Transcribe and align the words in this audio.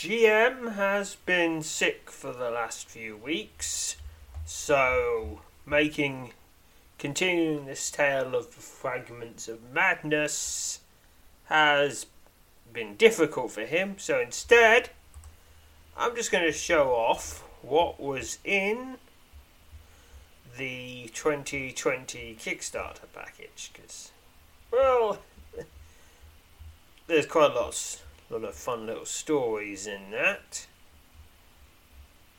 GM 0.00 0.76
has 0.76 1.16
been 1.26 1.60
sick 1.60 2.10
for 2.10 2.32
the 2.32 2.50
last 2.50 2.88
few 2.88 3.18
weeks, 3.18 3.98
so 4.46 5.42
making 5.66 6.32
continuing 6.98 7.66
this 7.66 7.90
tale 7.90 8.34
of 8.34 8.46
fragments 8.46 9.46
of 9.46 9.58
madness 9.74 10.80
has 11.50 12.06
been 12.72 12.96
difficult 12.96 13.50
for 13.50 13.66
him. 13.66 13.96
So 13.98 14.18
instead, 14.18 14.88
I'm 15.94 16.16
just 16.16 16.32
going 16.32 16.44
to 16.44 16.52
show 16.52 16.92
off 16.92 17.46
what 17.60 18.00
was 18.00 18.38
in 18.42 18.96
the 20.56 21.10
2020 21.12 22.38
Kickstarter 22.40 23.04
package 23.12 23.70
because, 23.74 24.12
well, 24.72 25.18
there's 27.06 27.26
quite 27.26 27.50
a 27.50 27.54
lot 27.54 28.00
a 28.30 28.34
lot 28.34 28.44
of 28.44 28.54
fun 28.54 28.86
little 28.86 29.04
stories 29.04 29.86
in 29.86 30.10
that. 30.12 30.66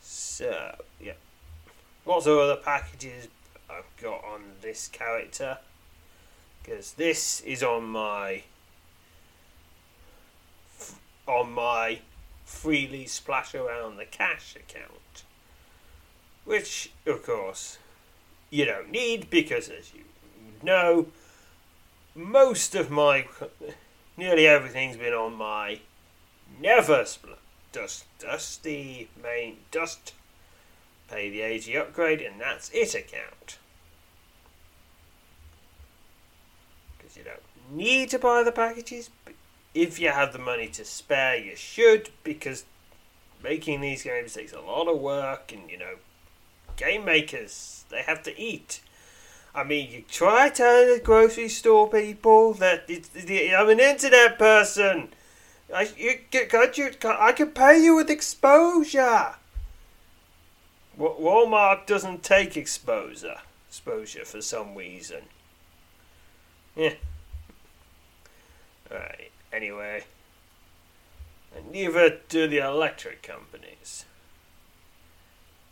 So, 0.02 0.76
yeah. 1.00 1.14
Lots 2.06 2.26
of 2.26 2.38
other 2.38 2.56
packages 2.56 3.28
I've 3.70 3.86
got 4.02 4.24
on 4.24 4.42
this 4.62 4.88
character. 4.88 5.58
Because 6.64 6.94
this 6.94 7.42
is 7.42 7.64
on 7.64 7.86
my 7.86 8.44
on 11.28 11.52
my 11.52 12.00
freely 12.46 13.06
splash 13.06 13.56
around 13.56 13.98
the 13.98 14.06
cash 14.06 14.56
account. 14.56 15.24
Which, 16.46 16.92
of 17.06 17.24
course, 17.24 17.78
you 18.50 18.66
don't 18.66 18.92
need 18.92 19.30
because, 19.30 19.70
as 19.70 19.94
you 19.94 20.04
know, 20.62 21.08
most 22.16 22.76
of 22.76 22.92
my 22.92 23.28
nearly 24.18 24.48
everything's 24.48 24.98
been 24.98 25.14
on 25.14 25.34
my 25.34 25.80
never 26.60 27.06
split 27.06 27.38
dust 27.72 28.06
dusty 28.20 29.10
main 29.22 29.58
dust 29.72 30.14
pay 31.10 31.30
the 31.30 31.42
AG 31.42 31.76
upgrade 31.78 32.22
and 32.22 32.40
that's 32.40 32.70
it 32.70 32.96
account. 32.96 33.58
Because 36.98 37.18
you 37.18 37.24
don't 37.24 37.40
need 37.72 38.10
to 38.10 38.20
buy 38.20 38.44
the 38.44 38.52
packages 38.52 39.10
if 39.74 40.00
you 40.00 40.10
have 40.10 40.34
the 40.34 40.40
money 40.40 40.68
to 40.68 40.84
spare 40.84 41.38
you 41.38 41.56
should 41.56 42.10
because 42.24 42.66
making 43.44 43.82
these 43.82 44.04
games 44.04 44.34
takes 44.34 44.54
a 44.54 44.60
lot 44.60 44.88
of 44.88 45.00
work 45.00 45.52
and 45.52 45.70
you 45.70 45.78
know 45.78 45.96
game 46.76 47.06
makers 47.06 47.86
they 47.90 48.02
have 48.02 48.22
to 48.24 48.40
eat 48.40 48.82
I 49.54 49.64
mean, 49.64 49.92
you 49.92 50.04
try 50.10 50.50
telling 50.50 50.88
the 50.88 51.02
grocery 51.04 51.50
store 51.50 51.90
people 51.90 52.54
that 52.54 52.86
I'm 52.90 53.70
an 53.70 53.80
internet 53.80 54.40
person. 54.40 55.10
I 55.74 55.90
you 55.98 56.20
can't 56.30 56.78
you 56.78 56.92
I 57.04 57.32
can 57.34 57.52
pay 57.52 57.82
you 57.84 57.96
with 57.96 58.10
exposure. 58.10 59.36
Walmart 60.98 61.86
doesn't 61.86 62.24
take 62.24 62.56
exposure 62.56 63.40
exposure 63.68 64.26
for 64.26 64.42
some 64.42 64.76
reason. 64.76 65.22
Yeah. 66.76 66.96
Alright. 68.92 69.32
Anyway, 69.54 70.04
and 71.56 71.72
neither 71.72 72.20
do 72.28 72.48
the 72.48 72.58
electric 72.58 73.24
companies. 73.24 74.06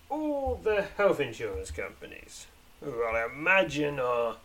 All 0.09 0.59
the 0.61 0.85
health 0.97 1.19
insurance 1.19 1.71
companies 1.71 2.47
who 2.83 3.03
I 3.03 3.25
imagine 3.25 3.99
are 3.99 4.37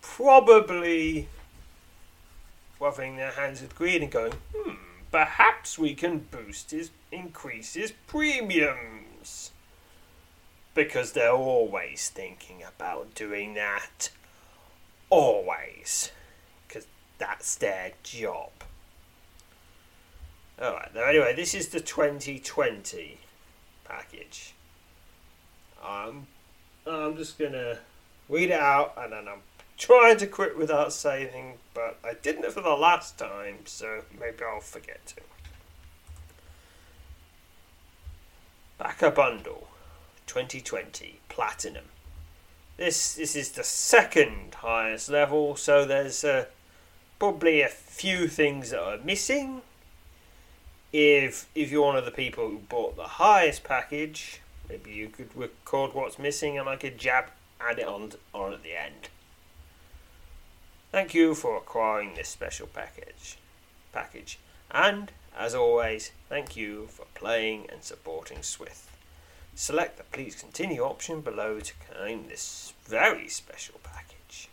probably 0.00 1.28
rubbing 2.80 3.16
their 3.16 3.32
hands 3.32 3.60
with 3.60 3.74
greed 3.74 4.02
and 4.02 4.10
going, 4.10 4.32
hmm, 4.54 4.74
perhaps 5.10 5.78
we 5.78 5.94
can 5.94 6.18
boost 6.30 6.70
his, 6.70 6.90
increase 7.10 7.74
his 7.74 7.92
premiums. 8.06 9.50
Because 10.74 11.12
they're 11.12 11.32
always 11.32 12.10
thinking 12.10 12.62
about 12.62 13.14
doing 13.14 13.54
that. 13.54 14.10
Always. 15.08 16.12
Because 16.68 16.86
that's 17.18 17.56
their 17.56 17.92
job. 18.02 18.50
Alright, 20.60 20.94
now 20.94 21.04
anyway, 21.04 21.34
this 21.34 21.54
is 21.54 21.68
the 21.68 21.80
2020 21.80 23.18
package. 23.84 24.54
Um, 25.86 26.26
I'm 26.86 27.16
just 27.16 27.38
gonna 27.38 27.78
read 28.28 28.50
it 28.50 28.60
out 28.60 28.94
and 28.96 29.12
then 29.12 29.28
I'm 29.28 29.40
trying 29.76 30.16
to 30.18 30.26
quit 30.26 30.56
without 30.56 30.92
saving, 30.92 31.54
but 31.74 31.98
I 32.04 32.14
didn't 32.14 32.50
for 32.52 32.60
the 32.60 32.70
last 32.70 33.18
time, 33.18 33.58
so 33.66 34.02
maybe 34.18 34.38
I'll 34.44 34.60
forget 34.60 35.04
to. 35.06 35.16
Backer 38.78 39.10
bundle 39.10 39.68
2020 40.26 41.20
platinum. 41.28 41.84
This 42.76 43.14
this 43.14 43.34
is 43.34 43.52
the 43.52 43.64
second 43.64 44.56
highest 44.56 45.08
level, 45.08 45.56
so 45.56 45.86
there's 45.86 46.24
uh, 46.24 46.44
probably 47.18 47.62
a 47.62 47.68
few 47.68 48.28
things 48.28 48.70
that 48.70 48.82
are 48.82 48.98
missing. 48.98 49.62
If 50.92 51.48
if 51.54 51.70
you're 51.70 51.86
one 51.86 51.96
of 51.96 52.04
the 52.04 52.10
people 52.10 52.48
who 52.48 52.58
bought 52.58 52.96
the 52.96 53.04
highest 53.04 53.64
package, 53.64 54.40
Maybe 54.68 54.90
you 54.90 55.08
could 55.08 55.36
record 55.36 55.94
what's 55.94 56.18
missing 56.18 56.58
and 56.58 56.68
I 56.68 56.76
could 56.76 56.98
jab 56.98 57.26
add 57.60 57.78
it 57.78 57.86
on, 57.86 58.12
on 58.34 58.52
at 58.52 58.62
the 58.62 58.78
end. 58.78 59.08
Thank 60.92 61.14
you 61.14 61.34
for 61.34 61.56
acquiring 61.56 62.14
this 62.14 62.28
special 62.28 62.66
package. 62.66 63.38
Package. 63.92 64.38
And, 64.70 65.12
as 65.38 65.54
always, 65.54 66.12
thank 66.28 66.56
you 66.56 66.86
for 66.88 67.06
playing 67.14 67.66
and 67.70 67.82
supporting 67.82 68.42
Swift. 68.42 68.88
Select 69.54 69.96
the 69.96 70.04
please 70.04 70.34
continue 70.34 70.82
option 70.82 71.20
below 71.20 71.60
to 71.60 71.72
claim 71.90 72.28
this 72.28 72.74
very 72.84 73.28
special 73.28 73.80
package. 73.82 74.48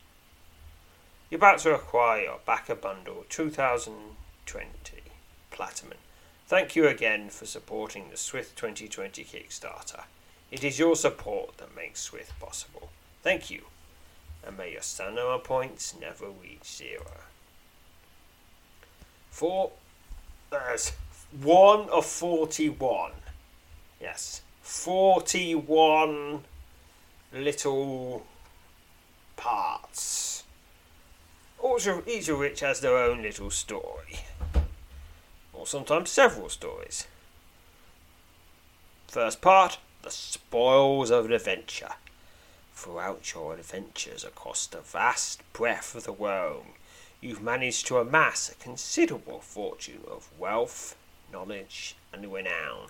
You're 1.30 1.40
about 1.40 1.60
to 1.60 1.76
acquire 1.76 2.24
your 2.24 2.40
backer 2.46 2.76
bundle 2.76 3.26
2020 3.30 5.04
Platinum 5.52 5.98
Thank 6.54 6.76
you 6.76 6.88
again 6.88 7.32
for 7.32 7.48
supporting 7.48 8.12
the 8.12 8.16
Swift 8.16 8.56
2020 8.58 9.24
Kickstarter. 9.24 10.04
It 10.52 10.64
is 10.64 10.78
your 10.78 10.96
support 10.96 11.58
that 11.58 11.76
makes 11.76 12.00
Swift 12.00 12.40
possible. 12.40 12.90
Thank 13.24 13.50
you. 13.50 13.64
and 14.46 14.56
may 14.56 14.74
your 14.74 14.84
stamina 14.84 15.40
points 15.40 15.96
never 16.00 16.28
reach 16.28 16.64
zero. 16.64 17.22
Four, 19.32 19.72
there's 20.52 20.92
one 21.42 21.90
of 21.90 22.06
41. 22.06 23.14
Yes, 24.00 24.44
41 24.62 26.44
little 27.34 28.28
parts. 29.38 30.44
Each 32.06 32.28
of 32.28 32.38
which 32.38 32.60
has 32.60 32.80
their 32.80 32.96
own 32.96 33.24
little 33.24 33.50
story. 33.50 34.20
Or 35.64 35.68
sometimes 35.68 36.10
several 36.10 36.50
stories. 36.50 37.08
First 39.08 39.40
part 39.40 39.78
The 40.02 40.12
Spoils 40.12 41.10
of 41.10 41.28
an 41.28 41.32
Adventure. 41.32 41.94
Throughout 42.76 43.34
your 43.34 43.54
adventures 43.54 44.26
across 44.26 44.68
the 44.68 44.82
vast 44.82 45.42
breadth 45.54 45.96
of 45.96 46.04
the 46.04 46.12
world, 46.12 46.66
you've 47.22 47.42
managed 47.42 47.88
to 47.88 47.98
amass 47.98 48.50
a 48.50 48.56
considerable 48.56 49.40
fortune 49.40 50.02
of 50.06 50.28
wealth, 50.38 50.98
knowledge, 51.32 51.96
and 52.12 52.34
renown. 52.34 52.90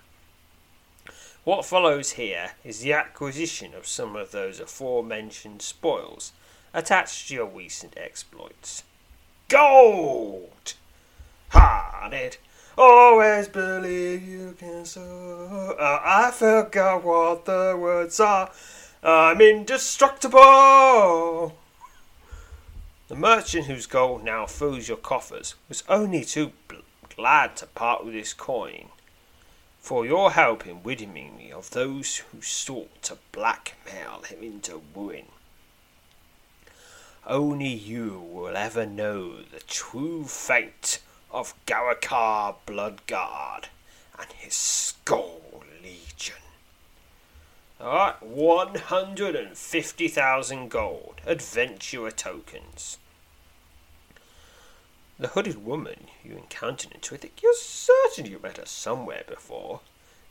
What 1.44 1.68
follows 1.68 2.14
here 2.14 2.54
is 2.64 2.80
the 2.80 2.94
acquisition 2.94 3.76
of 3.76 3.86
some 3.86 4.16
of 4.16 4.32
those 4.32 4.60
aforementioned 4.60 5.62
spoils 5.62 6.32
attached 6.74 7.28
to 7.28 7.36
your 7.36 7.46
recent 7.46 7.94
exploits. 7.98 8.82
Gold! 9.48 10.74
Ha! 11.50 12.08
Did 12.10 12.38
always 12.78 13.48
believe 13.48 14.28
you 14.28 14.56
can 14.58 14.86
so. 14.86 15.76
Uh, 15.80 16.00
I 16.04 16.32
forgot 16.32 17.04
what 17.04 17.46
the 17.46 17.78
words 17.80 18.20
are. 18.20 18.52
I'm 19.04 19.42
indestructible! 19.42 21.58
The 23.10 23.16
merchant 23.16 23.68
whose 23.68 23.86
gold 23.86 24.24
now 24.24 24.46
fills 24.46 24.88
your 24.88 24.98
coffers 24.98 25.56
was 25.68 25.84
only 25.90 26.24
too 26.24 26.54
bl- 26.68 26.78
glad 27.16 27.58
to 27.58 27.68
part 27.68 28.06
with 28.06 28.14
his 28.14 28.34
coin 28.34 28.90
for 29.84 30.06
your 30.06 30.32
help 30.32 30.66
in 30.66 30.82
ridding 30.82 31.14
me 31.14 31.52
of 31.52 31.70
those 31.72 32.16
who 32.16 32.42
sought 32.42 33.04
to 33.04 33.18
blackmail 33.34 34.22
him 34.22 34.42
into 34.42 34.82
ruin. 34.96 35.26
Only 37.28 37.74
you 37.74 38.26
will 38.32 38.56
ever 38.56 38.86
know 38.86 39.42
the 39.42 39.60
true 39.68 40.24
fate 40.24 41.00
of 41.34 41.54
Garakar 41.66 42.56
Bloodguard 42.68 43.70
and 44.18 44.32
his 44.38 44.54
Skull 44.54 45.64
Legion. 45.82 46.36
Alright, 47.82 48.22
150,000 48.22 50.70
gold, 50.70 51.16
adventurer 51.26 52.12
tokens. 52.12 53.00
The 55.20 55.30
hooded 55.30 55.66
woman 55.66 56.08
you 56.24 56.38
encountered 56.38 56.92
in 56.92 57.00
Twithick, 57.00 57.42
you're 57.42 57.56
certain 57.56 58.28
you 58.28 58.38
met 58.40 58.58
her 58.58 58.66
somewhere 58.66 59.24
before, 59.28 59.80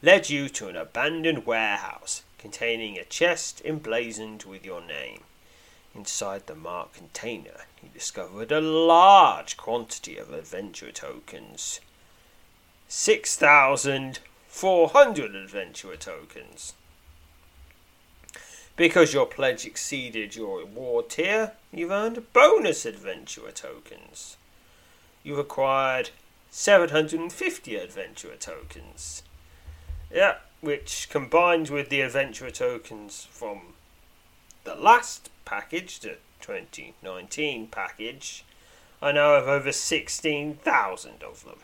led 0.02 0.30
you 0.30 0.48
to 0.50 0.68
an 0.68 0.76
abandoned 0.76 1.46
warehouse 1.46 2.22
containing 2.38 2.96
a 2.96 3.02
chest 3.04 3.60
emblazoned 3.64 4.44
with 4.44 4.64
your 4.64 4.80
name. 4.80 5.24
Inside 5.94 6.46
the 6.46 6.54
marked 6.54 6.94
container, 6.94 7.66
he 7.80 7.88
discovered 7.88 8.50
a 8.50 8.62
large 8.62 9.58
quantity 9.58 10.16
of 10.16 10.32
adventure 10.32 10.90
tokens. 10.90 11.80
6,400 12.88 15.34
adventurer 15.34 15.96
tokens. 15.96 16.72
Because 18.74 19.12
your 19.12 19.26
pledge 19.26 19.66
exceeded 19.66 20.34
your 20.34 20.60
reward 20.60 21.10
tier, 21.10 21.52
you've 21.70 21.90
earned 21.90 22.32
bonus 22.32 22.86
adventurer 22.86 23.50
tokens. 23.50 24.38
You've 25.22 25.38
acquired 25.38 26.08
750 26.50 27.76
adventurer 27.76 28.36
tokens. 28.36 29.22
Yeah, 30.10 30.36
which 30.62 31.10
combined 31.10 31.68
with 31.68 31.90
the 31.90 32.00
adventurer 32.00 32.50
tokens 32.50 33.28
from 33.30 33.74
the 34.64 34.74
last 34.74 35.28
package, 35.52 36.00
the 36.00 36.16
2019 36.40 37.66
package, 37.66 38.42
I 39.02 39.12
now 39.12 39.34
have 39.34 39.48
over 39.48 39.70
16,000 39.70 41.22
of 41.22 41.44
them. 41.44 41.58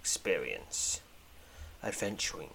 Experience. 0.00 1.00
Adventuring 1.82 2.50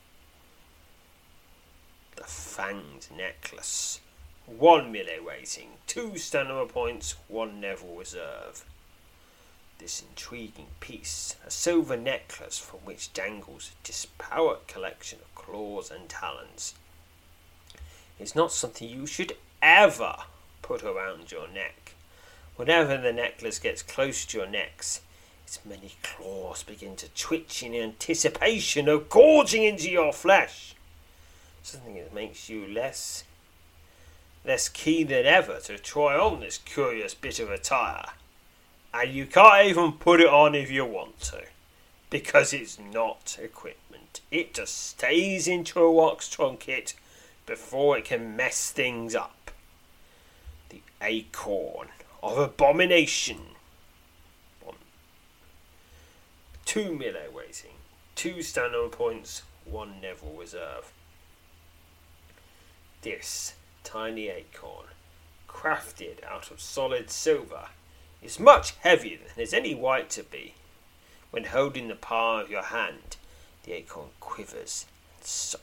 The 2.16 2.24
fanged 2.24 3.12
necklace. 3.16 4.00
One 4.46 4.92
melee 4.92 5.20
rating, 5.20 5.70
two 5.86 6.18
stamina 6.18 6.66
points, 6.66 7.16
one 7.28 7.60
Neville 7.60 7.96
reserve. 7.96 8.66
This 9.80 10.02
intriguing 10.02 10.68
piece, 10.80 11.36
a 11.46 11.52
silver 11.52 11.96
necklace 11.96 12.58
from 12.58 12.80
which 12.80 13.14
dangles 13.14 13.72
a 13.72 13.88
disparate 13.88 14.68
collection 14.68 15.20
of 15.20 15.36
claws 15.36 15.92
and 15.92 16.10
talons, 16.10 16.74
is 18.20 18.36
not 18.36 18.52
something 18.52 18.90
you 18.90 19.06
should 19.06 19.38
ever 19.62 20.16
put 20.62 20.84
around 20.84 21.32
your 21.32 21.48
neck. 21.48 21.94
Whenever 22.56 22.98
the 22.98 23.14
necklace 23.14 23.60
gets 23.60 23.84
close 23.84 24.26
to 24.26 24.40
your 24.40 24.48
necks, 24.48 25.02
its 25.44 25.60
many 25.64 25.94
claws 26.02 26.64
begin 26.64 26.96
to 26.96 27.08
twitch 27.10 27.62
in 27.62 27.76
anticipation 27.76 28.90
of 28.90 29.10
gorging 29.10 29.64
into 29.64 29.90
your 29.90 30.12
flesh. 30.12 30.74
Something 31.62 31.96
that 31.96 32.14
makes 32.14 32.50
you 32.50 32.68
less 32.68 33.24
less 34.44 34.70
keen 34.70 35.08
than 35.08 35.26
ever 35.26 35.60
to 35.60 35.78
try 35.78 36.18
on 36.18 36.40
this 36.40 36.58
curious 36.58 37.14
bit 37.14 37.40
of 37.40 37.52
attire. 37.52 38.06
And 38.94 39.14
you 39.14 39.26
can't 39.26 39.68
even 39.68 39.94
put 39.94 40.22
it 40.22 40.28
on 40.28 40.56
if 40.56 40.72
you 40.72 40.86
want 40.86 41.20
to, 41.22 41.44
because 42.10 42.54
it's 42.54 42.80
not 42.80 43.38
equipment. 43.42 44.22
It 44.32 44.54
just 44.54 44.88
stays 44.90 45.48
into 45.48 45.80
a 45.80 45.92
wax 45.92 46.28
trunket 46.28 46.94
before 47.46 47.98
it 47.98 48.06
can 48.06 48.36
mess 48.36 48.72
things 48.72 49.16
up. 49.16 49.52
The 50.70 50.82
acorn 51.02 51.90
of 52.22 52.38
abomination. 52.38 53.38
One. 54.64 54.76
Two 56.66 56.94
melee 56.94 57.28
rating, 57.34 57.78
two 58.16 58.42
stamina 58.42 58.90
points, 58.90 59.44
one 59.66 60.02
Neville 60.02 60.36
reserve. 60.38 60.92
This 63.02 63.54
tiny 63.84 64.28
acorn, 64.28 64.88
crafted 65.48 66.24
out 66.26 66.52
of 66.52 66.60
solid 66.60 67.10
silver, 67.10 67.68
is 68.22 68.40
much 68.40 68.76
heavier 68.82 69.18
than 69.18 69.28
there's 69.36 69.54
any 69.54 69.76
right 69.76 70.10
to 70.12 70.24
be. 70.24 70.54
When 71.32 71.46
holding 71.46 71.88
the 71.88 71.96
palm 71.96 72.40
of 72.42 72.50
your 72.50 72.64
hand, 72.64 73.18
the 73.64 73.74
acorn 73.74 74.10
quivers, 74.20 74.86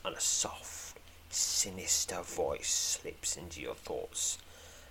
and 0.05 0.15
a 0.15 0.21
soft, 0.21 0.97
sinister 1.29 2.21
voice 2.21 2.69
slips 2.69 3.35
into 3.35 3.61
your 3.61 3.75
thoughts, 3.75 4.37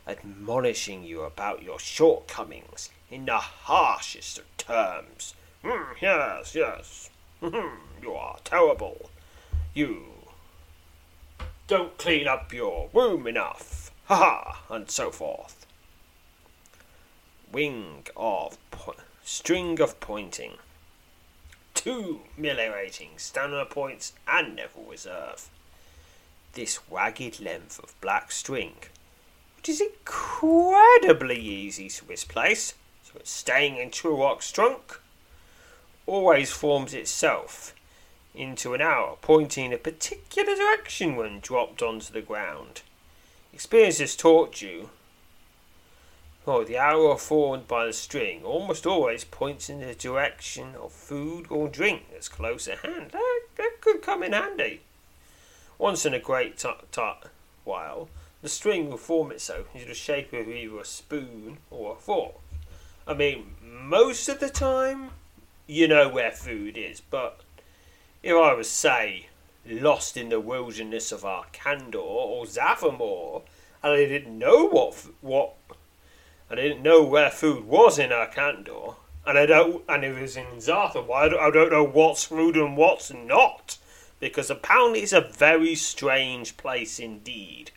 admonishing 0.06 1.04
you 1.04 1.23
about 1.23 1.62
your 1.62 1.78
shortcomings 1.78 2.90
in 3.11 3.25
the 3.26 3.38
harshest 3.38 4.38
of 4.38 4.56
terms. 4.56 5.35
Mm, 5.62 5.87
yes, 6.00 6.54
yes. 6.54 7.11
you 7.42 8.12
are 8.12 8.38
terrible. 8.44 9.11
You 9.73 10.06
don't 11.66 11.97
clean 11.97 12.28
up 12.28 12.52
your 12.52 12.90
room 12.92 13.26
enough. 13.26 13.90
Ha 14.06 14.16
ha, 14.16 14.75
and 14.75 14.90
so 14.90 15.11
forth. 15.11 15.63
Wing 17.54 18.04
of 18.16 18.58
po- 18.73 18.96
string 19.23 19.80
of 19.80 20.00
pointing. 20.00 20.54
Two 21.73 22.23
melee 22.37 22.66
ratings, 22.68 23.23
stamina 23.23 23.66
points, 23.66 24.12
and 24.26 24.56
Neville 24.56 24.87
Reserve. 24.90 25.49
This 26.54 26.90
wagged 26.90 27.38
length 27.38 27.78
of 27.78 27.94
black 28.00 28.32
string, 28.32 28.75
which 29.56 29.68
is 29.68 29.80
incredibly 29.80 31.38
easy 31.38 31.88
to 31.90 32.04
misplace, 32.08 32.75
so 33.04 33.12
it's 33.20 33.30
staying 33.30 33.76
in 33.76 33.90
Truark's 33.90 34.50
trunk, 34.50 35.00
always 36.06 36.50
forms 36.50 36.92
itself 36.92 37.73
into 38.34 38.75
an 38.75 38.80
arrow 38.80 39.18
pointing 39.23 39.66
in 39.66 39.73
a 39.73 39.78
particular 39.78 40.56
direction 40.56 41.14
when 41.14 41.38
dropped 41.38 41.82
onto 41.82 42.12
the 42.12 42.20
ground. 42.20 42.82
Experience 43.52 43.99
has 43.99 44.16
taught 44.16 44.61
you. 44.61 44.90
Oh, 46.46 46.62
the 46.62 46.76
arrow 46.76 47.16
formed 47.16 47.66
by 47.66 47.86
the 47.86 47.92
string 47.94 48.44
almost 48.44 48.86
always 48.86 49.24
points 49.24 49.70
in 49.70 49.80
the 49.80 49.94
direction 49.94 50.74
of 50.74 50.92
food 50.92 51.46
or 51.48 51.68
drink 51.68 52.02
that's 52.12 52.28
close 52.28 52.68
at 52.68 52.80
hand. 52.80 53.12
That, 53.12 53.40
that 53.56 53.80
could 53.80 54.02
come 54.02 54.22
in 54.22 54.32
handy. 54.32 54.82
Once 55.78 56.04
in 56.04 56.12
a 56.12 56.18
great 56.18 56.58
t- 56.58 56.68
t- 56.92 57.12
while, 57.64 58.10
the 58.42 58.50
string 58.50 58.90
will 58.90 58.98
form 58.98 59.32
itself 59.32 59.68
into 59.72 59.86
the 59.86 59.94
shape 59.94 60.34
of 60.34 60.46
either 60.46 60.78
a 60.78 60.84
spoon 60.84 61.58
or 61.70 61.92
a 61.92 61.96
fork. 61.96 62.34
I 63.06 63.14
mean, 63.14 63.54
most 63.62 64.28
of 64.28 64.38
the 64.38 64.50
time, 64.50 65.10
you 65.66 65.88
know 65.88 66.10
where 66.10 66.30
food 66.30 66.76
is, 66.76 67.00
but 67.00 67.40
if 68.22 68.34
I 68.34 68.52
was, 68.52 68.68
say, 68.68 69.28
lost 69.66 70.18
in 70.18 70.28
the 70.28 70.40
wilderness 70.40 71.10
of 71.10 71.22
Arcandor 71.22 71.96
or 71.96 72.44
Zavamor, 72.44 73.42
and 73.82 73.92
I 73.92 74.04
didn't 74.06 74.38
know 74.38 74.66
what 74.66 75.06
what 75.22 75.54
I 76.50 76.54
didn't 76.56 76.82
know 76.82 77.02
where 77.02 77.30
food 77.30 77.64
was 77.64 77.98
in 77.98 78.10
Arkandor, 78.10 78.96
and 79.26 79.38
I 79.38 79.46
don't, 79.46 79.82
and 79.88 80.04
it 80.04 80.20
was 80.20 80.36
in 80.36 80.46
Zartham, 80.58 81.10
I 81.10 81.28
don't, 81.28 81.40
I 81.40 81.50
don't 81.50 81.72
know 81.72 81.84
what's 81.84 82.24
food 82.24 82.56
and 82.56 82.76
what's 82.76 83.12
not, 83.12 83.78
because 84.20 84.50
apparently 84.50 85.00
it's 85.00 85.12
a 85.12 85.20
very 85.20 85.74
strange 85.74 86.56
place 86.56 86.98
indeed. 86.98 87.70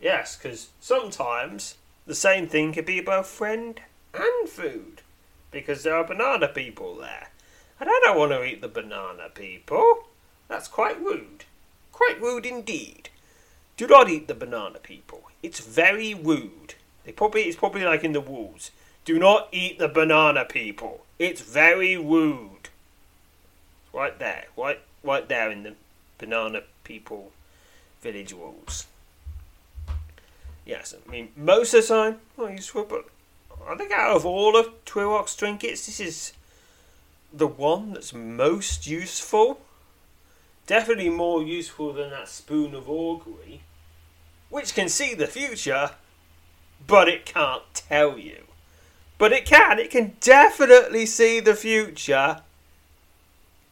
Yes, 0.00 0.36
because 0.36 0.68
sometimes 0.80 1.74
the 2.06 2.14
same 2.14 2.46
thing 2.46 2.72
could 2.72 2.86
be 2.86 3.00
both 3.00 3.26
friend 3.26 3.80
and 4.14 4.48
food, 4.48 5.02
because 5.50 5.82
there 5.82 5.96
are 5.96 6.04
banana 6.04 6.48
people 6.48 6.96
there. 6.96 7.28
And 7.80 7.88
I 7.88 8.00
don't 8.04 8.18
want 8.18 8.32
to 8.32 8.44
eat 8.44 8.60
the 8.60 8.68
banana 8.68 9.28
people. 9.34 10.04
That's 10.48 10.68
quite 10.68 11.00
rude. 11.00 11.44
Quite 11.92 12.20
rude 12.20 12.46
indeed. 12.46 13.08
Do 13.76 13.86
not 13.86 14.08
eat 14.10 14.28
the 14.28 14.34
banana 14.34 14.78
people. 14.78 15.30
It's 15.42 15.60
very 15.60 16.12
rude. 16.14 16.74
Probably 17.16 17.42
it's 17.42 17.56
probably 17.56 17.84
like 17.84 18.04
in 18.04 18.12
the 18.12 18.20
walls. 18.20 18.70
Do 19.04 19.18
not 19.18 19.48
eat 19.52 19.78
the 19.78 19.88
banana 19.88 20.44
people. 20.44 21.04
It's 21.18 21.40
very 21.40 21.96
rude. 21.96 22.68
Right 23.92 24.18
there. 24.18 24.46
Right 24.56 24.80
right 25.02 25.28
there 25.28 25.50
in 25.50 25.62
the 25.62 25.74
banana 26.18 26.62
people 26.84 27.32
village 28.02 28.34
walls. 28.34 28.86
Yes, 30.64 30.94
I 30.94 31.10
mean 31.10 31.30
most 31.36 31.74
of 31.74 31.82
the 31.82 31.88
time 31.88 32.20
oh, 32.38 32.44
not 32.44 32.52
useful, 32.52 32.84
but 32.84 33.06
I 33.68 33.74
think 33.76 33.92
out 33.92 34.16
of 34.16 34.24
all 34.24 34.56
of 34.56 34.84
Truark's 34.84 35.36
trinkets, 35.36 35.86
this 35.86 36.00
is 36.00 36.32
the 37.32 37.46
one 37.46 37.92
that's 37.92 38.12
most 38.12 38.86
useful. 38.86 39.60
Definitely 40.66 41.10
more 41.10 41.42
useful 41.42 41.92
than 41.92 42.10
that 42.10 42.28
spoon 42.28 42.74
of 42.74 42.88
augury, 42.88 43.60
which 44.48 44.74
can 44.74 44.88
see 44.88 45.14
the 45.14 45.26
future, 45.26 45.90
but 46.86 47.08
it 47.08 47.26
can't 47.26 47.62
tell 47.74 48.18
you. 48.18 48.44
But 49.18 49.32
it 49.32 49.44
can, 49.44 49.78
it 49.78 49.90
can 49.90 50.16
definitely 50.20 51.06
see 51.06 51.40
the 51.40 51.54
future, 51.54 52.40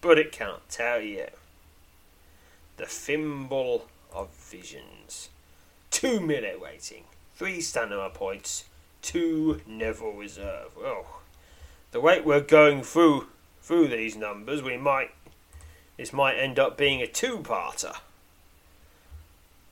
but 0.00 0.18
it 0.18 0.30
can't 0.30 0.68
tell 0.68 1.00
you. 1.00 1.26
The 2.76 2.86
Thimble 2.86 3.86
of 4.12 4.28
Visions. 4.30 5.30
Two 5.90 6.20
melee 6.20 6.56
rating, 6.62 7.04
three 7.34 7.60
stamina 7.60 8.10
points, 8.10 8.64
two 9.00 9.62
Neville 9.66 10.12
Reserve. 10.12 10.70
Oh, 10.78 11.06
the 11.92 12.00
way 12.00 12.20
we're 12.20 12.40
going 12.40 12.82
through 12.82 13.26
through 13.62 13.88
these 13.88 14.16
numbers, 14.16 14.62
we 14.62 14.76
might 14.76 15.10
this 15.96 16.12
might 16.12 16.36
end 16.36 16.58
up 16.58 16.78
being 16.78 17.02
a 17.02 17.06
two-parter. 17.06 17.96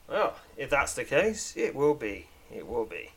Well, 0.08 0.36
if 0.56 0.70
that's 0.70 0.94
the 0.94 1.04
case, 1.04 1.54
it 1.56 1.74
will 1.74 1.94
be. 1.94 2.26
It 2.52 2.66
will 2.66 2.84
be. 2.84 3.10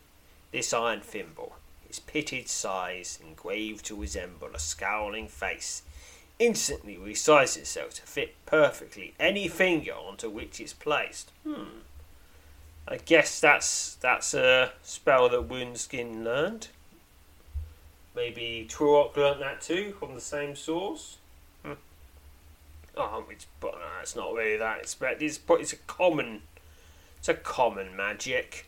This 0.52 0.74
iron 0.74 1.02
thimble, 1.02 1.56
its 1.88 2.00
pitted 2.00 2.48
size 2.48 3.20
engraved 3.26 3.86
to 3.86 3.96
resemble 3.96 4.50
a 4.54 4.60
scowling 4.60 5.28
face, 5.28 5.84
instantly 6.40 6.98
resizes 6.98 7.58
itself 7.58 7.94
to 7.96 8.02
fit 8.04 8.34
perfectly 8.46 9.14
any 9.20 9.48
finger 9.48 9.94
onto 9.94 10.30
which 10.30 10.60
it's 10.60 10.74
placed. 10.74 11.32
Hmm. 11.44 11.82
I 12.88 12.98
guess 12.98 13.40
that's 13.40 13.96
that's 13.96 14.34
a 14.34 14.72
spell 14.82 15.30
that 15.30 15.48
Woundskin 15.48 16.24
learned. 16.24 16.70
Maybe 18.16 18.66
Truark 18.68 19.16
learnt 19.16 19.40
that 19.42 19.62
too 19.62 19.94
from 20.00 20.16
the 20.16 20.22
same 20.22 20.56
source. 20.56 21.18
Hmm. 21.64 21.74
Oh, 22.98 23.26
it's, 23.30 23.46
but 23.60 23.74
no, 23.74 23.86
it's 24.02 24.16
not 24.16 24.34
really 24.34 24.58
that 24.58 24.80
expected. 24.80 25.24
It's, 25.24 25.40
it's 25.48 25.74
a 25.74 25.78
common, 25.78 26.42
it's 27.20 27.30
a 27.30 27.36
common 27.36 27.96
magic. 27.96 28.66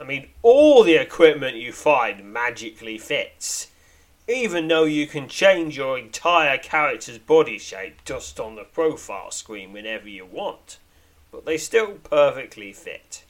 I 0.00 0.04
mean, 0.04 0.28
all 0.42 0.82
the 0.82 0.94
equipment 0.94 1.56
you 1.56 1.72
find 1.72 2.32
magically 2.32 2.96
fits, 2.96 3.68
even 4.26 4.66
though 4.66 4.84
you 4.84 5.06
can 5.06 5.28
change 5.28 5.76
your 5.76 5.98
entire 5.98 6.56
character's 6.56 7.18
body 7.18 7.58
shape 7.58 8.04
just 8.04 8.40
on 8.40 8.54
the 8.54 8.64
profile 8.64 9.30
screen 9.30 9.72
whenever 9.72 10.08
you 10.08 10.24
want. 10.24 10.78
But 11.30 11.44
they 11.44 11.58
still 11.58 11.92
perfectly 12.02 12.72
fit. 12.72 13.24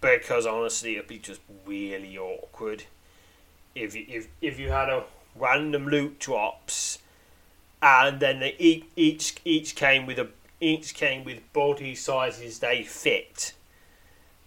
Because 0.00 0.46
honestly, 0.46 0.96
it'd 0.96 1.06
be 1.06 1.18
just 1.18 1.40
really 1.64 2.18
awkward 2.18 2.84
if 3.74 3.94
you, 3.94 4.04
if 4.08 4.28
if 4.40 4.58
you 4.58 4.70
had 4.70 4.88
a 4.88 5.04
random 5.34 5.88
loot 5.88 6.18
drops, 6.18 6.98
and 7.82 8.20
then 8.20 8.40
they 8.40 8.54
each 8.58 8.84
each 8.96 9.36
each 9.44 9.74
came 9.74 10.06
with 10.06 10.18
a 10.18 10.28
each 10.60 10.94
came 10.94 11.24
with 11.24 11.52
body 11.52 11.94
sizes 11.94 12.60
they 12.60 12.82
fit, 12.82 13.54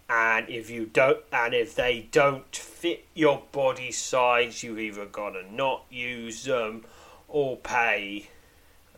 and 0.08 0.48
if 0.48 0.70
you 0.70 0.86
don't 0.86 1.20
and 1.32 1.54
if 1.54 1.74
they 1.74 2.08
don't 2.10 2.54
fit 2.56 3.06
your 3.14 3.42
body 3.52 3.92
size, 3.92 4.62
you've 4.62 4.78
either 4.78 5.06
gotta 5.06 5.42
not 5.52 5.84
use 5.90 6.44
them 6.44 6.84
or 7.28 7.56
pay. 7.56 8.28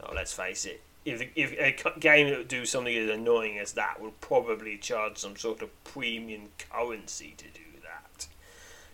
Oh, 0.02 0.12
let's 0.14 0.32
face 0.32 0.64
it. 0.64 0.82
If, 1.04 1.22
if 1.34 1.52
a 1.58 1.98
game 1.98 2.28
that 2.28 2.38
would 2.38 2.48
do 2.48 2.64
something 2.64 2.94
as 2.94 3.10
annoying 3.10 3.58
as 3.58 3.72
that 3.72 4.00
would 4.00 4.20
probably 4.20 4.76
charge 4.76 5.18
some 5.18 5.36
sort 5.36 5.62
of 5.62 5.84
premium 5.84 6.48
currency 6.58 7.34
to 7.38 7.44
do 7.46 7.80
that. 7.82 8.26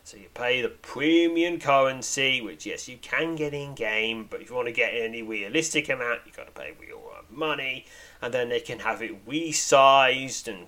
so 0.04 0.16
you 0.16 0.28
pay 0.32 0.62
the 0.62 0.68
premium 0.68 1.58
currency, 1.58 2.40
which 2.40 2.64
yes, 2.64 2.88
you 2.88 2.96
can 3.02 3.34
get 3.34 3.52
in 3.52 3.74
game, 3.74 4.26
but 4.30 4.40
if 4.40 4.48
you 4.48 4.56
want 4.56 4.68
to 4.68 4.72
get 4.72 4.94
any 4.94 5.20
realistic 5.22 5.88
amount, 5.88 6.20
you've 6.24 6.36
got 6.36 6.46
to 6.46 6.52
pay 6.52 6.72
real 6.80 7.02
money, 7.30 7.84
and 8.22 8.32
then 8.32 8.48
they 8.48 8.60
can 8.60 8.80
have 8.80 9.02
it 9.02 9.26
resized 9.26 10.48
and 10.48 10.66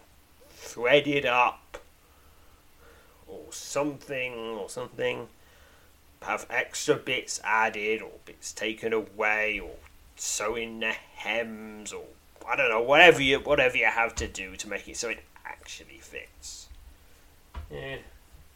threaded 0.69 1.27
up, 1.27 1.79
or 3.27 3.45
something, 3.51 4.33
or 4.35 4.69
something. 4.69 5.29
Have 6.23 6.47
extra 6.51 6.97
bits 6.97 7.41
added, 7.45 8.03
or 8.03 8.13
bits 8.25 8.53
taken 8.53 8.93
away, 8.93 9.61
or 9.61 9.77
sew 10.17 10.57
in 10.57 10.81
the 10.81 10.93
hems, 10.93 11.93
or 11.93 12.05
I 12.49 12.57
don't 12.57 12.71
know, 12.71 12.83
whatever 12.83 13.23
you 13.23 13.39
whatever 13.41 13.77
you 13.77 13.87
have 13.87 14.15
to 14.17 14.29
do 14.29 14.57
to 14.57 14.69
make 14.69 14.89
it 14.89 14.97
so 14.97 15.11
it 15.11 15.25
actually 15.45 15.99
fits. 15.99 16.69
Yeah 17.71 17.99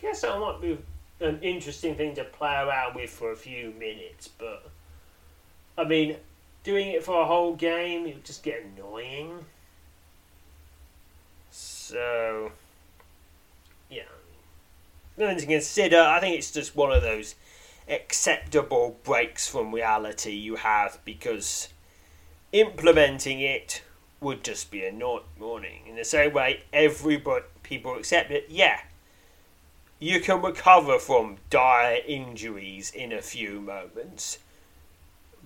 guess 0.02 0.20
that 0.22 0.38
might 0.38 0.60
be 0.60 0.76
an 1.20 1.38
interesting 1.40 1.94
thing 1.94 2.14
to 2.16 2.24
play 2.24 2.54
around 2.54 2.96
with 2.96 3.08
for 3.08 3.30
a 3.30 3.36
few 3.36 3.72
minutes, 3.78 4.28
but 4.28 4.68
I 5.78 5.84
mean, 5.84 6.16
doing 6.64 6.88
it 6.88 7.04
for 7.04 7.22
a 7.22 7.24
whole 7.24 7.54
game, 7.54 8.06
it 8.06 8.14
would 8.14 8.24
just 8.24 8.42
get 8.42 8.64
annoying. 8.64 9.44
So, 11.92 12.52
yeah. 13.90 14.04
Nothing 15.18 15.36
to 15.40 15.46
consider. 15.46 16.00
I 16.00 16.20
think 16.20 16.38
it's 16.38 16.50
just 16.50 16.74
one 16.74 16.90
of 16.90 17.02
those 17.02 17.34
acceptable 17.86 18.96
breaks 19.04 19.46
from 19.46 19.74
reality 19.74 20.30
you 20.30 20.56
have 20.56 20.98
because 21.04 21.68
implementing 22.50 23.40
it 23.40 23.82
would 24.22 24.42
just 24.42 24.70
be 24.70 24.86
a 24.86 24.92
morning. 25.38 25.82
In 25.86 25.96
the 25.96 26.04
same 26.06 26.32
way, 26.32 26.62
everybody 26.72 27.44
people 27.62 27.94
accept 27.98 28.30
it. 28.30 28.46
Yeah, 28.48 28.80
you 29.98 30.18
can 30.20 30.40
recover 30.40 30.98
from 30.98 31.36
dire 31.50 31.98
injuries 32.08 32.90
in 32.90 33.12
a 33.12 33.20
few 33.20 33.60
moments 33.60 34.38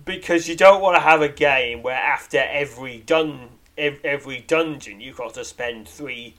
because 0.05 0.47
you 0.47 0.55
don't 0.55 0.81
want 0.81 0.95
to 0.95 1.01
have 1.01 1.21
a 1.21 1.27
game 1.27 1.83
where 1.83 1.97
after 1.97 2.37
every 2.37 2.99
dun 2.99 3.49
every 3.77 4.39
dungeon 4.39 4.99
you've 4.99 5.17
got 5.17 5.33
to 5.35 5.45
spend 5.45 5.87
three 5.87 6.33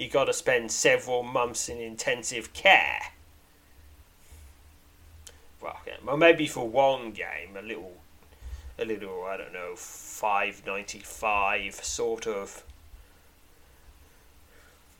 you 0.00 0.08
got 0.08 0.24
to 0.24 0.32
spend 0.32 0.72
several 0.72 1.22
months 1.22 1.68
in 1.68 1.78
intensive 1.78 2.54
care. 2.54 3.00
Well, 5.60 5.78
well, 6.06 6.16
maybe 6.16 6.46
for 6.46 6.66
one 6.66 7.10
game, 7.10 7.54
a 7.54 7.60
little, 7.60 7.92
a 8.78 8.86
little, 8.86 9.24
I 9.24 9.36
don't 9.36 9.52
know, 9.52 9.74
five 9.76 10.62
ninety 10.66 11.00
five 11.00 11.74
sort 11.74 12.26
of, 12.26 12.64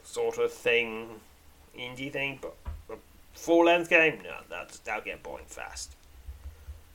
sort 0.04 0.36
of 0.36 0.52
thing, 0.52 1.08
indie 1.74 2.12
thing, 2.12 2.38
but 2.42 2.54
a 2.90 2.96
full 3.32 3.64
length 3.64 3.88
game, 3.88 4.18
no, 4.22 4.34
that's 4.50 4.80
that'll 4.80 5.02
get 5.02 5.22
boring 5.22 5.46
fast. 5.46 5.94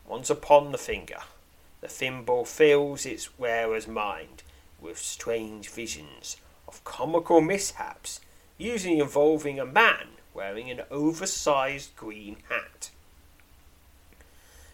Once 0.07 0.29
upon 0.29 0.71
the 0.71 0.77
finger, 0.77 1.21
the 1.81 1.87
thimble 1.87 2.45
fills 2.45 3.07
its 3.07 3.39
wearer's 3.39 3.87
mind 3.87 4.43
with 4.85 4.99
strange 4.99 5.69
visions 5.69 6.37
of 6.67 6.83
comical 6.83 7.41
mishaps, 7.41 8.21
usually 8.57 8.99
involving 8.99 9.59
a 9.59 9.65
man 9.65 10.09
wearing 10.33 10.69
an 10.69 10.81
oversized 10.91 11.95
green 11.95 12.37
hat. 12.49 12.91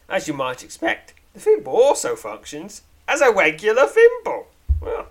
As 0.10 0.28
you 0.28 0.34
might 0.34 0.64
expect, 0.64 1.14
the 1.34 1.40
thimble 1.40 1.74
also 1.74 2.16
functions 2.16 2.82
as 3.08 3.22
a 3.22 3.32
regular 3.32 3.88
thimble. 3.88 4.48
Well, 4.82 5.08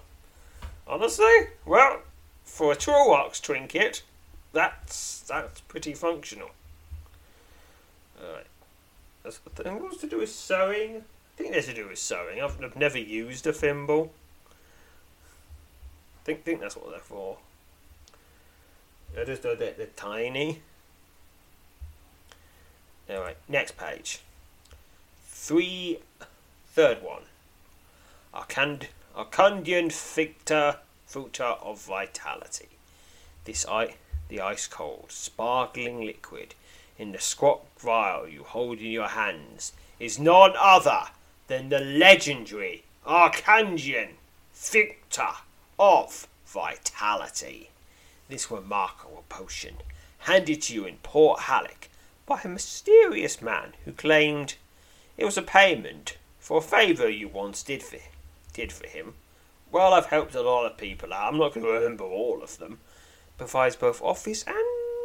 honestly, 0.87 1.49
well, 1.64 2.02
for 2.45 2.73
a 2.73 2.76
Truark's 2.76 3.40
trinket, 3.40 4.02
that's 4.52 5.21
that's 5.21 5.61
pretty 5.62 5.95
functional. 5.95 6.50
Alright. 8.23 8.47
What's 9.23 9.99
to 9.99 10.07
do 10.07 10.19
with 10.19 10.30
sewing? 10.30 10.97
I 10.97 11.37
think 11.37 11.52
there's 11.52 11.66
to 11.66 11.75
do 11.75 11.88
with 11.88 11.99
sewing. 11.99 12.42
I've, 12.42 12.62
I've 12.62 12.76
never 12.76 12.99
used 12.99 13.47
a 13.47 13.52
thimble. 13.52 14.12
Think 16.30 16.44
think 16.44 16.60
that's 16.60 16.76
what 16.76 16.90
they're 16.90 17.00
for. 17.00 17.38
I 19.20 19.25
just 19.25 19.42
know 19.42 19.56
that 19.56 19.76
they're 19.76 19.88
tiny. 19.96 20.60
Alright, 23.10 23.37
next 23.49 23.76
page. 23.76 24.20
Three, 25.25 25.99
third 26.68 27.02
one. 27.02 27.22
Arcand- 28.32 28.87
Arcandian 29.16 29.88
Ficta 29.88 30.76
Fruta 31.10 31.60
of 31.64 31.82
Vitality. 31.82 32.68
This 33.44 33.66
I 33.66 33.96
the 34.28 34.40
ice 34.40 34.68
cold, 34.68 35.06
sparkling 35.08 36.06
liquid 36.06 36.54
in 36.96 37.10
the 37.10 37.18
squat 37.18 37.62
vial 37.76 38.28
you 38.28 38.44
hold 38.44 38.78
in 38.78 38.92
your 38.92 39.08
hands 39.08 39.72
is 39.99 40.20
none 40.20 40.52
other 40.56 41.06
than 41.49 41.70
the 41.70 41.80
legendary 41.80 42.84
Arcandian 43.04 44.10
Ficta 44.54 45.38
of 45.80 46.28
Vitality. 46.46 47.70
This 48.28 48.50
remarkable 48.50 49.25
potion, 49.30 49.76
handed 50.18 50.60
to 50.62 50.75
you 50.75 50.84
in 50.84 50.99
Port 50.99 51.40
Halleck 51.40 51.88
by 52.26 52.43
a 52.45 52.49
mysterious 52.49 53.40
man 53.40 53.73
who 53.86 53.93
claimed 53.93 54.56
it 55.16 55.25
was 55.25 55.38
a 55.38 55.43
payment 55.43 56.19
for 56.38 56.58
a 56.58 56.60
favour 56.60 57.08
you 57.08 57.28
once 57.28 57.62
did 57.62 57.82
for, 57.82 57.97
did 58.52 58.73
for 58.73 58.86
him. 58.86 59.14
Well, 59.73 59.95
I've 59.95 60.06
helped 60.06 60.34
a 60.34 60.43
lot 60.43 60.66
of 60.66 60.76
people 60.76 61.14
out. 61.14 61.32
I'm 61.32 61.38
not 61.38 61.54
going 61.54 61.64
to 61.64 61.73
remember 61.73 62.04
all 62.04 62.43
of 62.43 62.58
them. 62.58 62.78
Provides 63.38 63.76
both 63.76 64.02
obvious 64.02 64.45
and 64.47 64.56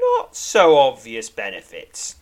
not 0.01 0.35
so 0.35 0.77
obvious 0.77 1.29
benefits. 1.29 2.15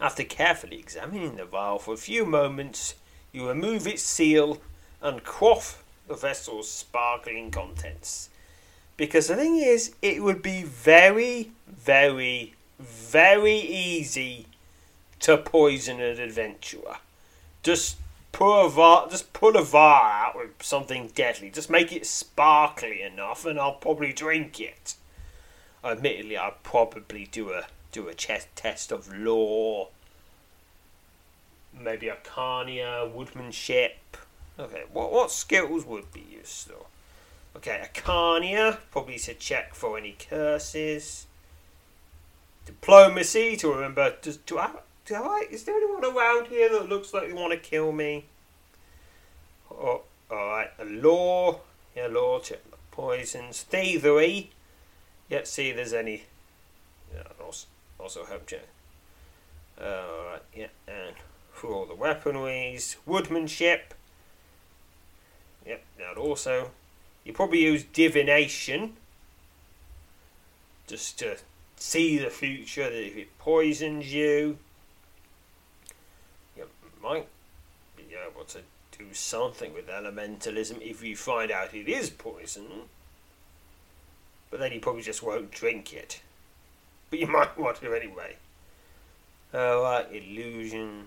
After 0.00 0.24
carefully 0.24 0.80
examining 0.80 1.36
the 1.36 1.44
vial 1.44 1.78
for 1.78 1.94
a 1.94 1.98
few 1.98 2.26
moments, 2.26 2.96
you 3.30 3.46
remove 3.46 3.86
its 3.86 4.02
seal 4.02 4.60
and 5.00 5.22
quaff 5.22 5.84
vessel's 6.14 6.70
sparkling 6.70 7.50
contents. 7.50 8.30
Because 8.96 9.28
the 9.28 9.36
thing 9.36 9.56
is, 9.56 9.94
it 10.00 10.22
would 10.22 10.42
be 10.42 10.62
very, 10.62 11.50
very, 11.66 12.54
very 12.78 13.56
easy 13.56 14.46
to 15.20 15.36
poison 15.36 16.00
an 16.00 16.20
adventurer. 16.20 16.98
Just 17.62 17.96
pour 18.32 18.66
a 18.66 18.68
var, 18.68 19.08
just 19.08 19.32
pull 19.32 19.56
a 19.56 19.62
var 19.62 20.10
out 20.10 20.36
with 20.36 20.62
something 20.62 21.08
deadly. 21.14 21.50
Just 21.50 21.70
make 21.70 21.92
it 21.92 22.06
sparkly 22.06 23.02
enough, 23.02 23.44
and 23.44 23.58
I'll 23.58 23.72
probably 23.72 24.12
drink 24.12 24.60
it. 24.60 24.94
Admittedly, 25.82 26.36
I'd 26.36 26.62
probably 26.62 27.28
do 27.30 27.50
a 27.50 27.66
do 27.92 28.08
a 28.08 28.14
chest 28.14 28.48
test 28.54 28.92
of 28.92 29.16
law. 29.16 29.88
maybe 31.72 32.10
arcana, 32.10 33.08
woodmanship, 33.14 34.16
Okay, 34.58 34.84
what 34.92 35.12
what 35.12 35.30
skills 35.30 35.84
would 35.84 36.12
be 36.12 36.24
useful? 36.30 36.88
Okay, 37.56 37.80
arcana, 37.80 38.78
probably 38.90 39.18
to 39.18 39.34
check 39.34 39.74
for 39.74 39.96
any 39.98 40.16
curses. 40.18 41.26
Diplomacy, 42.66 43.56
to 43.56 43.72
remember, 43.72 44.14
does, 44.20 44.38
do 44.38 44.58
I, 44.58 44.70
do 45.04 45.14
I, 45.14 45.46
is 45.50 45.64
there 45.64 45.76
anyone 45.76 46.04
around 46.04 46.48
here 46.48 46.68
that 46.70 46.88
looks 46.88 47.14
like 47.14 47.28
they 47.28 47.32
want 47.32 47.52
to 47.52 47.58
kill 47.58 47.92
me? 47.92 48.24
Oh, 49.70 50.02
alright, 50.30 50.70
a 50.78 50.84
law, 50.84 51.60
yeah, 51.94 52.08
law, 52.08 52.40
check 52.40 52.62
the 52.70 52.76
poisons. 52.90 53.62
Thievery, 53.62 54.50
let's 55.30 55.50
see 55.50 55.70
if 55.70 55.76
there's 55.76 55.92
any, 55.92 56.24
yeah, 57.14 57.22
also, 57.42 57.68
also 57.98 58.24
help 58.24 58.46
check. 58.46 58.66
Alright, 59.80 60.42
yeah, 60.54 60.68
and 60.88 61.14
for 61.52 61.68
all 61.72 61.86
the 61.86 61.94
weaponries, 61.94 62.96
woodmanship, 63.06 63.94
Yep, 65.66 65.82
now 65.98 66.20
also, 66.20 66.70
you 67.24 67.32
probably 67.32 67.62
use 67.62 67.84
divination 67.84 68.96
just 70.86 71.18
to 71.18 71.36
see 71.76 72.18
the 72.18 72.30
future, 72.30 72.84
that 72.84 73.06
if 73.06 73.16
it 73.16 73.38
poisons 73.38 74.12
you, 74.12 74.58
you 76.56 76.64
might 77.02 77.26
be 77.96 78.04
able 78.14 78.44
to 78.44 78.60
do 78.96 79.12
something 79.12 79.74
with 79.74 79.88
elementalism 79.88 80.80
if 80.80 81.02
you 81.02 81.16
find 81.16 81.50
out 81.50 81.74
it 81.74 81.88
is 81.88 82.10
poison. 82.10 82.66
But 84.50 84.60
then 84.60 84.72
you 84.72 84.80
probably 84.80 85.02
just 85.02 85.22
won't 85.22 85.50
drink 85.50 85.92
it. 85.92 86.20
But 87.10 87.18
you 87.18 87.26
might 87.32 87.58
want 87.58 87.80
to 87.80 87.92
anyway. 87.94 88.36
Uh, 89.52 90.04
illusion. 90.12 91.06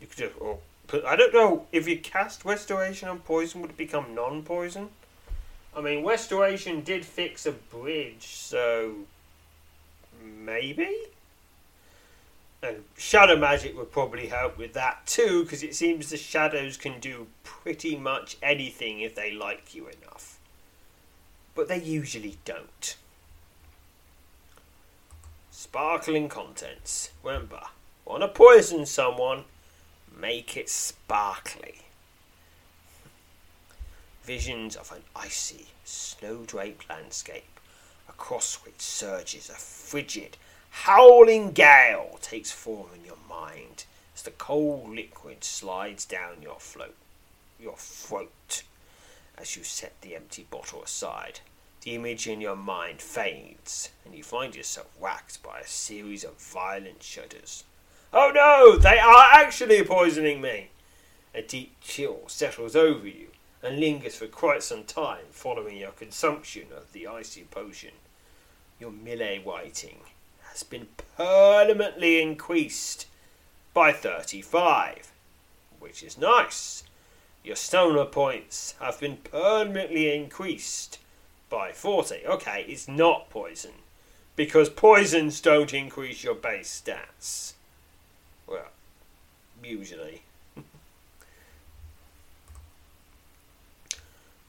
You 0.00 0.06
could 0.06 0.16
just, 0.16 0.34
or 0.38 0.58
I 0.92 1.16
don't 1.16 1.32
know 1.32 1.66
if 1.72 1.86
you 1.86 1.98
cast 1.98 2.44
Restoration 2.44 3.08
on 3.08 3.20
poison, 3.20 3.60
would 3.62 3.70
it 3.70 3.76
become 3.76 4.14
non-poison? 4.14 4.88
I 5.76 5.80
mean, 5.80 6.04
Restoration 6.04 6.80
did 6.80 7.04
fix 7.04 7.46
a 7.46 7.52
bridge, 7.52 8.26
so 8.26 8.94
maybe. 10.22 10.94
And 12.62 12.84
Shadow 12.96 13.36
Magic 13.36 13.76
would 13.76 13.92
probably 13.92 14.26
help 14.26 14.58
with 14.58 14.74
that 14.74 15.06
too, 15.06 15.44
because 15.44 15.62
it 15.62 15.74
seems 15.74 16.10
the 16.10 16.16
shadows 16.16 16.76
can 16.76 17.00
do 17.00 17.28
pretty 17.44 17.96
much 17.96 18.36
anything 18.42 19.00
if 19.00 19.14
they 19.14 19.30
like 19.30 19.74
you 19.74 19.86
enough. 19.86 20.38
But 21.54 21.68
they 21.68 21.80
usually 21.80 22.36
don't. 22.44 22.96
Sparkling 25.50 26.28
contents. 26.28 27.10
Remember, 27.22 27.62
want 28.04 28.22
to 28.22 28.28
poison 28.28 28.84
someone, 28.86 29.44
Make 30.20 30.54
it 30.54 30.68
sparkly. 30.68 31.76
Visions 34.22 34.76
of 34.76 34.92
an 34.92 35.02
icy, 35.16 35.68
snow 35.84 36.44
draped 36.46 36.90
landscape 36.90 37.58
across 38.06 38.56
which 38.56 38.80
surges 38.80 39.48
a 39.48 39.54
frigid, 39.54 40.36
howling 40.70 41.52
gale 41.52 42.18
takes 42.20 42.52
form 42.52 42.88
in 42.94 43.06
your 43.06 43.16
mind 43.30 43.84
as 44.14 44.20
the 44.22 44.30
cold 44.32 44.90
liquid 44.90 45.42
slides 45.42 46.04
down 46.04 46.42
your 46.42 46.60
throat. 46.60 46.96
Your 47.58 47.76
throat. 47.78 48.62
As 49.38 49.56
you 49.56 49.64
set 49.64 49.98
the 50.02 50.14
empty 50.14 50.46
bottle 50.50 50.82
aside, 50.82 51.40
the 51.80 51.94
image 51.94 52.26
in 52.26 52.42
your 52.42 52.56
mind 52.56 53.00
fades, 53.00 53.88
and 54.04 54.14
you 54.14 54.22
find 54.22 54.54
yourself 54.54 54.90
racked 55.00 55.42
by 55.42 55.60
a 55.60 55.66
series 55.66 56.24
of 56.24 56.34
violent 56.34 57.02
shudders. 57.02 57.64
Oh 58.12 58.32
no, 58.34 58.76
they 58.76 58.98
are 58.98 59.28
actually 59.32 59.84
poisoning 59.84 60.40
me! 60.40 60.70
A 61.32 61.42
deep 61.42 61.76
chill 61.80 62.22
settles 62.26 62.74
over 62.74 63.06
you 63.06 63.28
and 63.62 63.78
lingers 63.78 64.16
for 64.16 64.26
quite 64.26 64.64
some 64.64 64.82
time 64.82 65.26
following 65.30 65.76
your 65.76 65.92
consumption 65.92 66.66
of 66.76 66.92
the 66.92 67.06
icy 67.06 67.44
potion, 67.50 67.92
your 68.80 68.90
melee 68.90 69.40
rating 69.46 69.98
has 70.50 70.64
been 70.64 70.88
permanently 71.16 72.20
increased 72.20 73.06
by 73.74 73.92
35, 73.92 75.12
which 75.78 76.02
is 76.02 76.18
nice. 76.18 76.82
Your 77.44 77.56
stamina 77.56 78.06
points 78.06 78.74
have 78.80 78.98
been 78.98 79.18
permanently 79.18 80.12
increased 80.12 80.98
by 81.48 81.70
40. 81.72 82.26
Okay, 82.26 82.64
it's 82.66 82.88
not 82.88 83.30
poison, 83.30 83.72
because 84.34 84.68
poisons 84.68 85.40
don't 85.40 85.72
increase 85.72 86.24
your 86.24 86.34
base 86.34 86.82
stats. 86.84 87.52
Well, 88.50 88.66
usually. 89.62 90.22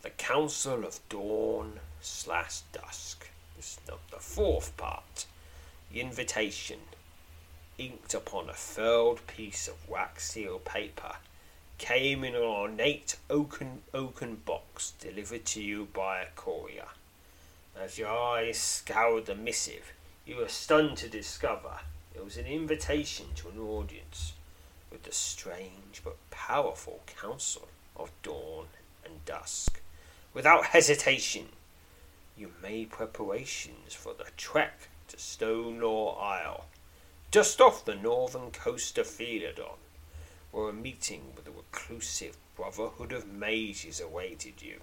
the 0.02 0.10
Council 0.10 0.84
of 0.84 1.00
Dawn 1.08 1.80
slash 2.02 2.62
Dusk 2.74 3.28
This 3.56 3.74
is 3.74 3.80
the, 3.86 3.94
the 4.10 4.20
fourth 4.20 4.76
part. 4.76 5.28
The 5.94 6.02
invitation, 6.02 6.80
inked 7.78 8.16
upon 8.16 8.50
a 8.50 8.54
furled 8.54 9.28
piece 9.28 9.68
of 9.68 9.88
wax 9.88 10.32
seal 10.32 10.58
paper, 10.58 11.18
came 11.78 12.24
in 12.24 12.34
an 12.34 12.42
ornate 12.42 13.18
oaken 13.30 13.84
oaken 13.94 14.42
box 14.46 14.94
delivered 15.00 15.46
to 15.46 15.62
you 15.62 15.88
by 15.94 16.22
a 16.22 16.28
courier. 16.36 16.88
As 17.80 18.00
your 18.00 18.10
eyes 18.10 18.58
scoured 18.58 19.28
the 19.28 19.36
missive, 19.36 19.94
you 20.26 20.38
were 20.38 20.48
stunned 20.48 20.98
to 20.98 21.08
discover 21.08 21.82
it 22.16 22.24
was 22.24 22.38
an 22.38 22.46
invitation 22.46 23.28
to 23.36 23.50
an 23.50 23.60
audience 23.60 24.34
with 24.92 25.04
the 25.04 25.12
strange 25.12 26.02
but 26.04 26.18
powerful 26.30 27.02
Council 27.06 27.68
of 27.96 28.12
Dawn 28.22 28.68
and 29.06 29.24
Dusk. 29.26 29.82
Without 30.34 30.68
hesitation, 30.68 31.50
you 32.38 32.52
made 32.62 32.90
preparations 32.90 33.94
for 33.94 34.14
the 34.14 34.28
trek 34.38 34.90
to 35.08 35.18
Stonelaw 35.18 36.20
Isle, 36.22 36.66
just 37.32 37.62
off 37.62 37.86
the 37.86 37.96
northern 37.96 38.52
coast 38.52 38.98
of 38.98 39.08
Felidon, 39.08 39.78
where 40.52 40.70
a 40.70 40.74
meeting 40.74 41.34
with 41.36 41.46
the 41.46 41.52
reclusive 41.52 42.38
Brotherhood 42.56 43.12
of 43.12 43.28
Mages 43.28 44.02
awaited 44.02 44.62
you. 44.62 44.82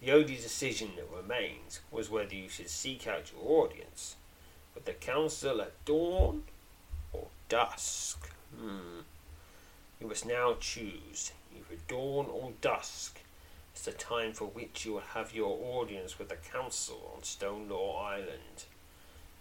The 0.00 0.12
only 0.12 0.36
decision 0.36 0.92
that 0.96 1.08
remains 1.10 1.80
was 1.90 2.10
whether 2.10 2.34
you 2.34 2.48
should 2.48 2.68
seek 2.68 3.06
out 3.06 3.30
your 3.32 3.64
audience 3.64 4.16
with 4.74 4.84
the 4.84 4.92
council 4.92 5.60
at 5.60 5.84
dawn 5.84 6.44
or 7.12 7.28
dusk. 7.48 8.30
Hmm. 8.58 9.00
You 10.00 10.08
must 10.08 10.26
now 10.26 10.56
choose 10.58 11.32
either 11.54 11.80
dawn 11.88 12.26
or 12.26 12.52
dusk 12.60 13.20
is 13.74 13.82
the 13.82 13.92
time 13.92 14.32
for 14.32 14.46
which 14.46 14.84
you 14.84 14.94
will 14.94 15.00
have 15.14 15.34
your 15.34 15.58
audience 15.76 16.18
with 16.18 16.28
the 16.28 16.36
council 16.36 17.12
on 17.14 17.22
Stonelaw 17.22 18.04
Island. 18.04 18.64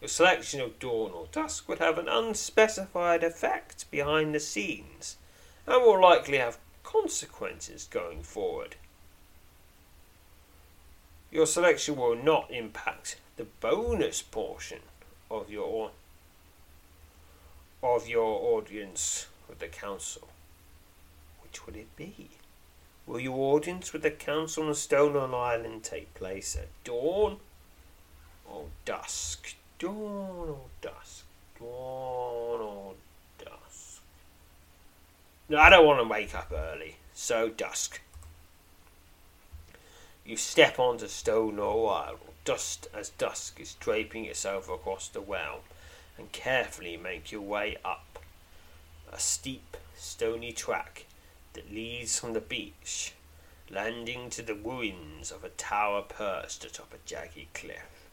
Your 0.02 0.10
selection 0.10 0.60
of 0.62 0.80
dawn 0.80 1.12
or 1.12 1.28
dusk 1.32 1.70
would 1.70 1.80
have 1.80 1.98
an 1.98 2.10
unspecified 2.10 3.24
effect 3.24 3.90
behind 3.90 4.36
the 4.36 4.40
scenes 4.40 5.18
and 5.66 5.82
will 5.82 6.02
likely 6.02 6.38
have 6.38 6.58
consequences 6.84 7.88
going 7.90 8.22
forward. 8.22 8.76
Your 11.32 11.48
selection 11.48 11.96
will 11.96 12.16
not 12.16 12.52
impact 12.52 13.18
the 13.38 13.46
bonus 13.46 14.22
portion 14.22 14.80
of 15.34 15.50
your 15.50 15.92
of 17.82 18.08
your 18.08 18.58
audience 18.58 19.28
with 19.50 19.60
the 19.60 19.68
council. 19.68 20.30
Which 21.42 21.66
would 21.66 21.76
it 21.76 21.94
be? 21.98 22.30
Will 23.06 23.20
your 23.20 23.56
audience 23.56 23.92
with 23.92 24.04
the 24.04 24.12
council 24.12 24.68
on 24.68 24.74
Stonelaw 24.74 25.34
Island 25.34 25.84
take 25.84 26.14
place 26.14 26.56
at 26.56 26.70
dawn 26.86 27.38
or 28.50 28.68
dusk? 28.86 29.56
Dawn 29.80 30.50
or 30.50 30.66
dusk? 30.82 31.26
Dawn 31.60 32.62
or 32.62 32.94
dusk? 33.38 34.02
No, 35.50 35.58
I 35.58 35.70
don't 35.70 35.86
want 35.86 36.00
to 36.00 36.08
wake 36.08 36.34
up 36.34 36.54
early, 36.56 36.96
so 37.14 37.50
dusk. 37.50 38.00
You 40.26 40.38
step 40.38 40.80
onto 40.80 41.08
Stonelaw 41.08 42.08
Island 42.08 42.33
just 42.46 42.88
as 42.94 43.10
dusk 43.10 43.60
is 43.60 43.76
draping 43.76 44.26
itself 44.26 44.70
across 44.70 45.08
the 45.08 45.22
realm 45.22 45.62
and 46.18 46.32
carefully 46.32 46.98
make 46.98 47.32
your 47.32 47.42
way 47.42 47.78
up 47.86 48.20
a 49.12 49.20
steep, 49.20 49.78
stony 49.96 50.52
track 50.52 51.06
that 51.54 51.72
leads 51.72 52.20
from 52.20 52.34
the 52.34 52.42
beach, 52.42 53.14
landing 53.70 54.30
to 54.30 54.42
the 54.42 54.56
ruins 54.56 55.32
of 55.32 55.44
a 55.44 55.50
tower 55.50 56.02
perched 56.02 56.66
atop 56.66 56.94
a 56.94 56.98
jagged 57.06 57.54
cliff. 57.54 58.08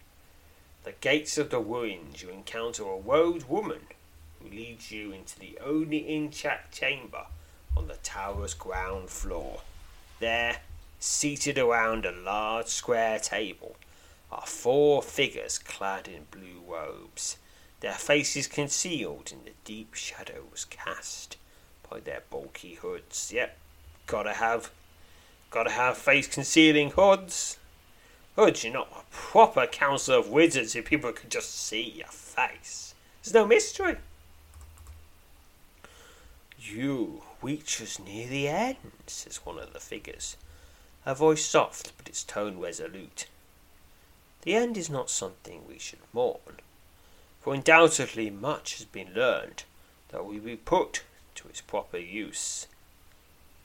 the 0.85 0.93
gates 0.93 1.37
of 1.37 1.51
the 1.51 1.59
ruins, 1.59 2.23
you 2.23 2.31
encounter 2.31 2.83
a 2.85 2.97
robed 2.97 3.49
woman 3.49 3.81
who 4.41 4.49
leads 4.49 4.91
you 4.91 5.13
into 5.13 5.39
the 5.39 5.59
only 5.65 6.09
intact 6.15 6.73
chamber 6.75 7.27
on 7.77 7.87
the 7.89 7.99
tower's 8.03 8.55
ground 8.55 9.11
floor. 9.11 9.61
There, 10.21 10.59
seated 10.99 11.59
around 11.59 12.05
a 12.05 12.13
large 12.13 12.69
square 12.69 13.19
table, 13.19 13.77
are 14.31 14.47
four 14.47 15.03
figures 15.03 15.59
clad 15.59 16.09
in 16.09 16.27
blue 16.31 16.63
robes, 16.67 17.37
their 17.81 17.95
faces 17.95 18.47
concealed 18.47 19.33
in 19.33 19.45
the 19.45 19.53
deep 19.65 19.95
shadows 19.95 20.67
cast 20.69 21.37
by 21.89 22.01
their 22.01 22.23
bulky 22.31 22.75
hoods. 22.75 23.33
Yep, 23.35 23.57
gotta 24.07 24.35
have, 24.35 24.71
gotta 25.51 25.71
have 25.71 25.97
face 25.97 26.29
concealing 26.29 26.91
hoods. 26.91 27.59
Hoods, 28.37 28.63
you're 28.63 28.73
not 28.73 28.89
a 28.93 29.15
proper 29.15 29.67
council 29.67 30.19
of 30.19 30.29
wizards 30.29 30.77
if 30.77 30.85
people 30.85 31.13
could 31.13 31.31
just 31.31 31.67
see 31.67 31.83
your 31.83 32.07
face. 32.07 32.95
There's 33.23 33.35
no 33.35 33.47
mystery. 33.47 33.97
You 36.59 37.23
reach 37.43 37.81
us 37.83 37.99
near 37.99 38.29
the 38.29 38.47
end, 38.49 38.77
says 39.07 39.39
one 39.45 39.59
of 39.59 39.73
the 39.73 39.81
figures, 39.81 40.37
her 41.05 41.15
voice 41.15 41.45
soft 41.45 41.93
but 41.97 42.09
its 42.09 42.23
tone 42.23 42.59
resolute. 42.61 43.27
The 44.43 44.55
end 44.55 44.79
is 44.79 44.89
not 44.89 45.11
something 45.11 45.67
we 45.69 45.79
should 45.79 45.99
mourn, 46.13 46.61
for 47.41 47.53
undoubtedly 47.53 48.31
much 48.31 48.79
has 48.79 48.87
been 48.87 49.13
learned 49.13 49.65
that 50.09 50.25
will 50.25 50.39
be 50.39 50.57
put 50.57 51.03
to 51.35 51.49
its 51.49 51.61
proper 51.61 51.99
use, 51.99 52.67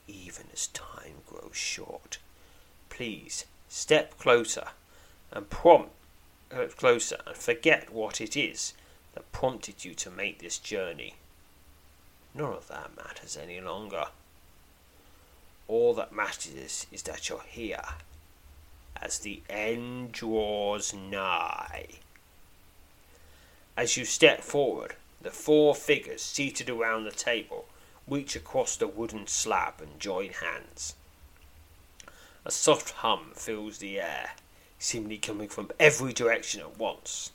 even 0.08 0.48
as 0.52 0.68
time 0.68 1.24
grows 1.26 1.56
short. 1.56 2.18
Please 2.90 3.46
step 3.70 4.18
closer 4.18 4.68
and 5.32 5.50
prompt 5.50 5.92
uh, 6.52 6.66
closer 6.78 7.18
and 7.26 7.36
forget 7.36 7.92
what 7.92 8.20
it 8.20 8.36
is 8.36 8.74
that 9.14 9.32
prompted 9.32 9.86
you 9.86 9.94
to 9.94 10.12
make 10.12 10.40
this 10.40 10.58
journey. 10.58 11.16
None 12.34 12.54
of 12.54 12.68
that 12.68 12.96
matters 12.98 13.38
any 13.38 13.62
longer. 13.62 14.08
All 15.68 15.94
that 15.96 16.14
matters 16.14 16.86
is 16.92 17.02
that 17.04 17.30
you're 17.30 17.44
here 17.48 17.82
as 19.02 19.20
the 19.20 19.42
end 19.50 20.12
draws 20.12 20.94
nigh. 20.94 21.88
As 23.78 23.98
you 23.98 24.06
step 24.06 24.42
forward, 24.42 24.96
the 25.22 25.32
four 25.32 25.76
figures 25.76 26.22
seated 26.22 26.70
around 26.70 27.04
the 27.04 27.12
table 27.12 27.66
reach 28.08 28.36
across 28.36 28.76
the 28.76 28.88
wooden 28.88 29.28
slab 29.28 29.82
and 29.82 30.00
join 30.00 30.30
hands. 30.30 30.96
A 32.46 32.52
soft 32.52 32.92
hum 32.92 33.32
fills 33.34 33.80
the 33.80 34.00
air, 34.00 34.32
seemingly 34.78 35.18
coming 35.18 35.50
from 35.50 35.72
every 35.80 36.14
direction 36.14 36.62
at 36.62 36.78
once. 36.78 37.32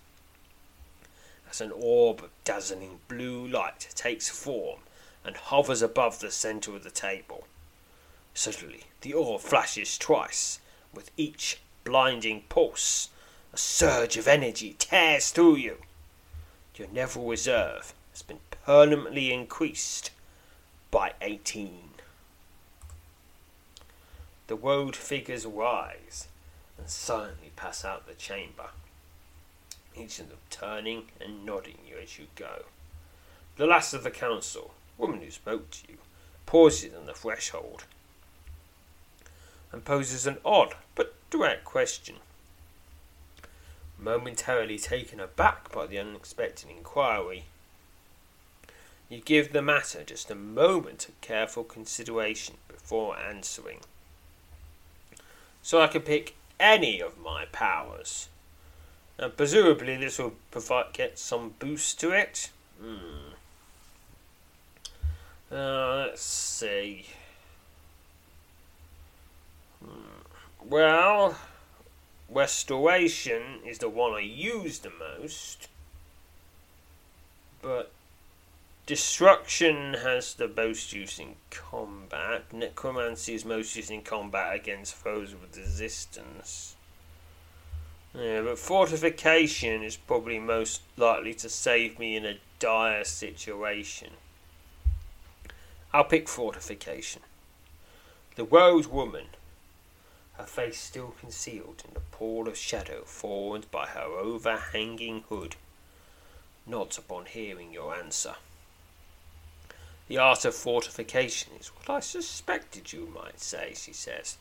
As 1.51 1.61
an 1.61 1.73
orb 1.75 2.23
of 2.23 2.31
dazzling 2.45 3.01
blue 3.09 3.45
light 3.47 3.89
takes 3.97 4.29
form 4.29 4.81
and 5.25 5.37
hovers 5.37 5.83
above 5.83 6.21
the 6.21 6.31
centre 6.31 6.77
of 6.77 6.85
the 6.85 6.91
table. 6.91 7.47
Suddenly, 8.35 8.85
the 9.01 9.13
orb 9.13 9.41
flashes 9.41 9.99
twice. 9.99 10.61
With 10.93 11.11
each 11.17 11.61
blinding 11.85 12.45
pulse, 12.49 13.09
a 13.53 13.59
surge 13.59 14.17
of 14.17 14.29
energy 14.29 14.75
tears 14.79 15.31
through 15.31 15.57
you. 15.57 15.79
Your 16.77 16.89
Neville 16.89 17.27
reserve 17.27 17.93
has 18.13 18.23
been 18.23 18.41
permanently 18.65 19.33
increased 19.33 20.11
by 20.91 21.13
18. 21.21 21.91
The 24.47 24.57
woad 24.57 24.97
figures 24.97 25.45
rise 25.47 26.27
and 26.79 26.89
silently 26.89 27.53
pass 27.55 27.85
out 27.85 28.07
the 28.07 28.15
chamber, 28.15 28.71
each 29.95 30.19
of 30.19 30.31
them 30.31 30.39
turning 30.49 31.05
and 31.21 31.45
nodding 31.45 31.79
you 31.87 31.97
as 32.03 32.19
you 32.19 32.27
go. 32.35 32.65
The 33.57 33.67
last 33.67 33.93
of 33.93 34.03
the 34.03 34.11
council, 34.11 34.73
woman 34.97 35.21
who 35.21 35.31
spoke 35.31 35.71
to 35.71 35.93
you, 35.93 35.99
pauses 36.47 36.95
on 36.95 37.07
the 37.07 37.13
threshold 37.13 37.85
and 39.73 39.85
poses 39.85 40.27
an 40.27 40.39
odd 40.45 40.75
but 40.95 41.15
direct 41.31 41.65
question. 41.65 42.17
Momentarily 43.99 44.79
taken 44.79 45.21
aback 45.21 45.71
by 45.73 45.87
the 45.87 45.99
unexpected 45.99 46.71
inquiry, 46.71 47.45
You 49.09 49.21
give 49.21 49.53
the 49.53 49.61
matter 49.61 50.05
just 50.05 50.31
a 50.31 50.37
moment 50.37 51.09
of 51.09 51.21
careful 51.21 51.65
consideration 51.65 52.57
before 52.69 53.19
answering. 53.19 53.81
So 55.63 55.81
I 55.81 55.89
can 55.89 56.03
pick 56.03 56.35
any 56.61 57.01
of 57.01 57.19
my 57.19 57.47
powers. 57.47 58.29
And 59.19 59.37
presumably 59.37 59.97
this 59.97 60.19
will 60.19 60.35
provide 60.51 60.93
get 60.93 61.19
some 61.19 61.55
boost 61.59 62.01
to 62.01 62.13
it. 62.13 62.51
Hmm. 62.81 63.35
Uh, 65.53 66.07
let's 66.07 66.23
see. 66.23 67.07
Well, 70.63 71.37
restoration 72.29 73.61
is 73.67 73.79
the 73.79 73.89
one 73.89 74.13
I 74.13 74.21
use 74.21 74.81
the 74.81 74.91
most, 74.91 75.69
but 77.61 77.91
destruction 78.87 79.95
has 79.95 80.35
the 80.35 80.49
most 80.49 80.93
use 80.93 81.19
in 81.19 81.37
combat. 81.51 82.53
Necromancy 82.53 83.35
is 83.35 83.45
most 83.45 83.75
used 83.77 83.91
in 83.91 84.03
combat 84.03 84.55
against 84.55 84.95
foes 84.95 85.35
with 85.35 85.57
resistance. 85.57 86.77
Yeah, 88.15 88.43
but 88.43 88.59
fortification 88.59 89.83
is 89.83 89.97
probably 89.97 90.39
most 90.39 90.83
likely 90.97 91.35
to 91.35 91.49
save 91.49 91.99
me 91.99 92.17
in 92.17 92.27
a 92.27 92.39
dire 92.59 93.05
situation. 93.05 94.11
I'll 95.93 96.05
pick 96.05 96.29
fortification. 96.29 97.23
The 98.37 98.45
Woad 98.45 98.87
Woman, 98.87 99.27
her 100.41 100.47
face 100.47 100.81
still 100.81 101.15
concealed 101.21 101.83
in 101.87 101.93
the 101.93 102.01
pall 102.01 102.49
of 102.49 102.57
shadow 102.57 103.03
formed 103.05 103.71
by 103.71 103.87
her 103.87 104.01
overhanging 104.01 105.23
hood, 105.29 105.55
nods 106.67 106.97
upon 106.97 107.27
hearing 107.27 107.73
your 107.73 107.95
answer. 107.95 108.37
The 110.09 110.17
art 110.17 110.47
of 110.47 110.55
fortification 110.55 111.53
is 111.61 111.69
what 111.69 111.91
I 111.91 112.01
suspected 112.01 112.93
you 112.93 113.07
might 113.15 113.39
say, 113.39 113.75
she 113.77 113.93
says, 113.93 114.39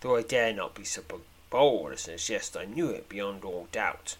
though 0.00 0.16
I 0.16 0.22
dare 0.22 0.52
not 0.52 0.74
be 0.74 0.84
so 0.84 1.02
bold 1.50 1.92
as 1.92 2.04
to 2.04 2.18
suggest 2.18 2.56
I 2.56 2.64
knew 2.64 2.90
it 2.90 3.08
beyond 3.08 3.44
all 3.44 3.68
doubt. 3.72 4.16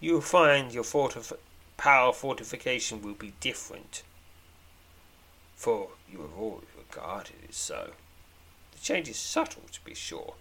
You'll 0.00 0.22
find 0.22 0.72
your 0.72 0.84
fortif- 0.84 1.36
power 1.76 2.08
of 2.08 2.16
fortification 2.16 3.02
will 3.02 3.14
be 3.14 3.34
different 3.40 4.02
for 5.60 5.90
you 6.10 6.22
have 6.22 6.38
always 6.38 6.64
regarded 6.74 7.34
it 7.44 7.52
so. 7.54 7.90
The 8.80 8.86
change 8.86 9.10
is 9.10 9.18
subtle, 9.18 9.64
to 9.72 9.84
be 9.84 9.92
sure, 9.92 10.32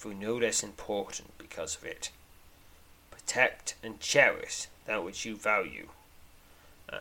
though 0.00 0.12
no 0.12 0.36
less 0.36 0.62
important 0.62 1.36
because 1.36 1.76
of 1.76 1.84
it. 1.84 2.10
Protect 3.10 3.74
and 3.82 4.00
cherish 4.00 4.68
that 4.86 5.04
which 5.04 5.26
you 5.26 5.36
value, 5.36 5.88
uh, 6.90 7.00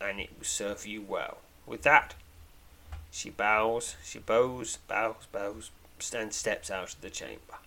and 0.00 0.18
it 0.18 0.30
will 0.36 0.44
serve 0.44 0.86
you 0.86 1.02
well. 1.02 1.38
With 1.66 1.82
that, 1.82 2.16
she 3.12 3.30
bows, 3.30 3.94
she 4.02 4.18
bows, 4.18 4.78
bows, 4.88 5.28
bows, 5.30 5.70
and 6.12 6.34
steps 6.34 6.68
out 6.68 6.94
of 6.94 7.00
the 7.00 7.10
chamber. 7.10 7.58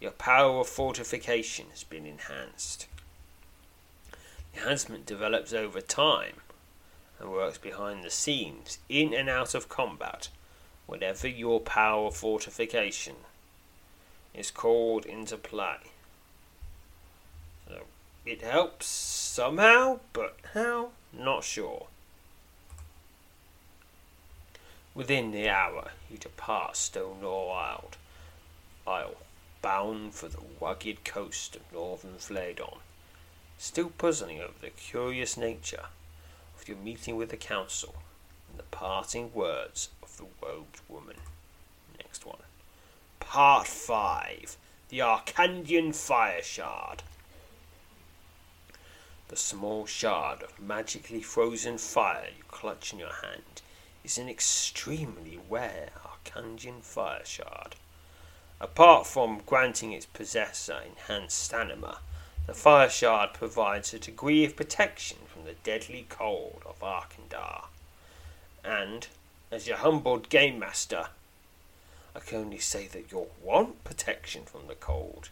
Your 0.00 0.10
power 0.10 0.60
of 0.60 0.68
fortification 0.68 1.66
has 1.70 1.82
been 1.82 2.04
enhanced. 2.04 2.88
Enhancement 4.54 5.06
develops 5.06 5.54
over 5.54 5.80
time 5.80 6.42
and 7.18 7.30
works 7.30 7.56
behind 7.56 8.04
the 8.04 8.10
scenes, 8.10 8.78
in 8.90 9.14
and 9.14 9.30
out 9.30 9.54
of 9.54 9.70
combat, 9.70 10.28
whenever 10.86 11.28
your 11.28 11.60
power 11.60 12.10
fortification 12.10 13.16
is 14.34 14.50
called 14.50 15.04
into 15.06 15.36
play. 15.36 15.76
So 17.68 17.82
it 18.24 18.42
helps 18.42 18.86
somehow, 18.86 20.00
but 20.12 20.36
how? 20.54 20.90
Not 21.12 21.44
sure. 21.44 21.86
Within 24.94 25.30
the 25.30 25.48
hour, 25.48 25.92
you 26.10 26.18
depart 26.18 26.74
Stonelaw 26.74 27.50
Isle, 27.50 27.90
Isle, 28.86 29.16
bound 29.62 30.14
for 30.14 30.28
the 30.28 30.42
rugged 30.60 31.04
coast 31.04 31.56
of 31.56 31.62
northern 31.72 32.18
Felidon, 32.18 32.78
still 33.56 33.90
puzzling 33.90 34.40
over 34.40 34.52
the 34.60 34.70
curious 34.70 35.36
nature 35.38 35.86
of 36.60 36.68
your 36.68 36.76
meeting 36.76 37.16
with 37.16 37.30
the 37.30 37.36
council 37.38 37.94
and 38.50 38.58
the 38.58 38.64
parting 38.64 39.32
words 39.32 39.88
the 40.16 40.26
robed 40.42 40.80
woman. 40.88 41.16
Next 41.98 42.26
one. 42.26 42.38
Part 43.20 43.66
5 43.66 44.56
The 44.88 44.98
Arcandian 44.98 45.94
Fire 45.94 46.42
Shard. 46.42 47.02
The 49.28 49.36
small 49.36 49.86
shard 49.86 50.42
of 50.42 50.60
magically 50.60 51.22
frozen 51.22 51.78
fire 51.78 52.28
you 52.36 52.44
clutch 52.48 52.92
in 52.92 52.98
your 52.98 53.14
hand 53.22 53.62
is 54.04 54.18
an 54.18 54.28
extremely 54.28 55.38
rare 55.48 55.90
Arcandian 56.04 56.82
fire 56.82 57.24
shard. 57.24 57.76
Apart 58.60 59.06
from 59.06 59.42
granting 59.46 59.92
its 59.92 60.06
possessor 60.06 60.80
enhanced 60.86 61.38
stamina, 61.38 61.98
the 62.46 62.54
fire 62.54 62.90
shard 62.90 63.32
provides 63.32 63.94
a 63.94 63.98
degree 63.98 64.44
of 64.44 64.56
protection 64.56 65.18
from 65.26 65.44
the 65.44 65.54
deadly 65.54 66.06
cold 66.08 66.62
of 66.66 66.80
Arkandar. 66.80 67.66
And, 68.64 69.06
as 69.52 69.68
your 69.68 69.76
humbled 69.76 70.28
game 70.28 70.58
master, 70.58 71.06
I 72.16 72.18
can 72.18 72.38
only 72.38 72.58
say 72.58 72.88
that 72.88 73.12
you'll 73.12 73.30
want 73.40 73.84
protection 73.84 74.42
from 74.44 74.66
the 74.66 74.74
cold. 74.74 75.28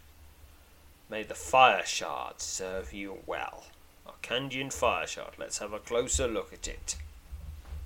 May 1.09 1.23
the 1.23 1.35
fire 1.35 1.85
shard 1.85 2.39
serve 2.39 2.93
you 2.93 3.17
well. 3.25 3.65
Arcandian 4.07 4.71
fire 4.71 5.05
shard, 5.05 5.33
let's 5.37 5.57
have 5.57 5.73
a 5.73 5.79
closer 5.79 6.27
look 6.27 6.53
at 6.53 6.69
it. 6.69 6.95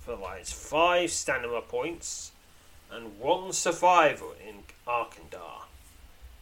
Provides 0.03 0.51
five 0.51 1.09
stamina 1.09 1.61
points 1.61 2.31
and 2.91 3.17
one 3.19 3.51
survival 3.51 4.35
in 4.47 4.57
Arkandar, 4.87 5.63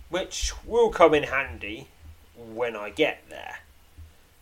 which 0.09 0.51
will 0.65 0.89
come 0.89 1.13
in 1.13 1.23
handy 1.23 1.87
when 2.35 2.75
I 2.75 2.89
get 2.89 3.23
there 3.29 3.59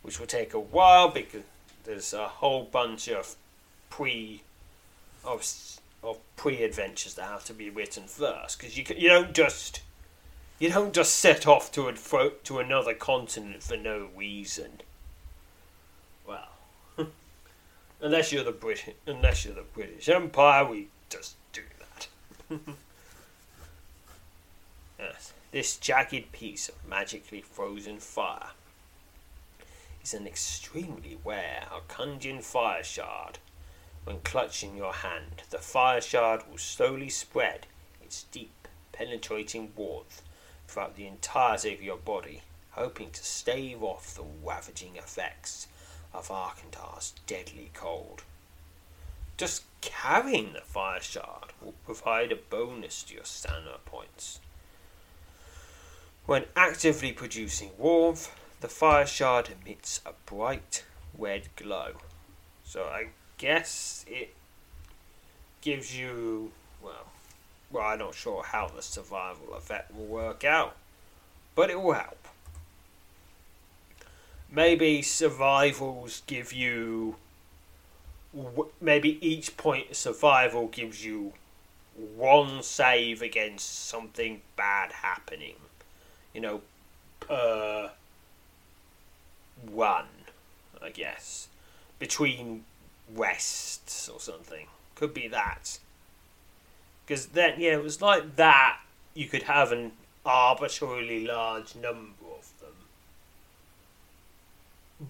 which 0.02 0.18
will 0.18 0.26
take 0.26 0.52
a 0.52 0.60
while 0.60 1.08
because 1.08 1.42
there's 1.84 2.12
a 2.12 2.28
whole 2.28 2.64
bunch 2.64 3.08
of 3.08 3.36
pre 3.88 4.42
of 5.24 5.44
of 6.02 6.18
pre 6.36 6.62
adventures 6.62 7.14
that 7.14 7.24
have 7.24 7.44
to 7.44 7.54
be 7.54 7.70
written 7.70 8.04
first 8.04 8.58
because 8.58 8.76
you 8.76 8.84
you 8.96 9.08
don't 9.08 9.32
just 9.32 9.80
you 10.58 10.70
don't 10.70 10.92
just 10.92 11.16
set 11.16 11.46
off 11.46 11.72
to 11.72 11.88
a 11.88 12.30
to 12.44 12.58
another 12.58 12.94
continent 12.94 13.62
for 13.62 13.76
no 13.76 14.08
reason. 14.16 14.80
Well, 16.26 16.50
unless 18.00 18.32
you're 18.32 18.44
the 18.44 18.52
British 18.52 18.94
unless 19.06 19.44
you're 19.44 19.54
the 19.54 19.62
British 19.62 20.08
Empire, 20.08 20.64
we 20.64 20.88
just 21.08 21.36
do 21.52 21.62
that. 21.78 22.08
yes, 24.98 25.32
this 25.50 25.76
jagged 25.76 26.32
piece 26.32 26.68
of 26.68 26.76
magically 26.88 27.40
frozen 27.40 27.98
fire 27.98 28.50
is 30.02 30.14
an 30.14 30.26
extremely 30.26 31.18
rare 31.24 31.64
Arcandian 31.72 32.42
fire 32.42 32.82
shard. 32.82 33.38
When 34.04 34.20
clutched 34.20 34.64
in 34.64 34.76
your 34.76 34.92
hand, 34.92 35.44
the 35.50 35.58
fire 35.58 36.00
shard 36.00 36.42
will 36.50 36.58
slowly 36.58 37.08
spread 37.08 37.66
its 38.02 38.24
deep, 38.24 38.66
penetrating 38.92 39.72
warmth 39.76 40.22
throughout 40.66 40.96
the 40.96 41.06
entirety 41.06 41.72
of 41.72 41.82
your 41.82 41.98
body, 41.98 42.42
hoping 42.72 43.10
to 43.12 43.24
stave 43.24 43.82
off 43.82 44.14
the 44.14 44.24
ravaging 44.44 44.96
effects 44.96 45.68
of 46.12 46.28
Arkandar's 46.28 47.14
deadly 47.26 47.70
cold. 47.74 48.24
Just 49.36 49.64
carrying 49.80 50.52
the 50.52 50.60
fire 50.60 51.00
shard 51.00 51.52
will 51.60 51.74
provide 51.84 52.32
a 52.32 52.36
bonus 52.36 53.02
to 53.04 53.14
your 53.14 53.24
stamina 53.24 53.78
points. 53.84 54.40
When 56.26 56.44
actively 56.54 57.12
producing 57.12 57.70
warmth, 57.78 58.30
the 58.60 58.68
fire 58.68 59.06
shard 59.06 59.48
emits 59.50 60.00
a 60.06 60.12
bright 60.26 60.84
red 61.16 61.48
glow. 61.56 61.94
So 62.64 62.84
I 62.84 63.08
guess 63.42 64.04
it 64.08 64.32
gives 65.62 65.98
you, 65.98 66.52
well, 66.80 67.06
well, 67.72 67.82
I'm 67.84 67.98
not 67.98 68.14
sure 68.14 68.44
how 68.44 68.68
the 68.68 68.82
survival 68.82 69.54
effect 69.54 69.92
will 69.92 70.06
work 70.06 70.44
out, 70.44 70.76
but 71.56 71.68
it 71.68 71.82
will 71.82 71.94
help. 71.94 72.28
Maybe 74.48 75.02
survivals 75.02 76.22
give 76.28 76.52
you, 76.52 77.16
maybe 78.80 79.18
each 79.26 79.56
point 79.56 79.90
of 79.90 79.96
survival 79.96 80.68
gives 80.68 81.04
you 81.04 81.32
one 81.96 82.62
save 82.62 83.22
against 83.22 83.88
something 83.88 84.42
bad 84.56 84.92
happening. 84.92 85.56
You 86.32 86.42
know, 86.42 86.60
per 87.18 87.90
one, 89.68 90.06
I 90.80 90.90
guess, 90.90 91.48
between 91.98 92.66
rests 93.14 94.08
or 94.08 94.20
something. 94.20 94.66
Could 94.94 95.14
be 95.14 95.28
that. 95.28 95.78
Because 97.06 97.26
then, 97.26 97.54
yeah, 97.58 97.72
it 97.72 97.82
was 97.82 98.00
like 98.00 98.36
that. 98.36 98.78
You 99.14 99.26
could 99.26 99.44
have 99.44 99.72
an 99.72 99.92
arbitrarily 100.24 101.26
large 101.26 101.74
number 101.74 102.24
of 102.38 102.52
them. 102.60 102.74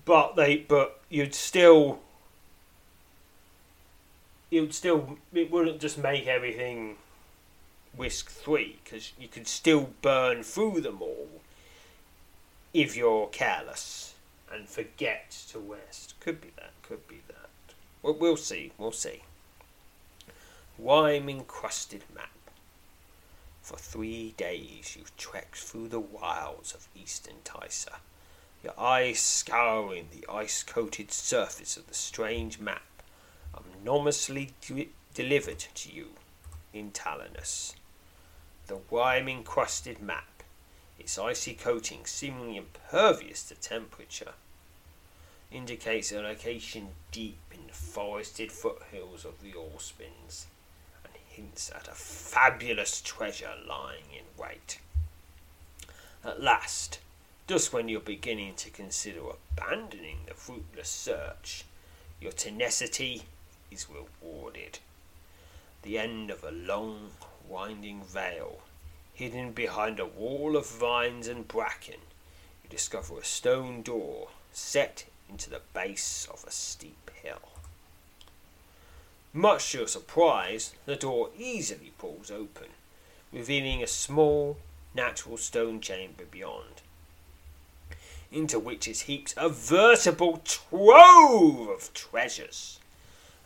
but 0.05 0.37
they 0.37 0.57
but 0.57 1.01
you'd 1.11 1.35
still 1.35 2.01
you'd 4.51 4.73
still 4.73 5.19
it 5.35 5.51
wouldn't 5.51 5.81
just 5.81 5.99
make 5.99 6.27
everything 6.27 6.97
whisk 7.97 8.31
three 8.31 8.79
because 8.83 9.13
you 9.19 9.29
could 9.29 9.47
still 9.47 9.91
burn 10.01 10.43
through 10.43 10.81
them 10.81 11.03
all 11.03 11.29
if 12.73 12.97
you're 12.97 13.27
careless 13.29 14.15
and 14.53 14.69
forget 14.69 15.31
to 15.51 15.59
rest. 15.59 16.15
Could 16.21 16.41
be 16.41 16.51
that. 16.57 16.73
Could 16.83 17.07
be 17.07 17.21
that. 17.29 17.42
Well, 18.03 18.15
we'll 18.15 18.37
see. 18.37 18.73
We'll 18.79 18.93
see. 18.93 19.23
Wime 20.77 21.29
encrusted 21.29 22.03
map. 22.15 22.31
For 23.63 23.77
three 23.77 24.35
days 24.37 24.97
you've 24.99 25.17
trekked 25.17 25.57
through 25.57 25.89
the 25.89 26.01
wilds 26.01 26.75
of 26.75 26.89
eastern 26.97 27.37
Tysa, 27.45 27.99
your 28.65 28.79
eyes 28.79 29.21
scouring 29.21 30.09
the 30.11 30.31
ice 30.31 30.65
coated 30.65 31.13
surface 31.13 31.77
of 31.77 31.87
the 31.87 31.95
strange 31.95 32.59
map 32.59 32.83
anonymously 33.83 34.53
de- 34.61 34.91
delivered 35.15 35.59
to 35.59 35.93
you 35.93 36.11
in 36.73 36.91
Talonus. 36.91 37.75
The 38.67 38.79
wime 38.91 39.29
encrusted 39.29 40.01
map, 40.01 40.43
its 40.99 41.19
icy 41.19 41.55
coating 41.55 42.07
seemingly 42.07 42.57
impervious 42.57 43.43
to 43.45 43.55
temperature, 43.55 44.35
indicates 45.53 46.13
a 46.13 46.21
location 46.21 46.89
deep 47.11 47.39
in 47.53 47.67
the 47.67 47.73
forested 47.73 48.51
foothills 48.51 49.25
of 49.25 49.41
the 49.43 49.53
Allspins 49.53 50.47
and 51.05 51.13
hints 51.29 51.71
at 51.75 51.89
a 51.89 51.93
fabulous 51.93 53.01
treasure 53.01 53.55
lying 53.69 54.05
in 54.13 54.25
wait. 54.43 54.79
At 56.25 56.43
last, 56.43 57.01
just 57.47 57.73
when 57.73 57.89
you're 57.89 58.01
beginning 58.01 58.55
to 58.57 58.71
consider 58.71 59.21
abandoning 59.57 60.19
the 60.27 60.35
fruitless 60.35 60.89
search, 60.89 61.65
your 62.21 62.33
tenacity 62.33 63.23
is 63.71 63.89
rewarded. 63.91 64.79
The 65.83 65.99
end 65.99 66.31
of 66.31 66.45
a 66.45 66.53
long, 66.53 67.11
winding 67.49 68.03
vale, 68.05 68.61
hidden 69.13 69.53
behind 69.53 69.99
a 69.99 70.07
wall 70.07 70.57
of 70.57 70.69
vines 70.69 71.27
and 71.27 71.47
bracken, 71.47 72.01
you 72.63 72.71
discover 72.71 73.19
a 73.19 73.25
stone 73.25 73.83
door 73.83 74.29
set 74.53 75.05
into 75.33 75.49
the 75.49 75.63
base 75.73 76.29
of 76.31 76.45
a 76.47 76.51
steep 76.51 77.11
hill. 77.23 77.41
Much 79.33 79.73
to 79.73 79.79
your 79.79 79.89
surprise, 79.89 80.75
the 80.85 80.95
door 80.95 81.31
easily 81.39 81.91
pulls 81.97 82.31
open, 82.31 82.69
revealing 83.33 83.83
a 83.83 83.87
small, 83.87 84.59
natural 84.95 85.39
stone 85.39 85.81
chamber 85.81 86.25
beyond, 86.31 86.83
into 88.31 88.59
which 88.59 88.87
is 88.87 89.03
heaped 89.03 89.33
a 89.39 89.49
veritable 89.49 90.43
trove 90.45 91.69
of 91.71 91.95
treasures. 91.95 92.79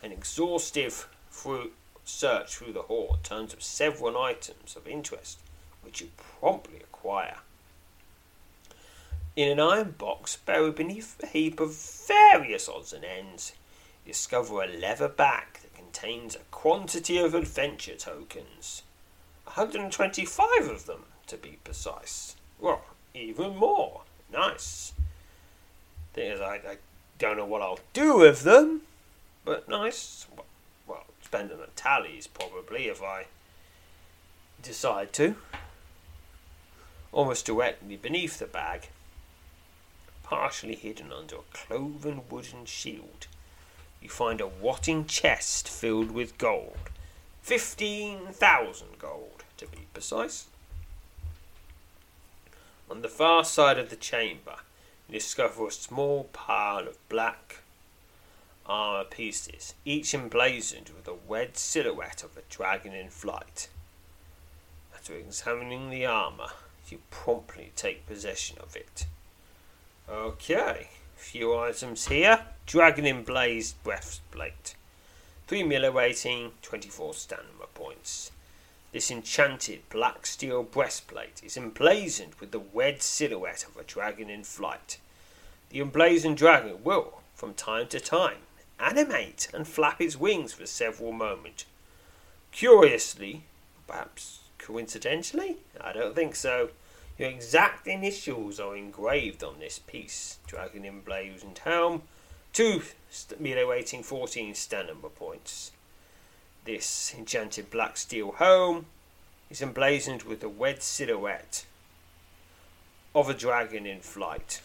An 0.03 0.11
exhaustive 0.11 1.07
through 1.31 1.71
search 2.03 2.55
through 2.55 2.73
the 2.73 2.83
hoard 2.83 3.23
turns 3.23 3.53
up 3.53 3.61
several 3.61 4.21
items 4.21 4.75
of 4.75 4.87
interest, 4.87 5.39
which 5.83 6.01
you 6.01 6.09
promptly 6.17 6.79
acquire. 6.79 7.37
In 9.37 9.49
an 9.49 9.59
iron 9.59 9.91
box 9.91 10.35
buried 10.35 10.73
beneath 10.73 11.15
a 11.21 11.27
heap 11.27 11.59
of 11.59 11.75
various 11.75 12.67
odds 12.67 12.91
and 12.91 13.05
ends, 13.05 13.53
you 14.03 14.11
discover 14.11 14.63
a 14.63 14.67
leather 14.67 15.07
bag 15.07 15.59
that 15.61 15.75
contains 15.75 16.35
a 16.35 16.39
quantity 16.49 17.19
of 17.19 17.35
adventure 17.35 17.93
tokens. 17.93 18.81
125 19.43 20.67
of 20.67 20.87
them, 20.87 21.03
to 21.27 21.37
be 21.37 21.59
precise. 21.63 22.35
Well, 22.59 22.83
even 23.13 23.55
more. 23.55 24.01
Nice. 24.33 24.93
Thing 26.13 26.31
is, 26.31 26.41
I, 26.41 26.55
I 26.55 26.77
don't 27.19 27.37
know 27.37 27.45
what 27.45 27.61
I'll 27.61 27.79
do 27.93 28.17
with 28.17 28.41
them, 28.41 28.81
but 29.45 29.69
nice. 29.69 30.25
Well, 30.35 30.47
well 30.87 31.05
spend 31.21 31.51
them 31.51 31.61
at 31.61 31.75
tallies, 31.75 32.25
probably, 32.25 32.87
if 32.87 33.03
I 33.03 33.27
decide 34.63 35.13
to. 35.13 35.35
Almost 37.11 37.45
directly 37.45 37.97
beneath 37.97 38.39
the 38.39 38.47
bag, 38.47 38.89
partially 40.29 40.75
hidden 40.75 41.13
under 41.13 41.37
a 41.37 41.53
cloven 41.53 42.19
wooden 42.29 42.65
shield, 42.65 43.27
you 44.01 44.09
find 44.09 44.41
a 44.41 44.47
watting 44.47 45.05
chest 45.05 45.69
filled 45.69 46.11
with 46.11 46.37
gold. 46.37 46.89
15,000 47.43 48.99
gold, 48.99 49.45
to 49.55 49.65
be 49.67 49.87
precise. 49.93 50.47
On 52.91 53.01
the 53.01 53.07
far 53.07 53.45
side 53.45 53.79
of 53.79 53.89
the 53.89 53.95
chamber, 53.95 54.57
you 55.07 55.17
discover 55.17 55.67
a 55.67 55.71
small 55.71 56.25
pile 56.33 56.89
of 56.89 57.07
black 57.07 57.59
armour 58.65 59.05
pieces, 59.05 59.75
each 59.85 60.13
emblazoned 60.13 60.89
with 60.89 61.07
a 61.07 61.15
red 61.29 61.55
silhouette 61.55 62.21
of 62.21 62.35
a 62.35 62.41
dragon 62.49 62.93
in 62.93 63.09
flight. 63.09 63.69
After 64.93 65.13
examining 65.15 65.89
the 65.89 66.05
armour, 66.05 66.49
you 66.89 66.99
promptly 67.11 67.71
take 67.77 68.05
possession 68.05 68.57
of 68.59 68.75
it. 68.75 69.05
Okay, 70.09 70.87
few 71.17 71.57
items 71.57 72.07
here. 72.07 72.39
Dragon 72.65 73.05
emblazed 73.05 73.75
breastplate. 73.83 74.73
3 75.47 75.63
weighting, 75.89 76.51
24 76.61 77.13
stamina 77.13 77.67
points. 77.73 78.31
This 78.93 79.11
enchanted 79.11 79.81
black 79.89 80.25
steel 80.25 80.63
breastplate 80.63 81.41
is 81.43 81.57
emblazoned 81.57 82.35
with 82.39 82.51
the 82.51 82.61
red 82.73 83.01
silhouette 83.01 83.65
of 83.65 83.75
a 83.75 83.83
dragon 83.83 84.29
in 84.29 84.45
flight. 84.45 84.97
The 85.71 85.81
emblazoned 85.81 86.37
dragon 86.37 86.85
will, 86.85 87.21
from 87.35 87.53
time 87.53 87.87
to 87.87 87.99
time, 87.99 88.39
animate 88.79 89.49
and 89.53 89.67
flap 89.67 89.99
its 89.99 90.17
wings 90.17 90.53
for 90.53 90.65
several 90.65 91.11
moments. 91.11 91.65
Curiously, 92.53 93.43
perhaps 93.87 94.39
coincidentally, 94.57 95.57
I 95.81 95.91
don't 95.91 96.15
think 96.15 96.33
so, 96.35 96.69
your 97.17 97.29
exact 97.29 97.87
initials 97.87 98.59
are 98.59 98.75
engraved 98.75 99.43
on 99.43 99.59
this 99.59 99.79
piece. 99.79 100.37
Dragon 100.45 100.85
emblazoned 100.85 101.59
helm, 101.59 102.03
two 102.53 102.83
melee 103.39 103.63
weighting 103.63 104.03
14 104.03 104.53
stamina 104.53 105.09
points. 105.15 105.71
This 106.65 107.13
enchanted 107.17 107.69
black 107.69 107.97
steel 107.97 108.33
helm 108.33 108.85
is 109.49 109.61
emblazoned 109.61 110.23
with 110.23 110.43
a 110.43 110.47
red 110.47 110.83
silhouette 110.83 111.65
of 113.15 113.29
a 113.29 113.33
dragon 113.33 113.85
in 113.85 114.01
flight. 114.01 114.61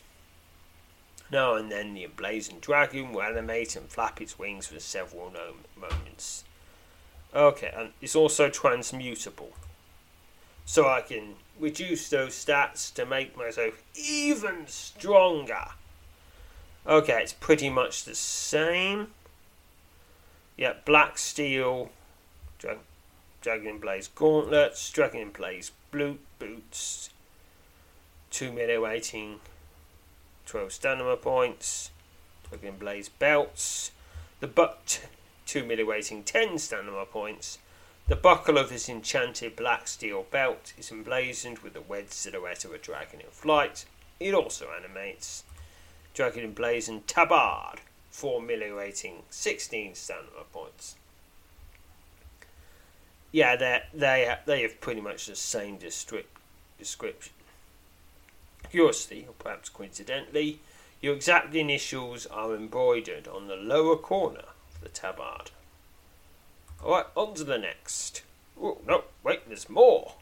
Now 1.30 1.54
and 1.54 1.72
then 1.72 1.94
the 1.94 2.04
emblazoned 2.04 2.60
dragon 2.60 3.12
will 3.12 3.22
animate 3.22 3.76
and 3.76 3.88
flap 3.88 4.20
its 4.20 4.38
wings 4.38 4.66
for 4.66 4.78
several 4.80 5.32
moments. 5.74 6.44
Okay, 7.34 7.72
and 7.74 7.92
it's 8.02 8.14
also 8.14 8.50
transmutable. 8.50 9.52
So 10.66 10.86
I 10.86 11.00
can 11.00 11.36
reduce 11.58 12.08
those 12.08 12.34
stats 12.34 12.92
to 12.94 13.06
make 13.06 13.36
myself 13.36 13.82
even 13.94 14.66
stronger. 14.66 15.68
Okay, 16.86 17.22
it's 17.22 17.32
pretty 17.32 17.70
much 17.70 18.04
the 18.04 18.14
same. 18.14 19.08
Yeah, 20.56 20.74
Black 20.84 21.18
Steel, 21.18 21.90
Drag- 22.58 22.78
Dragon 23.40 23.78
Blaze 23.78 24.08
Gauntlets, 24.08 24.90
Dragon 24.90 25.30
Blaze 25.30 25.72
Blue 25.90 26.18
Boots, 26.38 27.10
2 28.30 28.52
melee 28.52 28.78
weighting, 28.78 29.40
12 30.46 30.72
stamina 30.72 31.16
points, 31.16 31.90
Dragon 32.48 32.76
Blaze 32.78 33.08
Belts, 33.08 33.92
the 34.40 34.46
butt 34.46 35.06
2 35.46 35.64
melee 35.64 35.82
weighting, 35.82 36.24
10 36.24 36.58
stamina 36.58 37.04
points, 37.04 37.58
the 38.08 38.16
buckle 38.16 38.58
of 38.58 38.68
this 38.68 38.88
enchanted 38.88 39.56
black 39.56 39.88
steel 39.88 40.26
belt 40.30 40.72
is 40.76 40.90
emblazoned 40.90 41.60
with 41.60 41.72
the 41.72 41.80
red 41.80 42.12
silhouette 42.12 42.64
of 42.64 42.72
a 42.72 42.78
dragon 42.78 43.20
in 43.20 43.30
flight. 43.30 43.84
It 44.20 44.34
also 44.34 44.68
animates 44.76 45.44
dragon 46.14 46.44
emblazoned 46.44 47.06
tabard, 47.06 47.80
4 48.10 48.42
melee 48.42 48.70
rating, 48.70 49.22
16 49.31 49.94
stamina 49.94 50.44
points. 50.52 50.96
Yeah, 53.31 53.56
they 53.56 53.83
they 53.94 54.37
they 54.44 54.62
have 54.62 54.81
pretty 54.81 55.00
much 55.00 55.27
the 55.27 55.35
same 55.35 55.79
description. 55.79 57.33
Curiously, 58.70 59.27
or 59.27 59.35
perhaps 59.38 59.70
coincidentally, 59.70 60.60
your 61.00 61.14
exact 61.14 61.54
initials 61.54 62.27
are 62.27 62.54
embroidered 62.54 63.27
on 63.27 63.48
the 63.48 63.56
lower 63.56 63.96
corner 63.96 64.44
of 64.74 64.81
the 64.83 64.90
tabard. 64.90 65.50
Alright, 66.83 67.06
on 67.14 67.35
to 67.35 67.44
the 67.44 67.58
next. 67.58 68.22
Oh, 68.60 68.78
no, 68.87 69.04
wait, 69.22 69.46
there's 69.46 69.70
more. 69.70 70.14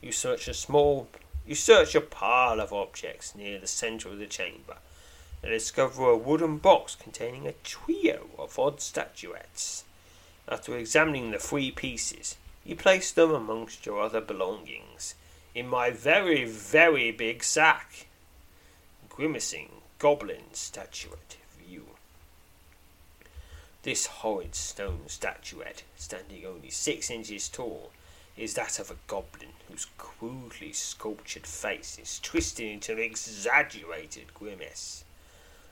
You 0.00 0.12
search 0.12 0.46
a 0.46 0.54
small, 0.54 1.08
you 1.46 1.56
search 1.56 1.96
a 1.96 2.00
pile 2.00 2.60
of 2.60 2.72
objects 2.72 3.34
near 3.34 3.58
the 3.58 3.66
centre 3.66 4.08
of 4.08 4.18
the 4.18 4.26
chamber 4.26 4.76
and 5.42 5.50
discover 5.50 6.08
a 6.08 6.16
wooden 6.16 6.58
box 6.58 6.94
containing 6.94 7.46
a 7.46 7.52
trio 7.64 8.28
of 8.38 8.58
odd 8.58 8.80
statuettes. 8.80 9.84
After 10.48 10.76
examining 10.76 11.32
the 11.32 11.38
three 11.38 11.72
pieces, 11.72 12.36
you 12.64 12.76
place 12.76 13.10
them 13.10 13.32
amongst 13.32 13.84
your 13.84 14.00
other 14.00 14.20
belongings 14.20 15.16
in 15.56 15.66
my 15.66 15.90
very, 15.90 16.44
very 16.44 17.10
big 17.10 17.42
sack. 17.42 18.06
Grimacing 19.08 19.70
goblin 19.98 20.52
statuette. 20.52 21.36
This 23.86 24.06
horrid 24.06 24.56
stone 24.56 25.04
statuette, 25.06 25.84
standing 25.96 26.44
only 26.44 26.70
six 26.70 27.08
inches 27.08 27.48
tall, 27.48 27.92
is 28.36 28.54
that 28.54 28.80
of 28.80 28.90
a 28.90 28.96
goblin 29.06 29.52
whose 29.68 29.86
crudely 29.96 30.72
sculptured 30.72 31.46
face 31.46 31.96
is 31.96 32.18
twisted 32.18 32.66
into 32.66 32.90
an 32.90 32.98
exaggerated 32.98 34.34
grimace. 34.34 35.04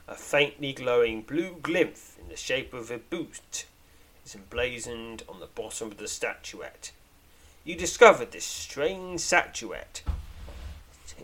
A 0.07 0.15
faintly 0.15 0.73
glowing 0.73 1.23
blue 1.23 1.57
glyph 1.57 2.17
in 2.21 2.29
the 2.29 2.37
shape 2.37 2.73
of 2.73 2.93
a 2.93 2.99
boot 2.99 3.67
is 4.25 4.37
emblazoned 4.37 5.25
on 5.29 5.41
the 5.41 5.49
bottom 5.49 5.91
of 5.91 5.97
the 5.97 6.07
statuette. 6.07 6.93
You 7.65 7.75
discovered 7.75 8.31
this 8.31 8.47
strange 8.47 9.23
statuette 9.23 10.05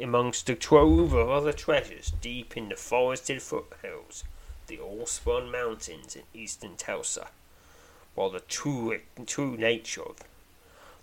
amongst 0.03 0.51
a 0.51 0.57
trove 0.57 1.13
of 1.13 1.31
other 1.31 1.53
treasures 1.53 2.11
deep 2.21 2.57
in 2.57 2.69
the 2.69 2.75
forested 2.75 3.43
foothills 3.43 4.25
the 4.71 4.79
Allspun 4.79 5.51
Mountains 5.51 6.15
in 6.15 6.23
eastern 6.33 6.77
Telsa, 6.77 7.27
while 8.15 8.31
the 8.31 8.39
true, 8.39 9.01
true 9.27 9.57
nature 9.57 10.03
of 10.03 10.19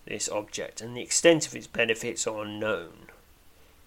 this 0.05 0.29
object 0.29 0.79
and 0.79 0.95
the 0.95 1.01
extent 1.01 1.45
of 1.45 1.53
its 1.53 1.67
benefits 1.67 2.25
are 2.25 2.43
unknown. 2.43 3.09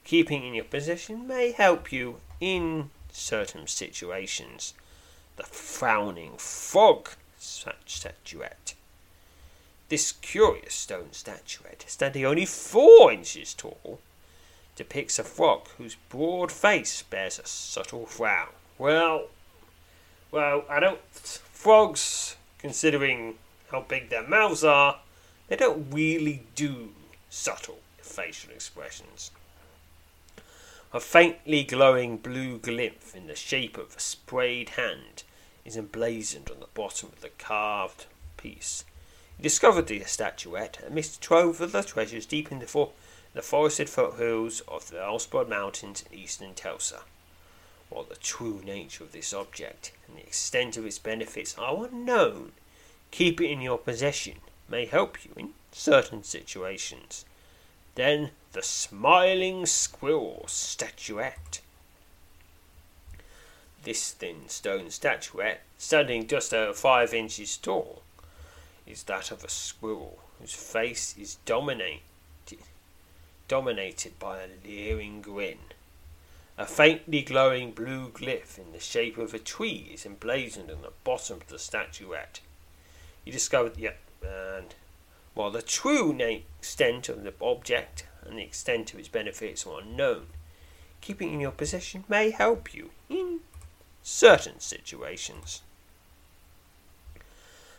Keeping 0.05 0.45
in 0.45 0.53
your 0.53 0.65
possession 0.65 1.27
may 1.27 1.53
help 1.53 1.91
you 1.91 2.21
in 2.41 2.91
certain 3.11 3.67
situations. 3.67 4.75
The 5.37 5.45
frowning 5.45 6.37
frog 6.37 7.09
statuette. 7.39 8.75
This 9.89 10.13
curious 10.13 10.75
stone 10.75 11.13
statuette, 11.13 11.87
standing 11.89 12.27
only 12.27 12.45
four 12.45 13.11
inches 13.11 13.55
tall, 13.55 14.01
depicts 14.77 15.19
a 15.19 15.25
frog 15.25 15.69
whose 15.79 15.97
broad 16.11 16.53
face 16.53 17.03
bears 17.03 17.39
a 17.39 17.47
subtle 17.47 18.05
frown. 18.05 18.49
Well, 18.77 19.29
well, 20.31 20.65
I 20.69 20.81
don't. 20.81 21.01
Frogs, 21.13 22.37
considering 22.59 23.35
how 23.71 23.83
big 23.83 24.09
their 24.09 24.27
mouths 24.27 24.65
are, 24.65 25.01
they 25.49 25.57
don't 25.57 25.93
really 25.93 26.45
do 26.55 26.91
subtle 27.29 27.81
facial 27.99 28.51
expressions. 28.53 29.31
A 30.93 31.01
faintly 31.01 31.63
glowing 31.63 32.17
blue 32.17 32.59
glyph 32.59 33.15
in 33.15 33.29
the 33.29 33.37
shape 33.37 33.79
of 33.79 33.97
a 33.97 34.01
sprayed 34.01 34.71
hand 34.71 35.23
is 35.65 35.77
emblazoned 35.77 36.51
on 36.51 36.59
the 36.59 36.67
bottom 36.75 37.11
of 37.13 37.21
the 37.21 37.29
carved 37.29 38.07
piece. 38.37 38.85
He 39.37 39.43
discovered 39.43 39.87
the 39.87 40.01
statuette 40.01 40.83
amidst 40.85 41.17
a 41.17 41.21
trove 41.21 41.61
of 41.61 41.73
the 41.73 41.83
treasures 41.83 42.27
deep 42.27 42.51
in 42.51 42.59
the 42.59 42.67
for- 42.67 42.93
the 43.35 43.43
forested 43.43 43.89
foothills 43.89 44.61
of 44.67 44.91
the 44.91 44.97
Allspun 44.97 45.49
Mountains 45.49 46.05
in 46.11 46.19
eastern 46.19 46.55
Telsa. 46.55 47.03
While 47.91 48.05
the 48.05 48.17
true 48.17 48.63
nature 48.65 49.05
of 49.05 49.13
this 49.13 49.35
object 49.35 49.93
and 50.07 50.17
the 50.17 50.23
extent 50.23 50.77
of 50.77 50.87
its 50.87 50.99
benefits 50.99 51.59
are 51.59 51.85
unknown, 51.85 52.53
keep 53.11 53.41
it 53.41 53.51
in 53.51 53.61
your 53.61 53.79
possession 53.79 54.37
may 54.69 54.87
help 54.87 55.25
you 55.25 55.33
in 55.37 55.55
certain 55.73 56.23
situations. 56.23 57.25
Then 57.97 58.31
the 58.53 58.63
smiling 58.63 59.67
squirrel 59.67 60.45
statuette. 60.47 61.61
This 63.83 64.13
thin 64.13 64.49
stone 64.49 64.91
statuette, 64.91 65.63
standing 65.77 66.27
just 66.27 66.55
over 66.55 66.73
five 66.73 67.13
inches 67.13 67.57
tall, 67.57 68.03
is 68.87 69.03
that 69.05 69.31
of 69.31 69.43
a 69.43 69.49
squirrel 69.49 70.21
whose 70.39 70.55
face 70.55 71.17
is 71.19 71.37
dominated 71.45 72.01
dominated 73.49 74.17
by 74.21 74.39
a 74.39 74.49
leering 74.65 75.21
grin. 75.21 75.59
A 76.61 76.67
faintly 76.67 77.23
glowing 77.23 77.73
blue 77.73 78.11
glyph 78.11 78.59
in 78.59 78.73
the 78.73 78.81
shape 78.81 79.17
of 79.17 79.33
a 79.33 79.39
tree 79.39 79.93
is 79.95 80.05
emblazoned 80.05 80.71
on 80.71 80.83
the 80.83 80.93
bottom 81.05 81.39
of 81.39 81.49
the 81.49 81.59
statuette. 81.59 82.41
You 83.25 83.33
discover 83.33 83.71
the 83.71 83.95
and 84.23 84.75
while 85.33 85.51
the 85.51 85.63
true 85.63 86.15
extent 86.21 87.09
of 87.09 87.23
the 87.25 87.33
object 87.41 88.05
and 88.21 88.37
the 88.37 88.43
extent 88.43 88.93
of 88.93 88.99
its 88.99 89.09
benefits 89.09 89.67
are 89.67 89.81
unknown, 89.81 90.27
keeping 91.01 91.33
in 91.33 91.41
your 91.41 91.51
possession 91.51 92.05
may 92.11 92.29
help 92.29 92.75
you 92.75 92.91
in 93.09 93.41
certain 94.03 94.61
situations. 94.61 95.63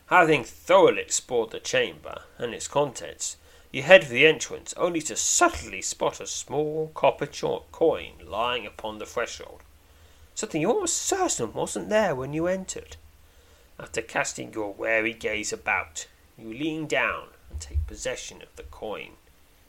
Having 0.08 0.46
thoroughly 0.46 1.04
explored 1.04 1.52
the 1.52 1.60
chamber 1.60 2.24
and 2.40 2.56
its 2.56 2.68
contents, 2.68 3.38
you 3.72 3.84
head 3.84 4.04
for 4.04 4.12
the 4.12 4.26
entrance, 4.26 4.74
only 4.76 5.02
to 5.02 5.16
subtly 5.16 5.82
spot 5.82 6.20
a 6.20 6.28
small 6.28 6.92
copper 6.94 7.28
coin 7.72 8.12
lying 8.26 8.66
upon 8.66 9.00
the 9.00 9.06
threshold. 9.06 9.62
Something 10.36 10.62
you're 10.62 10.74
almost 10.74 10.98
certain 10.98 11.54
wasn't 11.54 11.90
there 11.90 12.14
when 12.16 12.34
you 12.34 12.48
entered. 12.48 12.98
After 13.80 14.02
casting 14.02 14.54
your 14.54 14.74
wary 14.74 15.14
gaze 15.14 15.54
about, 15.54 16.08
you 16.38 16.54
lean 16.54 16.88
down 16.88 17.30
and 17.50 17.60
take 17.60 17.88
possession 17.88 18.42
of 18.42 18.56
the 18.56 18.64
coin. 18.64 19.12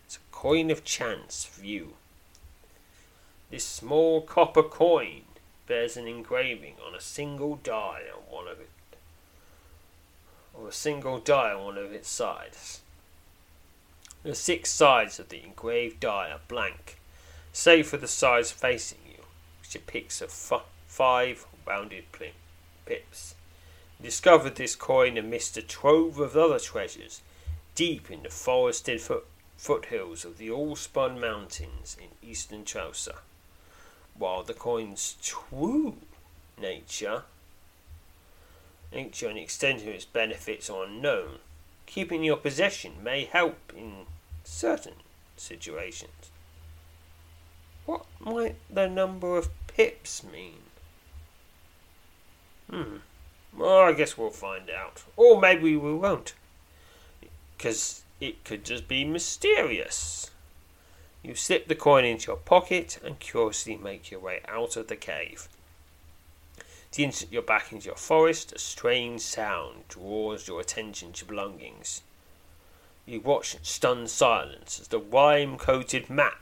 It's 0.06 0.16
a 0.16 0.32
coin 0.32 0.70
of 0.70 0.84
chance 0.84 1.44
for 1.44 1.64
you. 1.64 1.94
This 3.50 3.64
small 3.64 4.22
copper 4.22 4.62
coin 4.62 5.22
bears 5.66 5.96
an 5.96 6.08
engraving 6.08 6.74
on 6.86 6.94
a 6.94 7.00
single 7.00 7.56
die 7.56 8.02
on 8.14 8.22
one 8.34 8.48
of 8.48 8.58
it, 8.58 8.70
or 10.54 10.68
a 10.68 10.72
single 10.72 11.18
die 11.18 11.52
on 11.52 11.64
one 11.64 11.78
of 11.78 11.92
its 11.92 12.08
sides. 12.08 12.80
The 14.22 14.34
six 14.36 14.70
sides 14.70 15.18
of 15.18 15.30
the 15.30 15.42
engraved 15.42 15.98
die 15.98 16.30
are 16.30 16.40
blank, 16.46 16.98
save 17.52 17.88
for 17.88 17.96
the 17.96 18.06
sides 18.06 18.52
facing 18.52 19.00
you, 19.10 19.24
which 19.60 19.70
depicts 19.70 20.22
a 20.22 20.26
f- 20.26 20.64
five 20.86 21.44
rounded 21.66 22.04
pips. 22.12 23.34
You 23.98 24.04
discovered 24.04 24.54
this 24.54 24.76
coin 24.76 25.18
amidst 25.18 25.56
a 25.56 25.62
trove 25.62 26.20
of 26.20 26.36
other 26.36 26.60
treasures, 26.60 27.20
deep 27.74 28.12
in 28.12 28.22
the 28.22 28.30
forested 28.30 29.00
foot- 29.00 29.26
foothills 29.56 30.24
of 30.24 30.38
the 30.38 30.50
Allspun 30.50 31.20
Mountains 31.20 31.96
in 32.00 32.10
eastern 32.28 32.64
Chaucer. 32.64 33.16
While 34.14 34.44
the 34.44 34.54
coin's 34.54 35.16
true 35.20 35.96
nature, 36.56 37.24
nature 38.92 39.28
and 39.28 39.38
extent 39.38 39.82
of 39.82 39.88
its 39.88 40.04
benefits 40.04 40.70
are 40.70 40.84
unknown, 40.84 41.40
keeping 41.92 42.24
your 42.24 42.36
possession 42.36 42.92
may 43.02 43.24
help 43.24 43.72
in 43.76 44.06
certain 44.44 44.94
situations. 45.36 46.30
What 47.84 48.06
might 48.18 48.56
the 48.70 48.88
number 48.88 49.36
of 49.36 49.50
pips 49.66 50.24
mean? 50.24 50.62
Hmm. 52.70 52.98
Well, 53.54 53.80
I 53.80 53.92
guess 53.92 54.16
we'll 54.16 54.30
find 54.30 54.70
out. 54.70 55.02
Or 55.16 55.38
maybe 55.38 55.76
we 55.76 55.92
won't. 55.92 56.32
Because 57.56 58.04
it 58.20 58.42
could 58.44 58.64
just 58.64 58.88
be 58.88 59.04
mysterious. 59.04 60.30
You 61.22 61.34
slip 61.34 61.68
the 61.68 61.74
coin 61.74 62.06
into 62.06 62.28
your 62.28 62.36
pocket 62.36 62.98
and 63.04 63.20
curiously 63.20 63.76
make 63.76 64.10
your 64.10 64.20
way 64.20 64.40
out 64.48 64.76
of 64.76 64.88
the 64.88 64.96
cave. 64.96 65.48
The 66.92 67.04
instant 67.04 67.32
you're 67.32 67.40
back 67.40 67.72
into 67.72 67.86
your 67.86 67.96
forest, 67.96 68.52
a 68.52 68.58
strange 68.58 69.22
sound 69.22 69.88
draws 69.88 70.46
your 70.46 70.60
attention 70.60 71.12
to 71.14 71.24
belongings. 71.24 72.02
You 73.06 73.20
watch 73.20 73.54
in 73.54 73.64
stunned 73.64 74.10
silence 74.10 74.78
as 74.78 74.88
the 74.88 74.98
rime 74.98 75.56
coated 75.56 76.10
map 76.10 76.41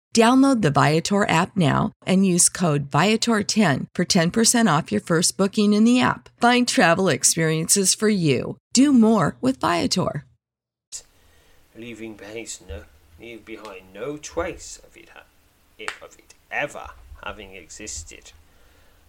Download 0.13 0.61
the 0.61 0.71
Viator 0.71 1.27
app 1.29 1.55
now 1.55 1.93
and 2.05 2.25
use 2.25 2.49
code 2.49 2.91
Viator10 2.91 3.87
for 3.95 4.03
10% 4.03 4.77
off 4.77 4.91
your 4.91 4.99
first 4.99 5.37
booking 5.37 5.73
in 5.73 5.85
the 5.85 6.01
app. 6.01 6.27
Find 6.41 6.67
travel 6.67 7.07
experiences 7.07 7.93
for 7.95 8.09
you. 8.09 8.57
Do 8.73 8.91
more 8.91 9.37
with 9.39 9.61
Viator. 9.61 10.25
Leaving 11.77 12.15
behind 12.15 12.59
no, 12.67 12.83
leave 13.17 13.45
behind 13.45 13.93
no 13.93 14.17
trace 14.17 14.81
of 14.85 14.97
it, 14.97 15.09
of 16.01 16.17
it 16.19 16.33
ever 16.51 16.89
having 17.23 17.55
existed. 17.55 18.33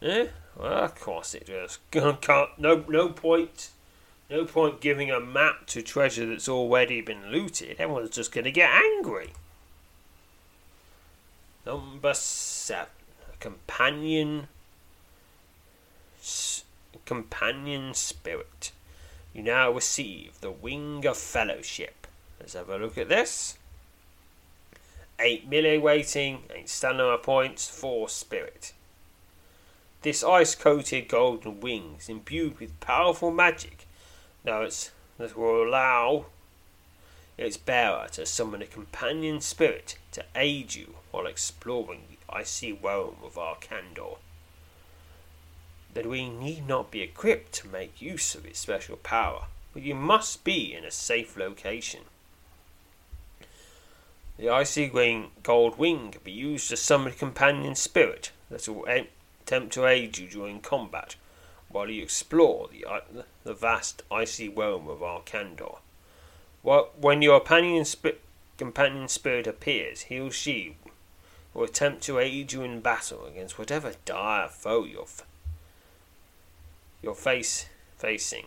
Eh? 0.00 0.28
Well, 0.56 0.84
of 0.84 1.00
course 1.00 1.34
it 1.34 1.46
does. 1.46 1.78
No, 2.58 2.84
no 2.88 3.08
point. 3.08 3.70
No 4.30 4.44
point 4.44 4.80
giving 4.80 5.10
a 5.10 5.18
map 5.18 5.66
to 5.66 5.82
treasure 5.82 6.26
that's 6.26 6.48
already 6.48 7.00
been 7.00 7.32
looted. 7.32 7.80
Everyone's 7.80 8.10
just 8.10 8.32
going 8.32 8.44
to 8.44 8.52
get 8.52 8.70
angry. 8.70 9.32
Number 11.64 12.12
seven, 12.12 12.88
companion, 13.38 14.48
companion 17.06 17.94
spirit. 17.94 18.72
You 19.32 19.44
now 19.44 19.70
receive 19.70 20.40
the 20.40 20.50
wing 20.50 21.06
of 21.06 21.16
fellowship. 21.16 22.06
Let's 22.40 22.54
have 22.54 22.68
a 22.68 22.78
look 22.78 22.98
at 22.98 23.08
this. 23.08 23.58
Eight 25.20 25.48
melee 25.48 25.78
weighting, 25.78 26.42
eight 26.52 26.68
stamina 26.68 27.18
points, 27.18 27.68
four 27.68 28.08
spirit. 28.08 28.72
This 30.02 30.24
ice-coated 30.24 31.06
golden 31.06 31.60
wings, 31.60 32.08
imbued 32.08 32.58
with 32.58 32.80
powerful 32.80 33.30
magic. 33.30 33.86
Now 34.44 34.62
it's 34.62 34.90
that 35.18 35.36
will 35.36 35.62
allow 35.62 36.26
its 37.44 37.56
bearer 37.56 38.08
to 38.12 38.26
summon 38.26 38.62
a 38.62 38.66
companion 38.66 39.40
spirit 39.40 39.96
to 40.12 40.24
aid 40.34 40.74
you 40.74 40.96
while 41.10 41.26
exploring 41.26 42.02
the 42.10 42.34
icy 42.34 42.72
realm 42.72 43.16
of 43.22 43.34
Arkandor. 43.36 44.18
That 45.94 46.06
we 46.06 46.28
need 46.28 46.66
not 46.66 46.90
be 46.90 47.02
equipped 47.02 47.52
to 47.54 47.68
make 47.68 48.00
use 48.00 48.34
of 48.34 48.46
its 48.46 48.58
special 48.58 48.96
power, 48.96 49.46
but 49.72 49.82
you 49.82 49.94
must 49.94 50.44
be 50.44 50.74
in 50.74 50.84
a 50.84 50.90
safe 50.90 51.36
location. 51.36 52.02
The 54.38 54.48
icy 54.48 54.90
wing, 54.90 55.30
gold 55.42 55.78
wing 55.78 56.12
can 56.12 56.20
be 56.24 56.32
used 56.32 56.68
to 56.70 56.76
summon 56.76 57.12
a 57.12 57.16
companion 57.16 57.74
spirit 57.74 58.32
that 58.50 58.68
will 58.68 58.86
attempt 58.86 59.72
to 59.74 59.86
aid 59.86 60.18
you 60.18 60.26
during 60.26 60.60
combat 60.60 61.16
while 61.68 61.88
you 61.88 62.02
explore 62.02 62.68
the, 62.68 62.84
the 63.44 63.54
vast 63.54 64.02
icy 64.10 64.48
realm 64.48 64.88
of 64.88 65.00
Arkandor. 65.00 65.78
When 66.62 67.22
your 67.22 67.40
companion, 67.40 67.84
sp- 67.84 68.22
companion 68.56 69.08
spirit 69.08 69.46
appears, 69.48 70.02
he 70.02 70.20
or 70.20 70.30
she 70.30 70.76
will 71.52 71.64
attempt 71.64 72.02
to 72.04 72.20
aid 72.20 72.52
you 72.52 72.62
in 72.62 72.80
battle 72.80 73.26
against 73.26 73.58
whatever 73.58 73.94
dire 74.04 74.48
foe 74.48 74.84
you're, 74.84 75.02
f- 75.02 75.26
you're 77.02 77.14
face- 77.14 77.66
facing. 77.96 78.46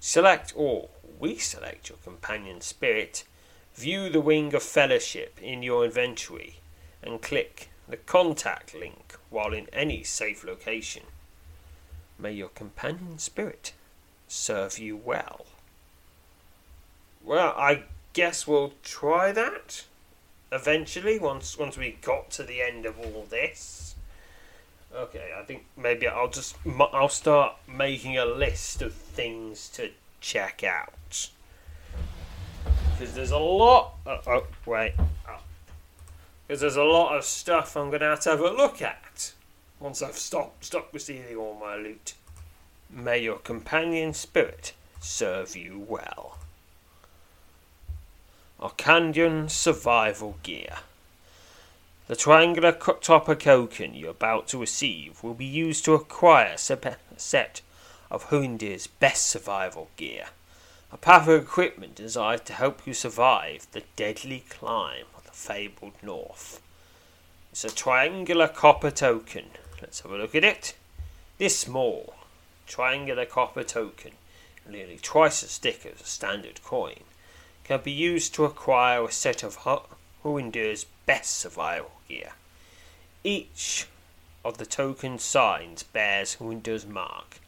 Select 0.00 0.52
or 0.56 0.88
we 1.20 1.36
select 1.38 1.88
your 1.88 1.98
companion 1.98 2.60
spirit, 2.60 3.24
view 3.74 4.10
the 4.10 4.20
Wing 4.20 4.52
of 4.52 4.62
Fellowship 4.62 5.38
in 5.40 5.62
your 5.62 5.84
inventory, 5.84 6.56
and 7.02 7.22
click 7.22 7.70
the 7.88 7.96
contact 7.96 8.74
link 8.74 9.16
while 9.30 9.52
in 9.52 9.68
any 9.72 10.02
safe 10.02 10.42
location. 10.42 11.04
May 12.18 12.32
your 12.32 12.48
companion 12.48 13.18
spirit 13.18 13.72
serve 14.26 14.78
you 14.78 14.96
well. 14.96 15.46
Well, 17.24 17.54
I 17.56 17.84
guess 18.12 18.46
we'll 18.46 18.74
try 18.82 19.32
that 19.32 19.84
eventually 20.52 21.18
once 21.18 21.58
once 21.58 21.76
we 21.76 21.96
got 22.02 22.30
to 22.32 22.42
the 22.42 22.60
end 22.60 22.84
of 22.84 22.98
all 22.98 23.26
this. 23.28 23.94
Okay, 24.94 25.32
I 25.36 25.42
think 25.42 25.64
maybe 25.76 26.06
I'll 26.06 26.28
just 26.28 26.56
I'll 26.92 27.08
start 27.08 27.56
making 27.66 28.18
a 28.18 28.26
list 28.26 28.82
of 28.82 28.92
things 28.92 29.70
to 29.70 29.90
check 30.20 30.62
out 30.62 31.30
because 32.92 33.14
there's 33.14 33.30
a 33.30 33.38
lot. 33.38 33.94
Oh, 34.06 34.20
oh 34.26 34.46
wait, 34.66 34.94
because 36.46 36.60
oh. 36.60 36.60
there's 36.60 36.76
a 36.76 36.84
lot 36.84 37.16
of 37.16 37.24
stuff 37.24 37.74
I'm 37.74 37.90
gonna 37.90 38.10
have 38.10 38.20
to 38.20 38.30
have 38.30 38.40
a 38.40 38.50
look 38.50 38.82
at 38.82 39.32
once 39.80 40.02
I've 40.02 40.18
stopped 40.18 40.66
stopped 40.66 40.92
receiving 40.92 41.36
all 41.36 41.54
my 41.58 41.74
loot. 41.74 42.14
May 42.90 43.18
your 43.20 43.38
companion 43.38 44.12
spirit 44.12 44.74
serve 45.00 45.56
you 45.56 45.84
well. 45.88 46.38
Arcandian 48.64 49.50
Survival 49.50 50.36
Gear. 50.42 50.76
The 52.06 52.16
triangular 52.16 52.72
copper 52.72 53.34
token 53.34 53.92
you're 53.92 54.12
about 54.12 54.48
to 54.48 54.58
receive 54.58 55.22
will 55.22 55.34
be 55.34 55.44
used 55.44 55.84
to 55.84 55.92
acquire 55.92 56.54
a 56.54 56.58
set 57.18 57.60
of 58.10 58.30
Hoendir's 58.30 58.86
best 58.86 59.26
survival 59.28 59.90
gear. 59.98 60.28
A 60.90 60.96
path 60.96 61.28
of 61.28 61.42
equipment 61.42 61.94
designed 61.94 62.46
to 62.46 62.54
help 62.54 62.86
you 62.86 62.94
survive 62.94 63.66
the 63.72 63.82
deadly 63.96 64.44
climb 64.48 65.04
of 65.14 65.24
the 65.24 65.32
fabled 65.32 66.02
north. 66.02 66.62
It's 67.52 67.64
a 67.64 67.70
triangular 67.70 68.48
copper 68.48 68.90
token. 68.90 69.50
Let's 69.82 70.00
have 70.00 70.10
a 70.10 70.16
look 70.16 70.34
at 70.34 70.42
it. 70.42 70.74
This 71.36 71.58
small 71.58 72.14
triangular 72.66 73.26
copper 73.26 73.62
token, 73.62 74.12
nearly 74.66 74.98
twice 75.02 75.42
as 75.42 75.58
thick 75.58 75.84
as 75.84 76.00
a 76.00 76.06
standard 76.06 76.62
coin, 76.64 77.00
can 77.64 77.80
be 77.82 77.90
used 77.90 78.34
to 78.34 78.44
acquire 78.44 79.04
a 79.04 79.10
set 79.10 79.42
of 79.42 79.66
Hoendir's 80.22 80.84
best 81.06 81.38
survival 81.38 81.90
gear. 82.08 82.32
Each 83.24 83.86
of 84.44 84.58
the 84.58 84.66
token 84.66 85.18
signs 85.18 85.82
bears 85.82 86.36
Hoendir's 86.36 86.86
mark, 86.86 87.40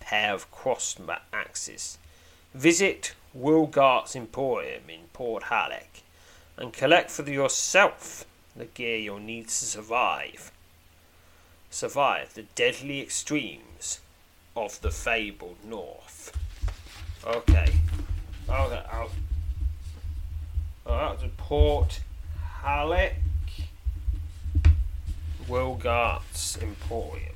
a 0.00 0.04
pair 0.04 0.32
of 0.32 0.50
crossed 0.50 0.98
axes. 1.32 1.98
Visit 2.54 3.14
Wilgart's 3.34 4.16
Emporium 4.16 4.88
in 4.88 5.08
Port 5.12 5.44
Halleck 5.44 6.02
and 6.56 6.72
collect 6.72 7.10
for 7.10 7.28
yourself 7.28 8.24
the 8.56 8.64
gear 8.64 8.96
you'll 8.96 9.18
need 9.18 9.48
to 9.48 9.54
survive. 9.54 10.50
Survive 11.70 12.32
the 12.34 12.44
deadly 12.54 13.00
extremes 13.00 14.00
of 14.56 14.80
the 14.80 14.90
fabled 14.90 15.58
North. 15.62 16.36
Okay. 17.24 17.72
Okay, 18.48 18.82
I'll 18.90 19.10
Oh, 20.88 21.10
that's 21.10 21.22
a 21.22 21.28
Port 21.28 22.00
Halleck 22.62 23.16
Wilgart's 25.46 26.56
Emporium. 26.62 27.34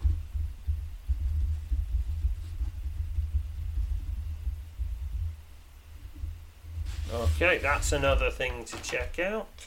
Okay, 7.13 7.59
that's 7.59 7.93
another 7.93 8.31
thing 8.31 8.65
to 8.65 8.81
check 8.81 9.19
out. 9.19 9.67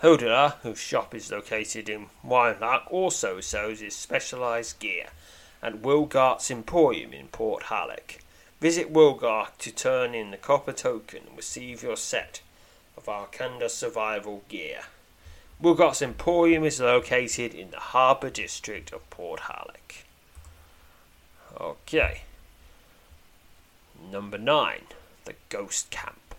Hodela, 0.00 0.54
whose 0.62 0.78
shop 0.78 1.12
is 1.12 1.32
located 1.32 1.88
in 1.88 2.06
Winelark, 2.24 2.82
also 2.88 3.40
sells 3.40 3.80
his 3.80 3.96
specialised 3.96 4.78
gear 4.78 5.06
at 5.60 5.80
Wilgart's 5.80 6.52
Emporium 6.52 7.12
in 7.12 7.26
Port 7.28 7.64
Halleck. 7.64 8.21
Visit 8.62 8.92
Wilgart 8.92 9.58
to 9.58 9.72
turn 9.72 10.14
in 10.14 10.30
the 10.30 10.36
copper 10.36 10.72
token 10.72 11.24
and 11.26 11.36
receive 11.36 11.82
your 11.82 11.96
set 11.96 12.42
of 12.96 13.06
Arkanda 13.06 13.68
survival 13.68 14.44
gear. 14.48 14.82
Wilgart's 15.60 16.00
Emporium 16.00 16.62
is 16.62 16.78
located 16.78 17.54
in 17.54 17.72
the 17.72 17.80
Harbour 17.80 18.30
District 18.30 18.92
of 18.92 19.10
Port 19.10 19.40
Halleck. 19.40 20.04
Okay. 21.60 22.20
Number 24.12 24.38
9. 24.38 24.82
The 25.24 25.34
Ghost 25.48 25.90
Camp 25.90 26.36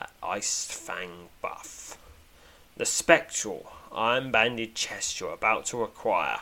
at 0.00 0.18
Icefang 0.22 1.26
Buff. 1.42 1.98
The 2.74 2.86
spectral 2.86 3.70
iron 3.92 4.30
banded 4.30 4.74
chest 4.74 5.20
you're 5.20 5.34
about 5.34 5.66
to 5.66 5.82
acquire 5.82 6.40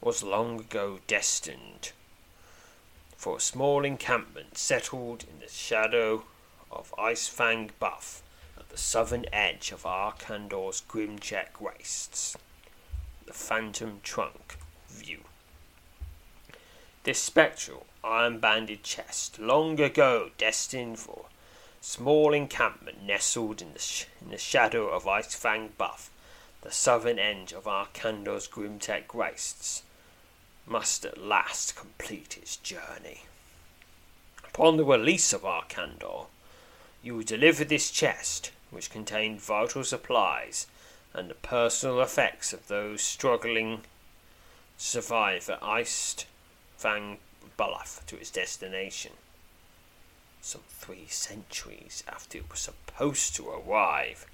was 0.00 0.22
long 0.22 0.60
ago 0.60 1.00
destined 1.08 1.90
for 3.18 3.36
a 3.36 3.40
small 3.40 3.84
encampment 3.84 4.56
settled 4.56 5.24
in 5.24 5.40
the 5.40 5.52
shadow 5.52 6.22
of 6.70 6.94
Icefang 6.96 7.70
Buff 7.80 8.22
at 8.56 8.68
the 8.68 8.78
southern 8.78 9.26
edge 9.32 9.72
of 9.72 9.82
Arkandor's 9.82 10.82
Grimcheck 10.88 11.60
wastes. 11.60 12.36
The 13.26 13.32
Phantom 13.32 13.98
Trunk 14.04 14.56
View. 14.88 15.24
This 17.02 17.20
spectral, 17.20 17.86
iron 18.04 18.38
banded 18.38 18.84
chest, 18.84 19.40
long 19.40 19.80
ago 19.80 20.30
destined 20.38 21.00
for 21.00 21.26
a 21.28 21.84
small 21.84 22.32
encampment 22.32 23.02
nestled 23.02 23.60
in 23.60 23.72
the, 23.72 23.80
sh- 23.80 24.04
in 24.22 24.30
the 24.30 24.38
shadow 24.38 24.86
of 24.86 25.06
Icefang 25.06 25.70
Buff, 25.76 26.08
the 26.62 26.70
southern 26.70 27.18
edge 27.18 27.52
of 27.52 27.64
Arkandor's 27.64 28.46
Grimtech 28.46 29.12
wastes, 29.12 29.82
must 30.68 31.04
at 31.04 31.18
last 31.18 31.76
complete 31.76 32.36
its 32.36 32.56
journey. 32.56 33.24
Upon 34.44 34.76
the 34.76 34.84
release 34.84 35.32
of 35.32 35.42
Arkandor, 35.42 36.26
you 37.02 37.14
will 37.14 37.22
deliver 37.22 37.64
this 37.64 37.90
chest, 37.90 38.50
which 38.70 38.90
contained 38.90 39.40
vital 39.40 39.84
supplies 39.84 40.66
and 41.14 41.30
the 41.30 41.34
personal 41.34 42.00
effects 42.00 42.52
of 42.52 42.68
those 42.68 43.02
struggling 43.02 43.78
to 43.78 43.84
survive 44.76 45.48
at 45.48 45.62
Iced 45.62 46.26
Fang 46.76 47.18
Bluff 47.56 48.02
to 48.06 48.16
its 48.16 48.30
destination. 48.30 49.12
Some 50.40 50.62
three 50.68 51.06
centuries 51.08 52.04
after 52.06 52.38
it 52.38 52.50
was 52.50 52.60
supposed 52.60 53.34
to 53.36 53.48
arrive. 53.48 54.26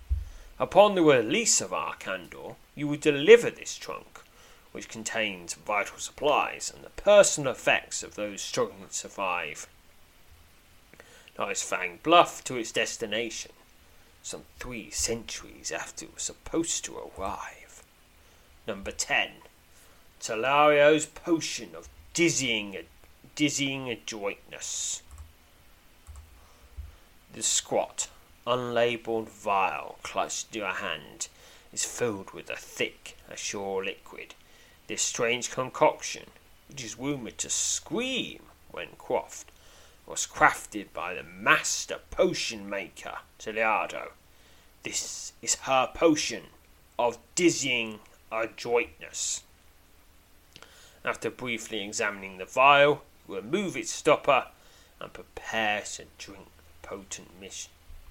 Upon 0.59 0.95
the 0.95 1.03
release 1.03 1.61
of 1.61 1.70
Arkandor, 1.72 2.57
you 2.74 2.87
will 2.87 2.99
deliver 2.99 3.51
this 3.51 3.76
trunk, 3.76 4.14
which 4.75 4.89
contains 4.89 5.55
vital 5.55 5.99
supplies 5.99 6.68
and 6.68 6.83
the 6.83 6.91
personal 6.91 7.53
effects 7.53 8.03
of 8.03 8.16
those 8.16 8.43
struggling 8.43 8.89
to 8.89 8.93
survive. 8.93 9.68
Nice 11.39 11.62
Fang 11.62 12.01
Bluff 12.03 12.43
to 12.43 12.57
its 12.57 12.72
destination, 12.72 13.53
some 14.20 14.43
three 14.59 14.91
centuries 14.91 15.70
after 15.70 16.07
it 16.07 16.14
was 16.14 16.25
supposed 16.25 16.85
to 16.85 16.97
arrive. 16.99 17.85
Number 18.66 18.91
10. 18.91 19.29
Talario's 20.20 21.07
Potion 21.07 21.77
of 21.77 21.89
Dizzying, 22.12 22.77
dizzying 23.37 23.89
Adroitness. 23.89 25.03
The 27.33 27.45
squat, 27.45 28.09
unlabeled 28.45 29.29
vial 29.29 30.01
clutched 30.03 30.51
to 30.51 30.59
your 30.59 30.72
hand 30.72 31.29
is 31.72 31.85
filled 31.85 32.33
with 32.33 32.51
a 32.51 32.57
thick, 32.57 33.16
azure 33.31 33.85
liquid 33.85 34.35
this 34.87 35.03
strange 35.03 35.51
concoction, 35.51 36.24
which 36.68 36.85
is 36.85 36.99
rumoured 36.99 37.39
to 37.39 37.51
scream 37.51 38.43
when 38.70 38.89
quaffed, 38.99 39.51
was 40.07 40.26
crafted 40.26 40.93
by 40.93 41.14
the 41.14 41.22
master 41.22 41.99
potion 42.11 42.68
maker, 42.68 43.18
Tiliardo. 43.39 44.11
This 44.82 45.32
is 45.41 45.55
her 45.57 45.91
potion 45.95 46.45
of 46.99 47.18
dizzying 47.35 48.01
adroitness. 48.30 49.43
After 51.05 51.30
briefly 51.30 51.82
examining 51.82 52.39
the 52.39 52.45
vial, 52.45 53.03
remove 53.26 53.76
its 53.76 53.91
stopper 53.91 54.49
and 55.01 55.12
prepare 55.12 55.82
to 55.82 56.05
drink 56.18 56.47
the 56.57 56.87
potent 56.87 57.30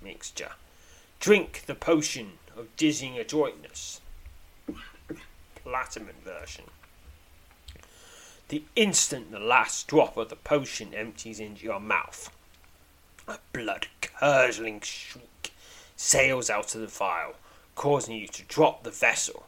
mixture. 0.01 0.51
Drink 1.19 1.63
the 1.67 1.76
potion 1.76 2.39
of 2.57 2.76
dizzying 2.76 3.17
adroitness 3.17 4.01
platinum 5.64 6.16
version. 6.24 6.66
The 8.49 8.64
instant 8.76 9.32
the 9.32 9.39
last 9.39 9.88
drop 9.88 10.18
of 10.18 10.30
the 10.30 10.36
potion 10.36 10.93
empties 10.93 11.39
into 11.39 11.64
your 11.64 11.80
mouth, 11.80 12.30
a 13.28 13.39
blood 13.53 13.88
curdling 14.01 14.82
shriek 14.82 15.53
sails 15.95 16.49
out 16.49 16.76
of 16.76 16.82
the 16.82 16.88
vial, 16.88 17.36
causing 17.76 18.16
you 18.16 18.28
to 18.28 18.43
drop 18.43 18.84
the 18.84 18.91
vessel, 18.91 19.45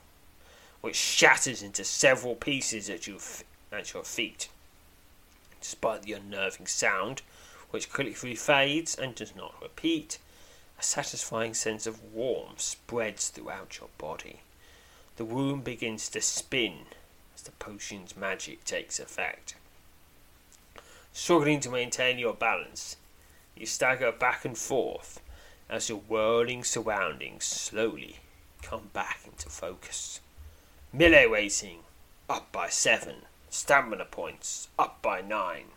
which 0.81 0.95
shatters 0.95 1.61
into 1.61 1.83
several 1.83 2.35
pieces 2.35 2.89
at 2.89 3.05
your, 3.07 3.19
at 3.71 3.93
your 3.93 4.03
feet. 4.03 4.49
Despite 5.59 6.03
the 6.03 6.13
unnerving 6.13 6.67
sound, 6.67 7.21
which 7.71 7.91
quickly 7.91 8.35
fades 8.35 8.95
and 8.95 9.13
does 9.13 9.35
not 9.35 9.61
repeat, 9.61 10.17
a 10.79 10.83
satisfying 10.83 11.53
sense 11.53 11.85
of 11.85 12.13
warmth 12.13 12.61
spreads 12.61 13.29
throughout 13.29 13.79
your 13.79 13.89
body. 13.97 14.39
The 15.17 15.23
room 15.23 15.61
begins 15.61 16.09
to 16.09 16.21
spin 16.21 16.87
as 17.33 17.43
the 17.43 17.51
potion's 17.51 18.17
magic 18.17 18.65
takes 18.65 18.99
effect. 18.99 19.55
Struggling 21.13 21.61
to 21.61 21.69
maintain 21.69 22.19
your 22.19 22.33
balance, 22.33 22.97
you 23.55 23.65
stagger 23.65 24.11
back 24.11 24.43
and 24.43 24.57
forth 24.57 25.21
as 25.69 25.87
your 25.87 25.99
whirling 25.99 26.63
surroundings 26.65 27.45
slowly 27.45 28.17
come 28.61 28.89
back 28.91 29.21
into 29.25 29.47
focus. 29.49 30.19
Melee 30.91 31.25
rating 31.25 31.79
up 32.29 32.51
by 32.51 32.67
seven, 32.67 33.23
stamina 33.49 34.05
points 34.05 34.67
up 34.77 35.01
by 35.01 35.21
nine. 35.21 35.67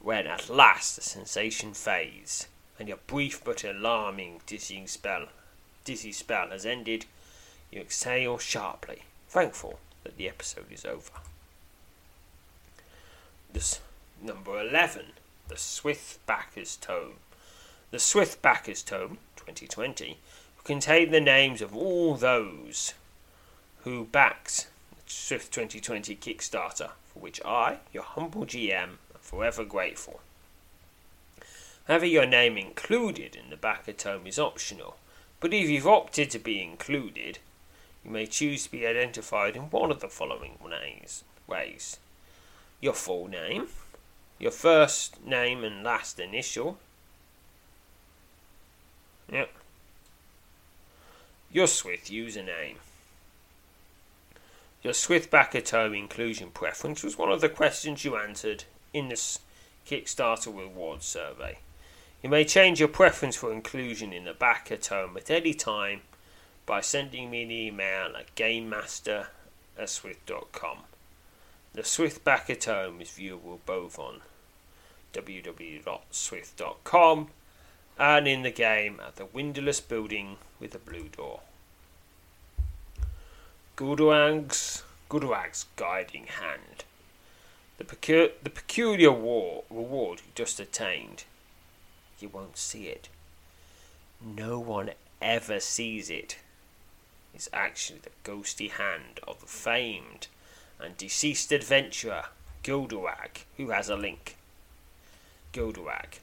When 0.00 0.26
at 0.26 0.48
last 0.48 0.96
the 0.96 1.02
sensation 1.02 1.74
fades 1.74 2.48
and 2.78 2.88
your 2.88 2.98
brief 3.06 3.44
but 3.44 3.62
alarming 3.62 4.40
dizzying 4.46 4.88
spell, 4.88 5.28
dizzy 5.84 6.10
spell 6.10 6.50
has 6.50 6.66
ended, 6.66 7.06
you 7.72 7.80
exhale 7.80 8.38
sharply, 8.38 9.02
thankful 9.28 9.78
that 10.04 10.16
the 10.16 10.28
episode 10.28 10.70
is 10.70 10.84
over. 10.84 11.10
This 13.52 13.80
number 14.22 14.60
11, 14.60 15.06
The 15.48 15.56
Swithbacker's 15.56 16.76
Tome. 16.76 17.14
The 17.90 17.98
Swithbacker's 17.98 18.82
Tome, 18.82 19.18
2020, 19.36 20.18
contained 20.64 21.12
the 21.12 21.20
names 21.20 21.62
of 21.62 21.74
all 21.76 22.14
those 22.14 22.94
who 23.84 24.04
backed 24.04 24.68
the 24.90 25.10
Swift 25.10 25.52
2020 25.52 26.14
Kickstarter, 26.16 26.90
for 27.12 27.20
which 27.20 27.42
I, 27.44 27.78
your 27.92 28.04
humble 28.04 28.46
GM, 28.46 28.82
am 28.82 28.98
forever 29.20 29.64
grateful. 29.64 30.20
Having 31.86 32.12
your 32.12 32.26
name 32.26 32.56
included 32.56 33.34
in 33.34 33.50
the 33.50 33.56
backer 33.56 33.92
tome 33.92 34.26
is 34.26 34.38
optional, 34.38 34.96
but 35.40 35.52
if 35.52 35.68
you've 35.68 35.86
opted 35.86 36.30
to 36.30 36.38
be 36.38 36.62
included, 36.62 37.38
you 38.04 38.10
may 38.10 38.26
choose 38.26 38.64
to 38.64 38.70
be 38.70 38.86
identified 38.86 39.56
in 39.56 39.62
one 39.62 39.90
of 39.90 40.00
the 40.00 40.08
following 40.08 40.58
ways 41.46 41.98
your 42.80 42.92
full 42.92 43.28
name, 43.28 43.68
your 44.40 44.50
first 44.50 45.24
name 45.24 45.62
and 45.62 45.84
last 45.84 46.18
initial, 46.18 46.78
yep, 49.30 49.50
your 51.52 51.68
Swith 51.68 52.06
username. 52.10 52.76
Your 54.82 54.94
Swithbacker 54.94 55.64
Tome 55.64 55.94
inclusion 55.94 56.50
preference 56.50 57.04
was 57.04 57.16
one 57.16 57.30
of 57.30 57.40
the 57.40 57.48
questions 57.48 58.04
you 58.04 58.16
answered 58.16 58.64
in 58.92 59.08
this 59.08 59.38
Kickstarter 59.86 60.46
reward 60.46 61.04
survey. 61.04 61.58
You 62.20 62.30
may 62.30 62.44
change 62.44 62.80
your 62.80 62.88
preference 62.88 63.36
for 63.36 63.52
inclusion 63.52 64.12
in 64.12 64.24
the 64.24 64.34
backer 64.34 64.76
tome 64.76 65.16
at 65.16 65.30
any 65.30 65.54
time 65.54 66.02
by 66.66 66.80
sending 66.80 67.30
me 67.30 67.42
an 67.42 67.50
email 67.50 68.16
at 68.16 68.34
gamemaster 68.34 69.26
at 69.78 69.90
swift.com. 69.90 70.78
The 71.74 71.84
Swift 71.84 72.22
Back 72.22 72.50
at 72.50 72.64
Home 72.64 73.00
is 73.00 73.08
viewable 73.08 73.58
both 73.64 73.98
on 73.98 74.20
www.swift.com 75.12 77.28
and 77.98 78.28
in 78.28 78.42
the 78.42 78.50
game 78.50 79.00
at 79.06 79.16
the 79.16 79.24
windowless 79.26 79.80
building 79.80 80.36
with 80.60 80.72
the 80.72 80.78
blue 80.78 81.08
door. 81.08 81.40
Gulduag's, 83.76 84.82
Gulduag's 85.08 85.64
Guiding 85.76 86.26
Hand. 86.26 86.84
The, 87.78 87.84
pecu- 87.84 88.32
the 88.42 88.50
peculiar 88.50 89.12
war- 89.12 89.64
reward 89.70 90.20
you 90.20 90.26
just 90.34 90.60
attained, 90.60 91.24
you 92.20 92.28
won't 92.28 92.58
see 92.58 92.86
it. 92.86 93.08
No 94.24 94.58
one 94.58 94.90
ever 95.20 95.58
sees 95.58 96.10
it 96.10 96.36
is 97.34 97.48
actually 97.52 98.00
the 98.00 98.10
ghostly 98.24 98.68
hand 98.68 99.20
of 99.26 99.40
the 99.40 99.46
famed 99.46 100.28
and 100.78 100.96
deceased 100.96 101.52
adventurer 101.52 102.24
Gilduag, 102.62 103.44
who 103.56 103.70
has 103.70 103.88
a 103.88 103.96
link. 103.96 104.36
Gilduag, 105.52 106.18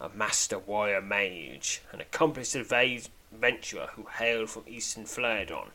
a 0.00 0.08
master 0.08 0.58
warrior 0.58 1.00
mage, 1.00 1.82
an 1.92 2.00
accomplished 2.00 2.54
adventurer 2.54 3.90
who 3.94 4.06
hailed 4.18 4.50
from 4.50 4.64
eastern 4.66 5.04
Flaredon, 5.04 5.70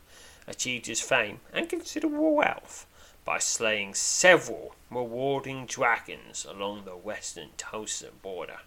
achieved 0.46 0.86
his 0.86 1.00
fame 1.00 1.40
and 1.52 1.68
considerable 1.68 2.34
wealth 2.34 2.86
by 3.24 3.38
slaying 3.38 3.94
several 3.94 4.76
marauding 4.90 5.66
dragons 5.66 6.44
along 6.44 6.84
the 6.84 6.96
western 6.96 7.50
Tosa 7.56 8.10
border. 8.22 8.60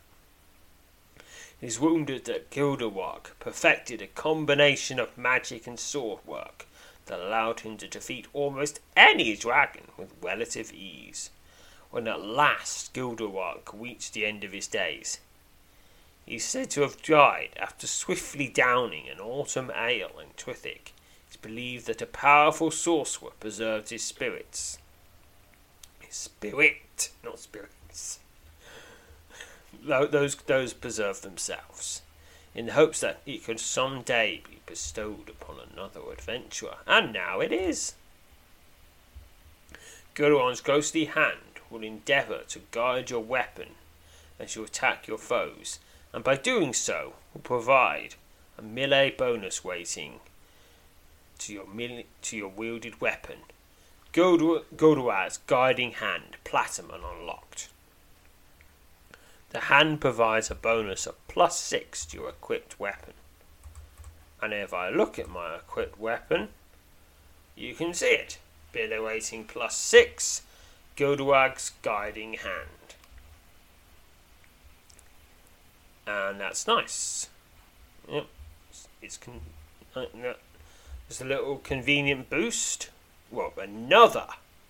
It 1.62 1.68
is 1.68 1.80
wounded 1.80 2.26
that 2.26 2.50
Gilderoy 2.50 3.20
perfected 3.40 4.02
a 4.02 4.08
combination 4.08 5.00
of 5.00 5.18
magic 5.18 5.68
and 5.68 5.80
sword 5.80 6.26
work 6.26 6.66
that 7.06 7.20
allowed 7.20 7.62
him 7.62 7.78
to 7.78 7.88
defeat 7.88 8.28
almost 8.34 8.80
any 8.96 9.36
dragon 9.36 9.90
with 9.98 10.14
relative 10.22 10.72
ease. 10.72 11.30
When 11.92 12.08
at 12.08 12.22
last 12.22 12.94
Gilderoy 12.94 13.60
reached 13.74 14.14
the 14.14 14.26
end 14.26 14.44
of 14.44 14.52
his 14.52 14.68
days, 14.68 15.20
he 16.26 16.36
is 16.36 16.46
said 16.46 16.70
to 16.72 16.82
have 16.82 17.02
died 17.02 17.50
after 17.58 17.88
swiftly 17.88 18.48
downing 18.48 19.10
an 19.10 19.20
autumn 19.20 19.72
ale 19.72 20.20
in 20.20 20.30
Trithik. 20.38 20.94
It's 21.28 21.38
believed 21.38 21.88
that 21.88 22.04
a 22.04 22.06
powerful 22.06 22.70
sorcerer 22.70 23.32
preserved 23.40 23.90
his 23.90 24.04
spirits. 24.04 24.78
His 26.00 26.16
spirit, 26.16 27.10
not 27.24 27.40
spirits. 27.40 28.20
Those, 29.84 30.36
those 30.36 30.74
preserve 30.74 31.22
themselves, 31.22 32.02
in 32.54 32.68
the 32.68 32.74
hopes 32.74 33.00
that 33.00 33.22
it 33.26 33.44
could 33.44 33.60
some 33.60 34.02
day 34.02 34.42
be 34.48 34.60
bestowed 34.66 35.30
upon 35.30 35.58
another 35.60 36.02
adventurer. 36.12 36.78
And 36.86 37.14
now 37.14 37.40
it 37.40 37.52
is. 37.52 37.94
Gilderoy's 40.16 40.62
ghostly 40.62 41.06
hand 41.06 41.62
will 41.70 41.84
endeavour 41.84 42.42
to 42.50 42.62
guide 42.72 43.10
your 43.10 43.24
weapon 43.24 43.70
as 44.40 44.56
you 44.56 44.64
attack 44.64 45.08
your 45.08 45.18
foes, 45.18 45.80
and 46.14 46.24
by 46.24 46.36
doing 46.36 46.74
so 46.74 47.14
will 47.34 47.42
provide 47.42 48.16
a 48.58 48.62
melee 48.62 49.12
bonus 49.12 49.64
weighting 49.64 50.20
to 51.38 51.54
your 51.54 51.66
to 52.22 52.38
your 52.38 52.50
wielded 52.50 53.00
weapon. 53.00 53.38
Gilderoy's 54.12 55.38
guiding 55.48 55.92
hand, 55.94 56.38
platinum 56.44 56.92
unlocked. 57.04 57.70
The 59.52 59.62
hand 59.62 60.00
provides 60.00 60.52
a 60.52 60.56
bonus 60.56 61.08
of 61.08 61.16
plus 61.28 61.60
six 61.60 62.06
to 62.08 62.18
your 62.18 62.30
equipped 62.30 62.80
weapon. 62.80 63.14
And 64.42 64.54
if 64.54 64.74
I 64.74 64.90
look 64.90 65.18
at 65.18 65.30
my 65.30 65.56
equipped 65.56 66.00
weapon, 66.00 66.50
you 67.56 67.74
can 67.74 67.94
see 67.94 68.12
it. 68.12 68.38
Weighting 68.74 69.46
plus 69.46 69.76
six, 69.76 70.44
Gilderoy's 70.96 71.72
guiding 71.82 72.34
hand. 72.34 72.96
And 76.06 76.40
that's 76.40 76.68
nice. 76.68 77.30
Yep, 78.08 78.28
it's 79.02 79.18
con- 79.18 79.42
uh, 79.96 80.06
there's 80.14 81.22
a 81.22 81.26
little 81.26 81.58
convenient 81.58 82.30
boost. 82.30 82.90
Well, 83.32 83.54
another 83.58 84.28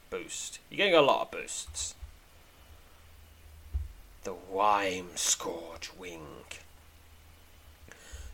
boost. 0.09 0.59
You're 0.69 0.77
getting 0.77 0.95
a 0.95 1.01
lot 1.01 1.21
of 1.23 1.31
boosts. 1.31 1.95
The 4.25 4.35
Wyrmscourge 4.35 5.97
Wing. 5.97 6.43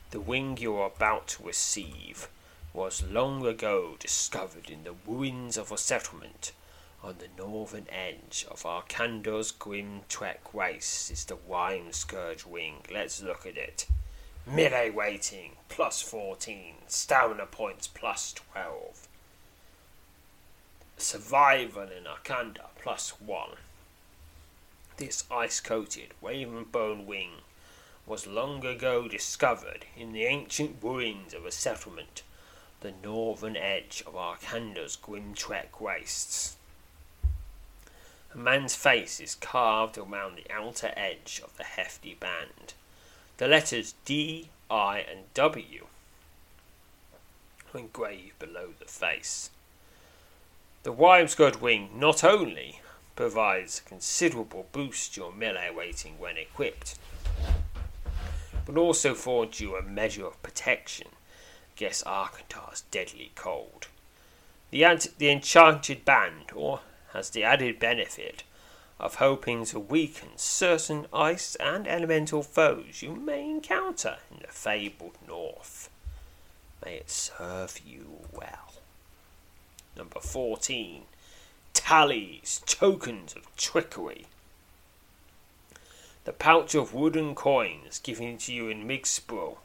The 0.10 0.20
wing 0.20 0.58
you 0.58 0.76
are 0.78 0.88
about 0.88 1.28
to 1.28 1.44
receive 1.44 2.28
was 2.74 3.04
long 3.04 3.46
ago 3.46 3.96
discovered 4.00 4.72
in 4.72 4.84
the 4.84 4.96
ruins 5.06 5.58
of 5.58 5.72
a 5.72 5.78
settlement 5.78 6.54
on 7.04 7.18
the 7.20 7.28
northern 7.38 7.86
edge 7.90 8.48
of 8.50 8.64
Arkandor's 8.64 9.52
grim 9.52 10.02
trek 10.10 10.42
race 10.56 11.12
is 11.12 11.24
the 11.26 11.38
Wyrmscourge 11.38 12.48
Wing. 12.48 12.78
Let's 12.92 13.22
look 13.22 13.46
at 13.46 13.56
it. 13.56 13.86
Melee 14.48 14.90
weighting 14.90 15.52
plus 15.70 16.02
14, 16.02 16.78
stamina 16.88 17.46
points 17.46 17.86
plus 17.86 18.34
12. 18.34 19.08
Survival 20.98 21.84
in 21.84 22.06
Arkandor 22.06 22.70
plus 22.82 23.12
1. 23.22 23.50
This 24.98 25.26
ice 25.30 25.60
coated 25.60 26.14
Raven 26.22 26.64
Bone 26.64 27.06
Wing 27.06 27.42
was 28.06 28.26
long 28.26 28.66
ago 28.66 29.10
discovered 29.10 29.86
in 29.98 30.14
the 30.14 30.24
ancient 30.24 30.78
ruins 30.82 31.34
of 31.34 31.46
a 31.46 31.52
settlement, 31.52 32.24
the 32.80 32.94
northern 33.04 33.58
edge 33.58 34.04
of 34.08 34.16
Arkandor's 34.16 34.96
grim 34.96 35.34
trek 35.34 35.82
wastes. 35.82 36.56
A 38.34 38.38
man's 38.38 38.76
face 38.76 39.20
is 39.20 39.36
carved 39.36 39.98
around 39.98 40.38
the 40.38 40.50
outer 40.50 40.94
edge 40.96 41.42
of 41.44 41.58
the 41.58 41.66
hefty 41.66 42.14
band. 42.14 42.74
The 43.36 43.50
letters 43.50 43.96
D, 44.06 44.50
I, 44.70 45.00
and 45.00 45.34
W 45.34 45.88
are 47.74 47.80
engraved 47.80 48.40
below 48.40 48.70
the 48.80 48.86
face. 48.86 49.50
The 50.84 50.94
Wyrmscourge 50.94 51.60
wing 51.60 51.90
not 52.00 52.24
only 52.24 52.80
provides 53.16 53.80
a 53.80 53.90
considerable 53.90 54.68
boost 54.72 55.16
to 55.16 55.22
your 55.22 55.32
melee 55.32 55.72
weighting 55.74 56.20
when 56.20 56.38
equipped, 56.38 56.98
but 58.66 58.78
also 58.78 59.12
affords 59.12 59.60
you 59.60 59.76
a 59.76 59.82
measure 59.82 60.26
of 60.26 60.42
protection 60.44 61.08
against 61.76 62.06
Arkandor's 62.06 62.82
deadly 62.92 63.32
cold. 63.36 63.88
The, 64.72 65.10
the 65.18 65.30
enchanted 65.30 66.04
band, 66.04 66.52
or 66.54 66.82
has 67.14 67.30
the 67.30 67.44
added 67.44 67.80
benefit 67.80 68.44
of 69.00 69.16
hoping 69.16 69.66
to 69.66 69.80
weaken 69.80 70.30
certain 70.38 71.06
ice 71.14 71.56
and 71.56 71.88
elemental 71.88 72.42
foes 72.42 73.02
you 73.02 73.14
may 73.16 73.50
encounter 73.50 74.18
in 74.32 74.40
the 74.42 74.48
fabled 74.48 75.18
north. 75.28 75.90
May 76.84 76.96
it 76.96 77.10
serve 77.10 77.80
you 77.86 78.20
well. 78.32 78.74
Number 79.98 80.20
14. 80.20 81.04
Tallies, 81.76 82.62
tokens 82.66 83.36
of 83.36 83.56
trickery. 83.58 84.26
The 86.24 86.34
pouch 86.34 86.74
of 86.74 86.94
wooden 86.96 87.36
coins 87.36 88.00
given 88.00 88.40
to 88.40 88.54
you 88.54 88.70
in 88.70 88.88
Migspro 88.88 89.58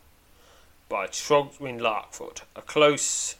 by 0.88 1.06
Trogwin 1.06 1.80
Larkfoot, 1.80 2.42
a 2.54 2.62
close 2.62 3.36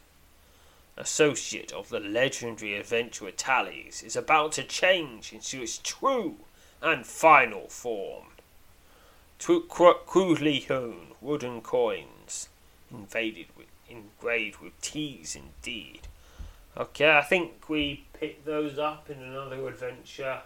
associate 0.96 1.72
of 1.72 1.88
the 1.90 2.00
legendary 2.00 2.76
adventurer 2.76 3.32
Tallies, 3.32 4.02
is 4.02 4.16
about 4.16 4.52
to 4.52 4.62
change 4.62 5.32
into 5.32 5.60
its 5.60 5.78
true 5.78 6.36
and 6.80 7.04
final 7.04 7.68
form. 7.68 8.28
Two 9.38 9.62
crudely 9.62 10.60
hewn 10.60 11.08
wooden 11.20 11.60
coins, 11.60 12.48
invaded 12.90 13.46
with, 13.56 13.66
engraved 13.88 14.60
with 14.60 14.80
T's 14.80 15.36
indeed. 15.36 16.06
Okay, 16.76 17.10
I 17.10 17.22
think 17.22 17.68
we 17.68 18.04
picked 18.12 18.46
those 18.46 18.78
up 18.78 19.10
in 19.10 19.20
another 19.20 19.66
adventure 19.66 20.40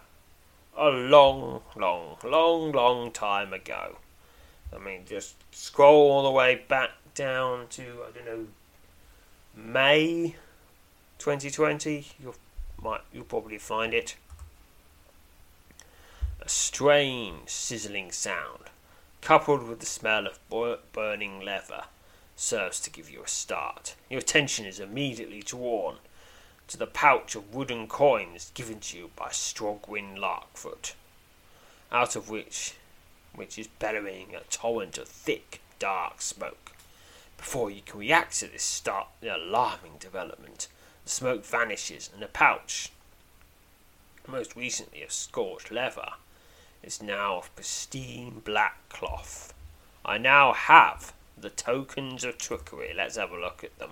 a 0.75 0.89
long, 0.89 1.61
long, 1.75 2.17
long, 2.23 2.71
long 2.71 3.11
time 3.11 3.53
ago. 3.53 3.97
I 4.75 4.79
mean, 4.79 5.01
just 5.05 5.35
scroll 5.51 6.11
all 6.11 6.23
the 6.23 6.31
way 6.31 6.63
back 6.67 6.89
down 7.13 7.67
to, 7.69 7.83
I 8.07 8.11
don't 8.11 8.25
know, 8.25 8.47
May 9.55 10.35
2020, 11.19 12.07
you'll 12.21 12.35
might 12.81 13.01
you'll 13.13 13.23
probably 13.23 13.57
find 13.57 13.93
it. 13.93 14.15
A 16.41 16.49
strange 16.49 17.49
sizzling 17.49 18.11
sound, 18.11 18.65
coupled 19.21 19.67
with 19.67 19.79
the 19.79 19.85
smell 19.85 20.27
of 20.27 20.39
burning 20.91 21.39
leather, 21.39 21.85
serves 22.35 22.79
to 22.81 22.89
give 22.89 23.09
you 23.09 23.23
a 23.23 23.27
start. 23.27 23.95
Your 24.09 24.19
attention 24.19 24.65
is 24.65 24.79
immediately 24.79 25.41
drawn 25.41 25.97
to 26.67 26.77
the 26.77 26.87
pouch 26.87 27.35
of 27.35 27.53
wooden 27.53 27.87
coins 27.87 28.51
given 28.53 28.79
to 28.79 28.97
you 28.97 29.11
by 29.15 29.29
Strogwin 29.29 30.17
Larkfoot, 30.17 30.93
out 31.91 32.15
of 32.15 32.29
which 32.29 32.75
which 33.33 33.59
is 33.59 33.67
bellowing 33.67 34.33
a 34.33 34.39
torrent 34.49 34.97
of 34.97 35.07
thick, 35.07 35.61
dark 35.77 36.21
smoke. 36.21 36.71
Before 37.37 37.69
you 37.69 37.81
can 37.81 37.99
react 37.99 38.39
to 38.39 38.47
this 38.47 38.63
start, 38.63 39.07
alarming 39.21 39.97
development, 39.99 40.67
the 41.03 41.09
smoke 41.09 41.45
vanishes, 41.45 42.09
and 42.13 42.21
the 42.21 42.27
pouch, 42.27 42.91
most 44.27 44.55
recently 44.55 45.03
of 45.03 45.11
scorched 45.11 45.69
leather, 45.69 46.13
is 46.81 47.01
now 47.01 47.37
of 47.37 47.55
pristine 47.55 48.41
black 48.43 48.87
cloth. 48.89 49.53
I 50.05 50.17
now 50.17 50.53
have 50.53 51.13
the 51.37 51.49
tokens 51.49 52.23
of 52.23 52.37
trickery. 52.37 52.93
Let's 52.95 53.17
have 53.17 53.31
a 53.31 53.39
look 53.39 53.63
at 53.63 53.77
them. 53.79 53.91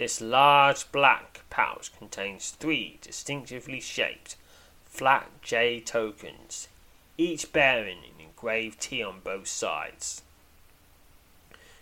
This 0.00 0.22
large 0.22 0.90
black 0.92 1.40
pouch 1.50 1.94
contains 1.94 2.52
three 2.52 2.96
distinctively 3.02 3.80
shaped 3.80 4.36
flat 4.86 5.28
J 5.42 5.78
tokens, 5.78 6.68
each 7.18 7.52
bearing 7.52 7.98
an 7.98 8.18
engraved 8.18 8.80
T 8.80 9.02
on 9.02 9.20
both 9.20 9.46
sides. 9.46 10.22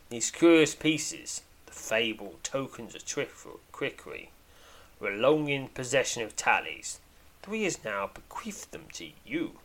These 0.08 0.32
curious 0.32 0.74
pieces 0.74 1.42
the 1.66 1.72
fabled 1.72 2.42
tokens 2.42 2.96
of 2.96 3.04
trickery 3.06 4.30
were 4.98 5.12
long 5.12 5.48
in 5.48 5.68
possession 5.68 6.24
of 6.24 6.34
Tallies, 6.34 6.98
though 7.42 7.52
has 7.52 7.84
now 7.84 8.08
bequeathed 8.12 8.72
them 8.72 8.86
to 8.94 9.10
you. 9.24 9.60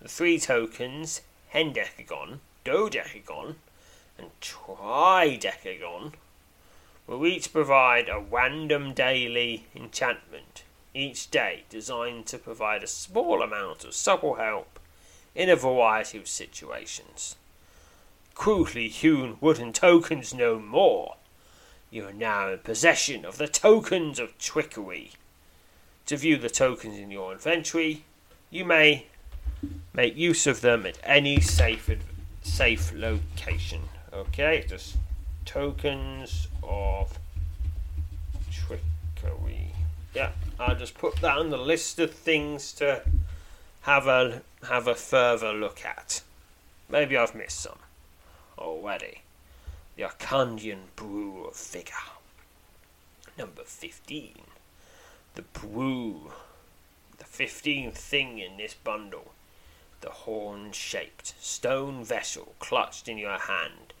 The 0.00 0.08
three 0.08 0.40
tokens, 0.40 1.20
hendecagon, 1.54 2.40
dodecagon, 2.64 3.54
and 4.18 4.30
tridecagon, 4.40 6.14
will 7.06 7.26
each 7.26 7.52
provide 7.52 8.08
a 8.08 8.20
random 8.20 8.92
daily 8.92 9.66
enchantment 9.74 10.64
each 10.94 11.30
day 11.30 11.64
designed 11.68 12.26
to 12.26 12.38
provide 12.38 12.82
a 12.82 12.88
small 12.88 13.42
amount 13.42 13.84
of 13.84 13.94
subtle 13.94 14.34
help 14.36 14.80
in 15.34 15.50
a 15.50 15.56
variety 15.56 16.18
of 16.18 16.26
situations. 16.26 17.36
Crudely 18.34 18.88
hewn 18.88 19.36
wooden 19.40 19.72
tokens 19.72 20.32
no 20.34 20.58
more. 20.58 21.16
You 21.90 22.06
are 22.06 22.12
now 22.12 22.48
in 22.48 22.58
possession 22.58 23.24
of 23.24 23.38
the 23.38 23.46
tokens 23.46 24.18
of 24.18 24.36
trickery. 24.38 25.12
To 26.06 26.16
view 26.16 26.36
the 26.36 26.50
tokens 26.50 26.98
in 26.98 27.10
your 27.10 27.32
inventory, 27.32 28.04
you 28.50 28.64
may 28.64 29.06
make 29.92 30.16
use 30.16 30.46
of 30.46 30.60
them 30.60 30.86
at 30.86 30.98
any 31.04 31.40
safe 31.40 31.90
safe 32.42 32.92
location. 32.94 33.82
Okay, 34.12 34.64
just 34.68 34.96
tokens 35.44 36.48
of 36.66 37.18
trickery. 38.50 39.72
Yeah, 40.14 40.30
I'll 40.58 40.76
just 40.76 40.98
put 40.98 41.16
that 41.16 41.38
on 41.38 41.50
the 41.50 41.56
list 41.56 41.98
of 41.98 42.12
things 42.12 42.72
to 42.74 43.02
have 43.82 44.06
a 44.06 44.42
have 44.68 44.86
a 44.88 44.94
further 44.94 45.52
look 45.52 45.84
at. 45.84 46.22
Maybe 46.88 47.16
I've 47.16 47.34
missed 47.34 47.60
some 47.60 47.78
already. 48.58 49.22
The 49.96 50.04
Arcandian 50.04 50.94
Brew 50.94 51.44
of 51.44 51.56
Vigor. 51.56 51.92
Number 53.38 53.62
15. 53.64 54.34
The 55.34 55.42
brew. 55.42 56.32
The 57.18 57.24
15th 57.24 57.94
thing 57.94 58.38
in 58.38 58.56
this 58.56 58.74
bundle. 58.74 59.32
The 60.00 60.10
horn 60.10 60.72
shaped 60.72 61.34
stone 61.40 62.04
vessel 62.04 62.54
clutched 62.58 63.08
in 63.08 63.18
your 63.18 63.38
hand 63.38 63.94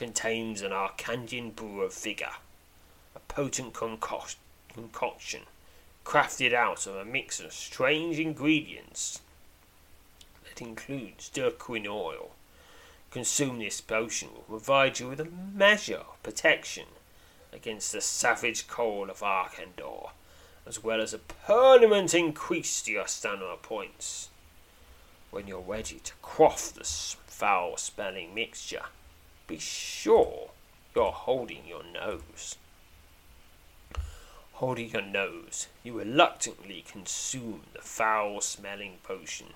contains 0.00 0.62
an 0.62 0.72
Arcandian 0.72 1.54
Brew 1.54 1.82
of 1.82 1.92
Vigor. 1.92 2.32
A 3.14 3.18
potent 3.28 3.74
concoction 3.74 5.42
crafted 6.06 6.54
out 6.54 6.86
of 6.86 6.96
a 6.96 7.04
mix 7.04 7.38
of 7.38 7.52
strange 7.52 8.18
ingredients 8.18 9.20
that 10.42 10.62
includes 10.62 11.28
Durquin 11.28 11.86
oil. 11.86 12.30
Consume 13.10 13.58
this 13.58 13.82
potion 13.82 14.30
will 14.34 14.58
provide 14.58 15.00
you 15.00 15.08
with 15.10 15.20
a 15.20 15.28
measure 15.54 15.96
of 15.96 16.22
protection 16.22 16.86
against 17.52 17.92
the 17.92 18.00
savage 18.00 18.68
cold 18.68 19.10
of 19.10 19.20
Arkandor, 19.20 20.12
as 20.66 20.82
well 20.82 21.02
as 21.02 21.12
a 21.12 21.18
permanent 21.18 22.14
increase 22.14 22.80
to 22.80 22.92
your 22.92 23.06
stamina 23.06 23.56
points. 23.60 24.30
When 25.30 25.46
you're 25.46 25.60
ready 25.60 26.00
to 26.04 26.14
quaff 26.22 26.72
the 26.72 26.84
foul 26.84 27.76
smelling 27.76 28.34
mixture, 28.34 28.84
be 29.50 29.58
sure 29.58 30.50
you're 30.94 31.10
holding 31.10 31.66
your 31.66 31.82
nose. 31.82 32.54
Holding 34.52 34.90
your 34.90 35.02
nose, 35.02 35.66
you 35.82 35.98
reluctantly 35.98 36.84
consume 36.86 37.62
the 37.72 37.80
foul 37.80 38.40
smelling 38.42 38.98
potion. 39.02 39.48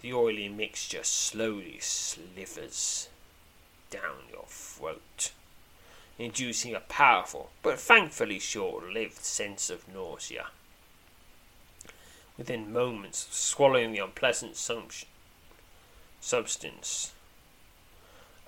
The 0.00 0.14
oily 0.14 0.48
mixture 0.48 1.04
slowly 1.04 1.76
slithers 1.80 3.10
down 3.90 4.30
your 4.32 4.46
throat, 4.48 5.32
inducing 6.18 6.74
a 6.74 6.80
powerful 6.80 7.50
but 7.62 7.78
thankfully 7.78 8.38
short 8.38 8.90
lived 8.90 9.22
sense 9.22 9.68
of 9.68 9.92
nausea. 9.92 10.46
Within 12.38 12.72
moments 12.72 13.26
of 13.26 13.34
swallowing 13.34 13.92
the 13.92 13.98
unpleasant 13.98 14.56
substance, 14.56 15.04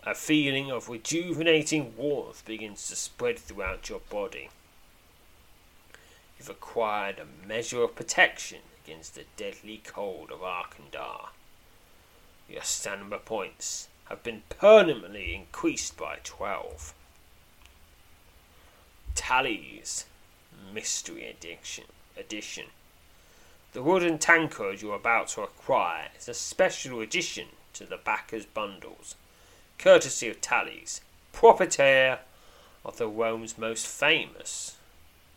a 0.05 0.15
feeling 0.15 0.71
of 0.71 0.89
rejuvenating 0.89 1.97
warmth 1.97 2.45
begins 2.45 2.89
to 2.89 2.97
spread 2.97 3.39
throughout 3.39 3.89
your 3.89 4.01
body. 4.11 4.49
You've 6.39 6.51
acquired 6.51 7.19
a 7.19 7.47
measure 7.47 7.83
of 7.83 7.97
protection 7.97 8.61
against 8.85 9.15
the 9.15 9.25
deadly 9.37 9.83
cold 9.85 10.31
of 10.31 10.41
Arkandor. 10.41 11.31
Your 12.49 12.63
stamina 12.63 13.19
points 13.19 13.89
have 14.09 14.23
been 14.23 14.43
permanently 14.49 15.35
increased 15.35 15.97
by 15.97 16.19
12. 16.25 16.95
Tallies 19.15 20.07
Mystery 20.73 21.29
Addiction 21.29 21.85
Edition. 22.17 22.67
The 23.73 23.83
wooden 23.83 24.19
tankard 24.19 24.81
you're 24.81 24.95
about 24.95 25.29
to 25.29 25.43
acquire 25.43 26.09
is 26.19 26.29
a 26.29 26.35
special 26.35 27.01
addition 27.01 27.49
to 27.75 27.85
the 27.85 27.99
backers' 27.99 28.47
bundles, 28.47 29.15
courtesy 29.79 30.29
of 30.29 30.41
Tallies, 30.41 31.01
proprietor 31.33 32.19
of 32.85 32.99
the 32.99 33.07
Rome's 33.07 33.57
most 33.57 33.87
famous, 33.87 34.77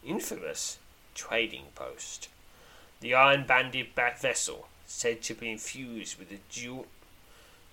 infamous 0.06 0.78
trading 1.14 1.66
post. 1.76 2.28
The 3.02 3.14
iron 3.14 3.46
banded 3.46 3.96
back 3.96 4.20
vessel, 4.20 4.68
said 4.86 5.22
to 5.24 5.34
be 5.34 5.52
infused 5.52 6.18
with 6.18 6.30
the 6.30 6.40
dual, 6.52 6.88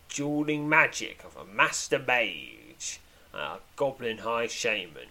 dueling 0.08 0.68
magic 0.68 1.24
of 1.24 1.36
a 1.36 1.44
master 1.44 1.98
mage 1.98 3.00
and 3.32 3.42
a 3.42 3.58
goblin 3.76 4.18
high 4.18 4.46
shaman, 4.46 5.08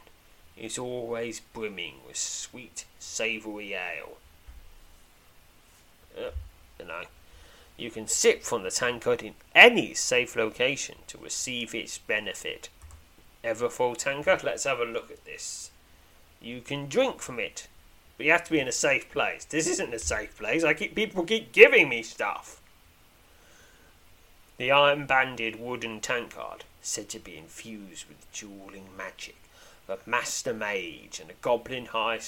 is 0.55 0.77
always 0.77 1.39
brimming 1.39 1.95
with 2.07 2.17
sweet, 2.17 2.85
savoury 2.99 3.73
ale. 3.73 4.17
Uh, 6.17 6.31
you 6.79 6.85
know, 6.85 7.03
you 7.77 7.91
can 7.91 8.07
sip 8.07 8.43
from 8.43 8.63
the 8.63 8.71
tankard 8.71 9.23
in 9.23 9.35
any 9.53 9.93
safe 9.93 10.35
location 10.35 10.97
to 11.07 11.17
receive 11.17 11.75
its 11.75 11.97
benefit. 11.97 12.69
Ever 13.43 13.69
full 13.69 13.95
tankard? 13.95 14.43
Let's 14.43 14.63
have 14.63 14.79
a 14.79 14.85
look 14.85 15.11
at 15.11 15.25
this. 15.25 15.71
You 16.41 16.61
can 16.61 16.87
drink 16.87 17.21
from 17.21 17.39
it 17.39 17.67
but 18.17 18.25
you 18.25 18.31
have 18.31 18.43
to 18.43 18.51
be 18.51 18.59
in 18.59 18.67
a 18.67 18.73
safe 18.73 19.09
place. 19.11 19.45
This 19.45 19.67
isn't 19.67 19.93
a 19.93 19.99
safe 19.99 20.37
place. 20.37 20.63
I 20.63 20.73
keep 20.73 20.95
people 20.95 21.23
keep 21.23 21.51
giving 21.51 21.87
me 21.87 22.01
stuff. 22.01 22.59
The 24.57 24.71
iron 24.71 25.05
banded 25.05 25.59
wooden 25.59 25.99
tankard, 26.01 26.63
said 26.81 27.09
to 27.09 27.19
be 27.19 27.37
infused 27.37 28.07
with 28.07 28.31
dueling 28.33 28.89
magic, 28.97 29.35
a 29.87 29.99
master 30.07 30.51
mage 30.51 31.19
and 31.21 31.29
a 31.29 31.35
goblin 31.41 31.85
high, 31.85 32.19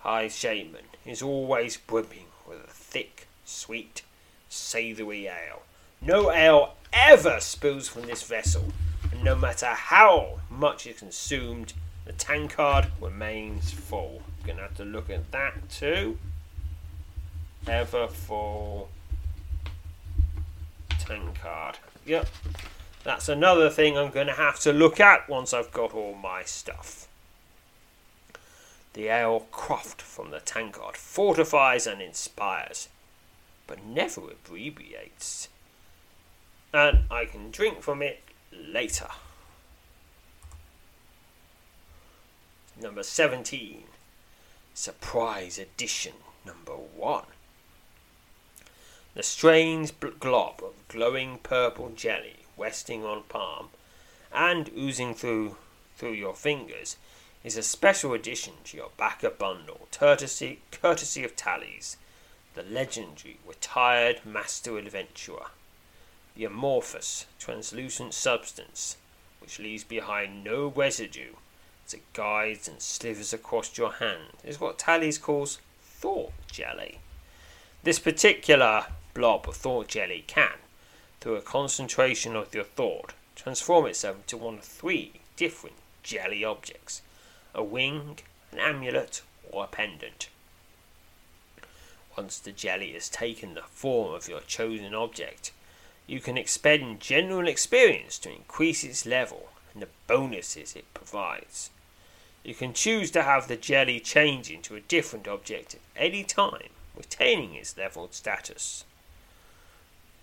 high 0.00 0.26
shaman, 0.26 0.86
is 1.06 1.22
always 1.22 1.76
brimming 1.76 2.26
with 2.46 2.64
a 2.64 2.72
thick, 2.72 3.28
sweet, 3.44 4.02
savoury 4.48 5.26
ale. 5.26 5.62
No 6.00 6.30
ale 6.32 6.74
ever 6.92 7.40
spills 7.40 7.88
from 7.88 8.06
this 8.06 8.22
vessel, 8.22 8.64
and 9.10 9.22
no 9.22 9.34
matter 9.34 9.66
how 9.66 10.40
much 10.50 10.86
is 10.86 10.98
consumed, 10.98 11.72
the 12.04 12.12
tankard 12.12 12.90
remains 13.00 13.70
full. 13.70 14.22
Gonna 14.46 14.62
have 14.62 14.76
to 14.76 14.84
look 14.84 15.10
at 15.10 15.30
that 15.32 15.68
too. 15.68 16.18
Ever 17.66 18.08
full 18.08 18.88
tankard. 20.98 21.78
Yep. 22.06 22.28
That's 23.04 23.28
another 23.28 23.70
thing 23.70 23.96
I'm 23.96 24.10
to 24.12 24.32
have 24.32 24.60
to 24.60 24.72
look 24.72 25.00
at 25.00 25.28
once 25.28 25.54
I've 25.54 25.72
got 25.72 25.94
all 25.94 26.14
my 26.14 26.42
stuff. 26.44 27.08
The 28.92 29.08
ale 29.08 29.46
croft 29.50 30.02
from 30.02 30.30
the 30.30 30.40
tankard 30.40 30.96
fortifies 30.96 31.86
and 31.86 32.02
inspires, 32.02 32.88
but 33.68 33.84
never 33.84 34.22
abbreviates. 34.22 35.48
And 36.72 37.04
I 37.10 37.24
can 37.24 37.52
drink 37.52 37.80
from 37.82 38.02
it 38.02 38.20
later. 38.52 39.08
number 42.80 43.02
17. 43.02 43.84
Surprise 44.72 45.58
edition 45.58 46.14
number 46.46 46.72
1. 46.72 47.24
The 49.14 49.22
strange 49.22 49.92
glob 50.20 50.62
of 50.62 50.86
glowing 50.86 51.40
purple 51.42 51.90
jelly 51.90 52.36
resting 52.56 53.04
on 53.04 53.24
palm 53.28 53.70
and 54.32 54.70
oozing 54.76 55.14
through 55.14 55.56
through 55.96 56.12
your 56.12 56.34
fingers 56.34 56.96
is 57.42 57.56
a 57.56 57.62
special 57.62 58.12
addition 58.12 58.52
to 58.64 58.76
your 58.76 58.90
backer 58.96 59.30
bundle, 59.30 59.88
courtesy, 59.90 60.60
courtesy 60.70 61.24
of 61.24 61.34
Tallies, 61.34 61.96
the 62.54 62.62
legendary 62.62 63.38
retired 63.46 64.24
master 64.24 64.78
adventurer. 64.78 65.46
The 66.34 66.44
amorphous, 66.44 67.26
translucent 67.38 68.14
substance, 68.14 68.96
which 69.40 69.58
leaves 69.58 69.84
behind 69.84 70.44
no 70.44 70.68
residue 70.68 71.34
as 71.86 71.94
it 71.94 72.12
guides 72.12 72.68
and 72.68 72.80
slithers 72.80 73.32
across 73.32 73.78
your 73.78 73.92
hand, 73.92 74.30
is 74.44 74.60
what 74.60 74.78
Tallies 74.78 75.18
calls 75.18 75.58
thought 75.82 76.32
jelly. 76.50 76.98
This 77.82 77.98
particular 77.98 78.86
blob 79.14 79.48
of 79.48 79.56
thought 79.56 79.88
jelly 79.88 80.24
can, 80.26 80.58
through 81.20 81.36
a 81.36 81.40
concentration 81.42 82.36
of 82.36 82.54
your 82.54 82.64
thought, 82.64 83.14
transform 83.34 83.86
itself 83.86 84.16
into 84.16 84.36
one 84.36 84.58
of 84.58 84.64
three 84.64 85.12
different 85.36 85.76
jelly 86.02 86.44
objects 86.44 87.02
a 87.54 87.62
wing, 87.62 88.18
an 88.52 88.58
amulet, 88.58 89.22
or 89.50 89.64
a 89.64 89.66
pendant. 89.66 90.28
Once 92.18 92.40
the 92.40 92.50
jelly 92.50 92.94
has 92.94 93.08
taken 93.08 93.54
the 93.54 93.62
form 93.70 94.12
of 94.12 94.28
your 94.28 94.40
chosen 94.40 94.92
object, 94.92 95.52
you 96.08 96.18
can 96.18 96.36
expend 96.36 96.98
general 96.98 97.46
experience 97.46 98.18
to 98.18 98.28
increase 98.28 98.82
its 98.82 99.06
level 99.06 99.50
and 99.72 99.80
the 99.80 99.88
bonuses 100.08 100.74
it 100.74 100.92
provides. 100.94 101.70
You 102.42 102.54
can 102.54 102.72
choose 102.72 103.12
to 103.12 103.22
have 103.22 103.46
the 103.46 103.56
jelly 103.56 104.00
change 104.00 104.50
into 104.50 104.74
a 104.74 104.80
different 104.80 105.28
object 105.28 105.74
at 105.74 105.80
any 105.94 106.24
time, 106.24 106.70
retaining 106.96 107.54
its 107.54 107.78
leveled 107.78 108.14
status. 108.14 108.84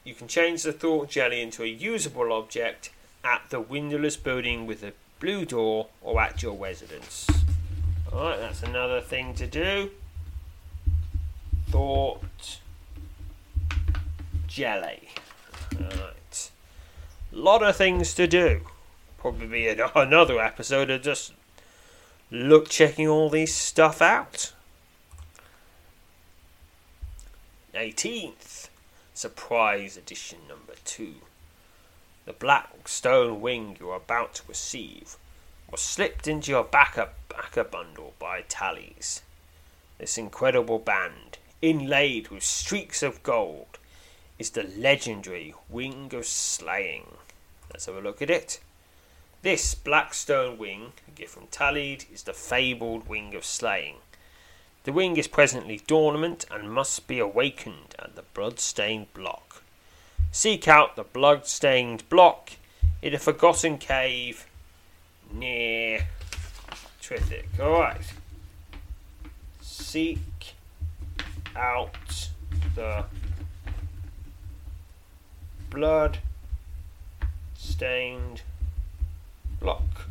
you 0.03 0.13
can 0.13 0.27
change 0.27 0.63
the 0.63 0.73
thought 0.73 1.09
jelly 1.09 1.39
into 1.41 1.63
a 1.63 1.67
usable 1.67 2.33
object 2.33 2.89
at 3.23 3.49
the 3.51 3.61
windowless 3.61 4.17
building 4.17 4.67
with 4.67 4.83
a 4.83 4.91
blue 5.21 5.45
door 5.45 5.87
or 6.01 6.19
at 6.19 6.43
your 6.43 6.57
residence. 6.57 7.25
Alright, 8.11 8.41
that's 8.41 8.63
another 8.63 8.99
thing 8.99 9.33
to 9.35 9.47
do. 9.47 9.91
Thought 11.69 12.59
jelly. 14.47 15.09
Alright. 15.75 16.51
Lot 17.31 17.63
of 17.63 17.75
things 17.75 18.13
to 18.13 18.27
do. 18.27 18.61
Probably 19.17 19.47
be 19.47 19.67
another 19.95 20.39
episode 20.39 20.89
of 20.89 21.01
just 21.01 21.33
look 22.31 22.69
checking 22.69 23.07
all 23.07 23.29
these 23.29 23.53
stuff 23.53 24.01
out. 24.01 24.53
18th 27.73 28.69
surprise 29.13 29.97
edition 29.97 30.39
number 30.47 30.75
2. 30.85 31.15
The 32.25 32.33
black 32.33 32.87
stone 32.87 33.41
wing 33.41 33.77
you're 33.79 33.95
about 33.95 34.35
to 34.35 34.43
receive 34.47 35.17
was 35.69 35.81
slipped 35.81 36.27
into 36.27 36.51
your 36.51 36.63
backer, 36.63 37.09
backer 37.29 37.63
bundle 37.63 38.13
by 38.17 38.43
Tallies. 38.47 39.21
This 39.97 40.17
incredible 40.17 40.79
band, 40.79 41.37
inlaid 41.69 42.29
with 42.29 42.43
streaks 42.43 43.01
of 43.01 43.23
gold, 43.23 43.79
is 44.37 44.51
the 44.51 44.63
legendary 44.63 45.53
Wing 45.69 46.13
of 46.13 46.25
Slaying. 46.25 47.17
Let's 47.71 47.87
have 47.87 47.95
a 47.95 48.01
look 48.01 48.21
at 48.21 48.29
it. 48.29 48.59
This 49.41 49.75
black 49.75 50.13
stone 50.13 50.57
wing, 50.57 50.93
a 51.07 51.11
gift 51.11 51.33
from 51.33 51.47
Tallied, 51.47 52.05
is 52.11 52.23
the 52.23 52.33
fabled 52.33 53.07
Wing 53.07 53.35
of 53.35 53.45
Slaying. 53.45 53.97
The 54.83 54.93
wing 54.93 55.17
is 55.17 55.27
presently 55.27 55.81
dormant 55.87 56.45
and 56.51 56.71
must 56.71 57.07
be 57.07 57.19
awakened 57.19 57.95
at 57.97 58.15
the 58.15 58.23
blood-stained 58.33 59.13
block. 59.13 59.63
Seek 60.31 60.67
out 60.67 60.95
the 60.95 61.03
blood-stained 61.03 62.07
block 62.09 62.51
in 63.01 63.13
a 63.13 63.19
forgotten 63.19 63.77
cave 63.77 64.45
near 65.31 66.07
Trithik. 67.01 67.47
Alright. 67.59 68.13
Seek 69.61 70.19
out 71.55 72.29
the 72.75 73.05
blood 75.69 76.19
stained 77.57 78.41
block. 79.59 80.07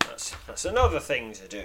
That's 0.00 0.34
that's 0.46 0.64
another 0.64 1.00
thing 1.00 1.32
to 1.34 1.48
do. 1.48 1.64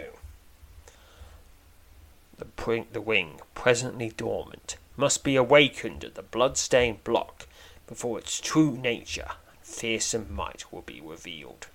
The, 2.38 2.46
pre- 2.46 2.88
the 2.92 3.02
wing, 3.02 3.40
presently 3.54 4.10
dormant, 4.10 4.78
must 4.98 5.24
be 5.24 5.36
awakened 5.36 6.04
at 6.04 6.16
the 6.16 6.24
blood-stained 6.24 7.04
block 7.04 7.48
before 7.86 8.18
its 8.18 8.42
true 8.42 8.76
nature 8.78 9.28
and 9.48 9.60
fearsome 9.62 10.34
might 10.34 10.72
will 10.72 10.82
be 10.82 11.00
revealed. 11.02 11.68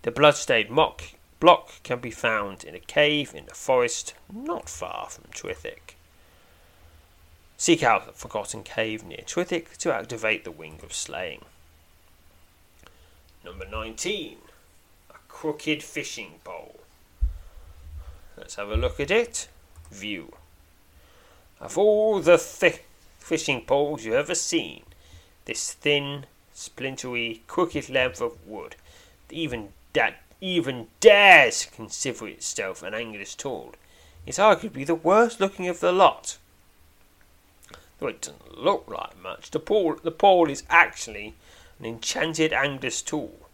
The 0.00 0.10
blood-stained 0.10 0.70
mock 0.70 1.02
block 1.42 1.82
can 1.82 1.98
be 1.98 2.12
found 2.12 2.62
in 2.62 2.72
a 2.72 2.78
cave 2.78 3.34
in 3.34 3.46
the 3.46 3.54
forest 3.54 4.14
not 4.32 4.68
far 4.68 5.08
from 5.10 5.24
Trithik. 5.32 5.96
Seek 7.56 7.82
out 7.82 8.06
the 8.06 8.12
forgotten 8.12 8.62
cave 8.62 9.02
near 9.02 9.24
Trithik 9.26 9.76
to 9.78 9.92
activate 9.92 10.44
the 10.44 10.52
Wing 10.52 10.78
of 10.84 10.92
Slaying. 10.92 11.44
Number 13.44 13.66
19. 13.68 14.36
A 15.10 15.14
crooked 15.26 15.82
fishing 15.82 16.34
pole. 16.44 16.78
Let's 18.38 18.54
have 18.54 18.70
a 18.70 18.76
look 18.76 19.00
at 19.00 19.10
it. 19.10 19.48
View. 19.90 20.34
Of 21.60 21.76
all 21.76 22.20
the 22.20 22.38
thick 22.38 22.86
fishing 23.18 23.62
poles 23.62 24.04
you've 24.04 24.14
ever 24.14 24.36
seen, 24.36 24.84
this 25.46 25.72
thin, 25.72 26.26
splintery, 26.54 27.42
crooked 27.48 27.90
length 27.90 28.20
of 28.20 28.46
wood, 28.46 28.76
even 29.28 29.70
that 29.92 30.21
even 30.42 30.88
dares 30.98 31.68
consider 31.72 32.26
itself 32.26 32.82
an 32.82 32.94
angler's 32.94 33.36
tool, 33.36 33.72
is 34.26 34.38
arguably 34.38 34.84
the 34.84 34.94
worst 34.94 35.38
looking 35.38 35.68
of 35.68 35.78
the 35.78 35.92
lot. 35.92 36.36
Though 37.98 38.08
it 38.08 38.22
doesn't 38.22 38.58
look 38.58 38.88
like 38.88 39.16
much, 39.22 39.52
the 39.52 39.60
pole, 39.60 39.96
the 40.02 40.10
pole 40.10 40.50
is 40.50 40.64
actually 40.68 41.34
an 41.78 41.86
enchanted 41.86 42.52
angler's 42.52 43.02
tool, 43.02 43.48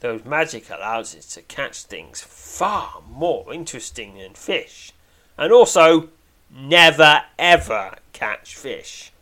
though 0.00 0.18
magic 0.24 0.70
allows 0.70 1.14
it 1.14 1.22
to 1.22 1.42
catch 1.42 1.82
things 1.82 2.22
far 2.22 3.02
more 3.06 3.52
interesting 3.52 4.16
than 4.16 4.32
fish, 4.32 4.92
and 5.36 5.52
also 5.52 6.08
never 6.50 7.22
ever 7.38 7.96
catch 8.14 8.56
fish. 8.56 9.12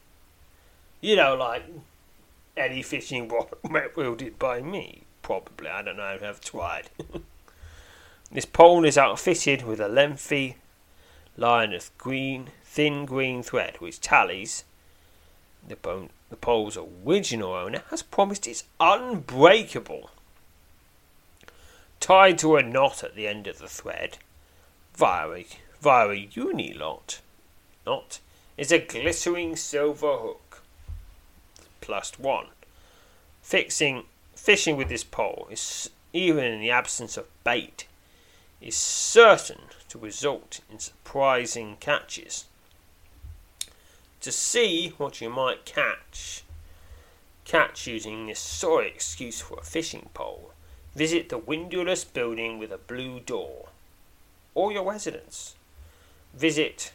You 1.01 1.17
know, 1.17 1.35
like 1.35 1.65
any 2.57 2.83
fishing 2.83 3.27
rod 3.65 3.97
wielded 3.97 4.39
by 4.39 4.61
me, 4.61 5.03
probably. 5.29 5.69
I 5.69 5.83
don't 5.83 5.99
know, 5.99 6.19
I've 6.23 6.41
tried. 6.41 6.89
this 8.33 8.47
pole 8.47 8.87
is 8.87 8.97
outfitted 8.97 9.63
with 9.63 9.79
a 9.79 9.87
lengthy 9.87 10.57
line 11.37 11.75
of 11.75 11.91
green, 11.99 12.49
thin 12.65 13.05
green 13.05 13.43
thread 13.43 13.77
which 13.79 14.01
tallies 14.01 14.65
the 15.67 15.77
bone 15.77 16.09
the 16.31 16.37
pole's 16.37 16.79
original 16.79 17.53
owner 17.53 17.83
has 17.91 18.03
promised 18.03 18.47
it's 18.47 18.65
unbreakable. 18.81 20.09
Tied 22.01 22.39
to 22.39 22.57
a 22.57 22.63
knot 22.63 23.05
at 23.05 23.15
the 23.15 23.29
end 23.29 23.47
of 23.47 23.59
the 23.59 23.69
thread, 23.69 24.17
via 24.95 25.31
a, 25.31 25.47
via 25.83 26.09
a 26.09 26.27
unilot, 26.35 27.21
knot 27.85 28.21
is 28.57 28.73
a 28.73 28.79
glittering 28.79 29.57
silver 29.57 30.17
hook. 30.17 30.63
Plus 31.83 32.19
one. 32.19 32.47
Fixing 33.43 34.05
fishing 34.49 34.79
with 34.79 34.89
this 34.89 35.05
pole 35.05 35.47
is 35.51 35.91
even 36.15 36.43
in 36.43 36.59
the 36.59 36.71
absence 36.71 37.19
of 37.19 37.27
bait 37.45 37.87
is 38.63 38.75
certain 38.75 39.61
to 39.91 39.99
result 39.99 40.61
in 40.73 40.79
surprising 40.79 41.77
catches 41.81 42.47
to 44.23 44.33
see 44.33 44.95
what 44.97 45.21
you 45.21 45.29
might 45.29 45.67
catch. 45.67 46.45
Catch 47.45 47.87
using 47.87 48.27
this 48.27 48.41
sorry 48.41 48.89
excuse 48.89 49.43
for 49.43 49.59
a 49.59 49.63
fishing 49.63 50.09
pole. 50.15 50.53
Visit 50.95 51.29
the 51.29 51.37
windowless 51.37 52.05
building 52.05 52.59
with 52.59 52.73
a 52.73 52.79
blue 52.79 53.21
door, 53.21 53.69
or 54.55 54.73
your 54.73 54.91
residence. 54.91 55.57
Visit 56.33 56.95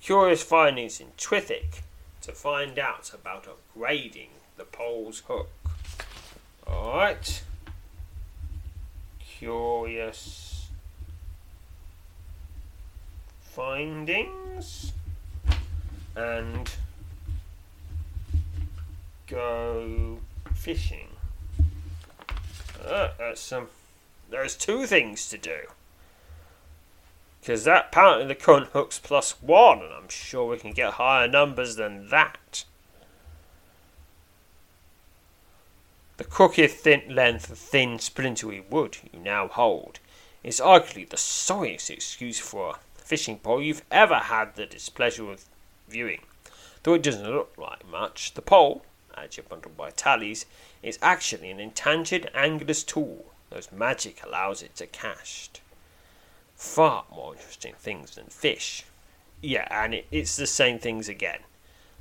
Curious 0.00 0.44
Findings 0.44 1.00
in 1.00 1.08
Trithik 1.18 1.82
to 2.22 2.30
find 2.30 2.78
out 2.78 3.12
about 3.12 3.48
upgrading 3.48 4.28
the 4.56 4.62
pole's 4.62 5.24
hook. 5.26 5.50
Alright. 6.68 7.42
Curious 9.18 10.48
Findings 13.40 14.92
and 16.14 16.70
go 19.26 20.18
fishing. 20.54 21.08
Uh, 22.84 23.10
that's 23.18 23.40
some. 23.40 23.64
Um, 23.64 23.68
there's 24.30 24.56
two 24.56 24.86
things 24.86 25.28
to 25.30 25.38
do. 25.38 25.58
Because 27.40 27.64
that 27.64 27.86
apparently 27.86 28.26
the 28.26 28.34
current 28.34 28.68
hook's 28.68 28.98
plus 28.98 29.40
one, 29.42 29.78
and 29.78 29.92
I'm 29.92 30.08
sure 30.08 30.48
we 30.48 30.58
can 30.58 30.72
get 30.72 30.94
higher 30.94 31.26
numbers 31.26 31.76
than 31.76 32.08
that. 32.10 32.64
The 36.18 36.24
crooked 36.24 36.72
thin 36.72 37.14
length 37.14 37.48
of 37.48 37.58
thin 37.58 38.00
splintery 38.00 38.58
wood 38.58 38.98
you 39.12 39.20
now 39.20 39.46
hold 39.46 40.00
is 40.42 40.58
arguably 40.58 41.08
the 41.08 41.16
sorriest 41.16 41.90
excuse 41.90 42.40
for 42.40 42.70
a 42.70 43.00
fishing 43.00 43.38
pole 43.38 43.62
you've 43.62 43.84
ever 43.88 44.16
had 44.16 44.56
the 44.56 44.66
displeasure 44.66 45.30
of 45.30 45.44
viewing. 45.88 46.22
Though 46.82 46.94
it 46.94 47.04
doesn't 47.04 47.30
look 47.30 47.54
like 47.56 47.88
much, 47.88 48.34
the 48.34 48.42
pole, 48.42 48.84
as 49.16 49.36
you're 49.36 49.44
bundled 49.44 49.76
by 49.76 49.90
tallies, 49.90 50.44
is 50.82 50.98
actually 51.00 51.52
an 51.52 51.60
intangible 51.60 52.30
angler's 52.34 52.82
tool 52.82 53.26
whose 53.52 53.70
magic 53.70 54.20
allows 54.24 54.60
it 54.60 54.74
to 54.74 54.88
cast 54.88 55.60
far 56.56 57.04
more 57.14 57.36
interesting 57.36 57.74
things 57.78 58.16
than 58.16 58.26
fish. 58.26 58.82
Yeah, 59.40 59.68
and 59.70 59.94
it, 59.94 60.06
it's 60.10 60.34
the 60.34 60.48
same 60.48 60.80
things 60.80 61.08
again. 61.08 61.42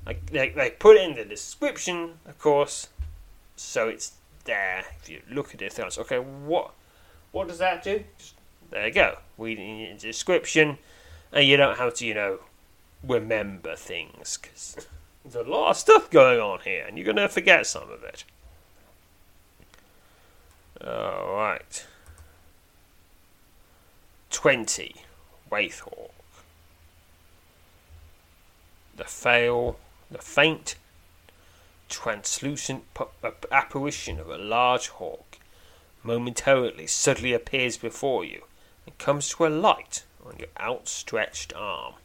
Like 0.08 0.32
they, 0.32 0.50
they 0.50 0.72
put 0.72 0.98
in 0.98 1.14
the 1.14 1.24
description, 1.24 2.18
of 2.26 2.40
course, 2.40 2.88
so 3.60 3.88
it's 3.88 4.14
there. 4.46 4.84
If 5.02 5.10
you 5.10 5.22
look 5.30 5.54
at 5.54 5.62
it, 5.62 5.78
it's 5.78 5.98
okay. 5.98 6.20
What 6.20 6.72
what 7.32 7.48
does 7.48 7.60
that 7.60 7.84
do? 7.84 8.04
There 8.70 8.88
you 8.88 8.94
go. 8.94 9.18
Reading 9.38 9.80
the 9.94 10.00
description, 10.00 10.78
and 11.32 11.48
you 11.48 11.58
don't 11.58 11.78
have 11.78 11.94
to, 11.96 12.06
you 12.06 12.14
know, 12.14 12.40
remember 13.04 13.76
things 13.76 14.38
because 14.42 14.88
there's 15.24 15.36
a 15.36 15.50
lot 15.50 15.72
of 15.72 15.78
stuff 15.78 16.10
going 16.10 16.40
on 16.40 16.60
here, 16.64 16.86
and 16.88 16.98
you're 16.98 17.14
to 17.14 17.30
forget 17.30 17.68
some 17.68 17.90
of 17.92 18.04
it. 18.04 18.24
All 20.86 21.34
right. 21.34 21.86
20. 24.30 24.96
Wraithhawk. 25.50 26.12
The 28.96 29.06
Fail 29.06 29.80
the 30.10 30.18
faint, 30.18 30.76
translucent 31.90 32.84
apparition 33.52 34.20
of 34.20 34.30
a 34.30 34.38
large 34.38 34.88
hawk 34.90 35.38
momentarily 36.04 36.88
suddenly 36.88 37.34
appears 37.34 37.78
before 37.78 38.24
you 38.24 38.44
and 38.86 38.98
comes 38.98 39.30
to 39.30 39.46
a 39.46 39.50
light 39.50 40.04
on 40.26 40.38
your 40.38 40.48
outstretched 40.60 41.54
arm. 41.54 41.96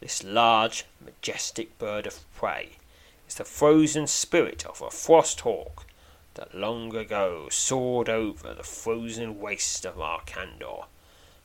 This 0.00 0.22
large, 0.22 0.84
majestic 1.04 1.78
bird 1.78 2.06
of 2.06 2.24
prey 2.34 2.76
is 3.26 3.34
the 3.34 3.44
frozen 3.44 4.06
spirit 4.06 4.64
of 4.64 4.80
a 4.80 4.90
frost 4.90 5.40
hawk 5.40 5.86
that 6.34 6.54
long 6.54 6.94
ago 6.94 7.48
soared 7.50 8.08
over 8.08 8.54
the 8.54 8.62
frozen 8.62 9.40
waste 9.40 9.84
of 9.84 9.96
Arkandor, 9.96 10.86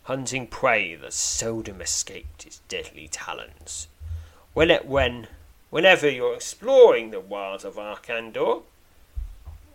hunting 0.03 0.45
prey 0.47 0.95
that 0.95 1.13
seldom 1.13 1.81
escaped 1.81 2.45
its 2.45 2.59
deadly 2.67 3.07
talons. 3.07 3.87
When 4.53 4.69
it 4.69 4.85
when 4.85 5.27
whenever 5.73 6.07
you're 6.07 6.35
exploring 6.35 7.09
the 7.09 7.19
wilds 7.19 7.65
of 7.65 7.77
Arkandor, 7.77 8.61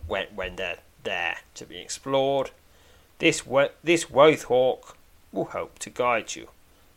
when 0.07 0.27
when 0.33 0.55
they're 0.55 0.79
there 1.03 1.39
to 1.55 1.65
be 1.65 1.77
explored, 1.77 2.51
this 3.17 3.43
this 3.83 4.05
Wraithhawk 4.05 4.95
will 5.33 5.49
help 5.57 5.77
to 5.79 5.89
guide 5.89 6.35
you. 6.35 6.47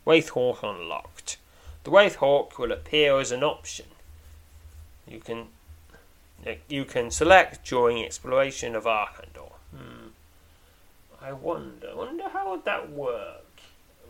Wraithhawk 0.06 0.62
unlocked. 0.62 1.36
The 1.82 1.90
Wraithhawk 1.90 2.56
will 2.60 2.70
appear 2.70 3.18
as 3.18 3.32
an 3.32 3.42
option. 3.42 3.86
You 5.08 5.18
can 5.18 5.48
you 6.68 6.84
can 6.84 7.10
select 7.10 7.66
during 7.66 8.04
exploration 8.04 8.76
of 8.76 8.84
Arkandor. 8.84 9.52
Hmm. 9.76 10.10
I 11.20 11.32
wonder, 11.32 11.96
wonder 11.96 12.28
how 12.28 12.52
would 12.52 12.64
that 12.66 12.90
work? 12.90 13.46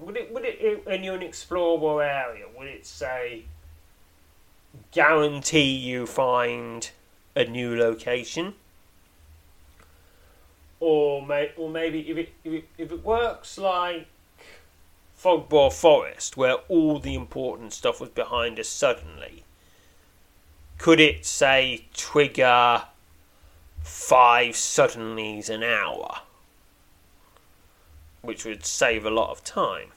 Would 0.01 0.17
it, 0.17 0.33
would 0.33 0.45
it, 0.45 0.61
you're 1.03 1.15
an 1.15 1.21
explorable 1.23 2.03
area, 2.03 2.47
would 2.57 2.69
it 2.69 2.87
say, 2.87 3.45
guarantee 4.93 5.75
you 5.75 6.07
find 6.07 6.91
a 7.35 7.45
new 7.45 7.77
location? 7.77 8.55
Or, 10.81 11.25
may, 11.25 11.53
or 11.57 11.69
maybe 11.69 12.01
if 12.11 12.17
it, 12.17 12.33
if 12.45 12.53
it, 12.53 12.65
if 12.77 12.93
it 12.93 13.05
works 13.05 13.57
like 13.57 14.07
Fogbough 15.17 15.73
Forest, 15.73 16.37
where 16.37 16.57
all 16.69 16.99
the 16.99 17.15
important 17.15 17.73
stuff 17.73 18.01
was 18.01 18.11
behind 18.11 18.59
us 18.59 18.69
suddenly, 18.69 19.45
could 20.79 20.99
it 20.99 21.25
say 21.25 21.87
trigger 21.95 22.83
five 23.83 24.55
suddenlies 24.55 25.49
an 25.49 25.63
hour? 25.63 26.23
Which 28.21 28.45
would 28.45 28.65
save 28.65 29.07
a 29.07 29.11
lot 29.11 29.31
of 29.31 29.45
time. 29.45 29.89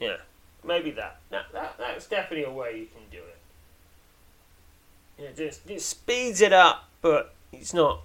Yeah, 0.00 0.16
maybe 0.64 0.90
that. 0.92 1.20
That, 1.30 1.46
that 1.52 1.74
that's 1.78 2.06
definitely 2.06 2.44
a 2.44 2.52
way 2.52 2.78
you 2.78 2.86
can 2.86 3.02
do 3.10 3.18
it. 3.18 3.33
Yeah, 5.18 5.28
just 5.36 5.68
it 5.70 5.80
speeds 5.80 6.40
it 6.40 6.52
up, 6.52 6.88
but 7.00 7.34
it's 7.52 7.72
not. 7.72 8.02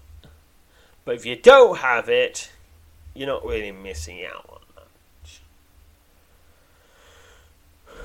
But 1.05 1.15
if 1.15 1.25
you 1.25 1.35
don't 1.35 1.79
have 1.79 2.07
it, 2.07 2.51
you're 3.15 3.27
not 3.27 3.45
really 3.45 3.71
missing 3.71 4.23
out 4.23 4.45
on 4.47 4.59
much. 4.75 5.41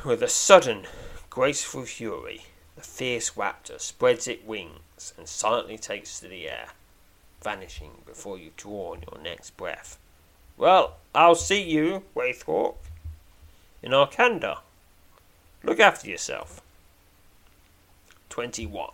With 0.05 0.23
a 0.23 0.29
sudden, 0.29 0.87
graceful 1.29 1.85
fury, 1.85 2.47
the 2.77 2.83
fierce 2.83 3.33
raptor 3.33 3.79
spreads 3.81 4.27
its 4.27 4.45
wings 4.45 5.13
and 5.19 5.29
silently 5.29 5.77
takes 5.77 6.19
to 6.21 6.29
the 6.29 6.49
air, 6.49 6.69
vanishing 7.43 7.91
before 8.07 8.39
you've 8.39 8.57
drawn 8.57 9.03
your 9.11 9.21
next 9.21 9.57
breath. 9.57 9.99
Well, 10.57 10.97
I'll 11.15 11.35
see 11.35 11.63
you, 11.63 12.05
Wraithhawk, 12.17 12.77
in 13.83 13.93
Arkandor. 13.93 14.59
Look 15.63 15.81
after 15.81 16.09
yourself. 16.09 16.63
21. 18.35 18.91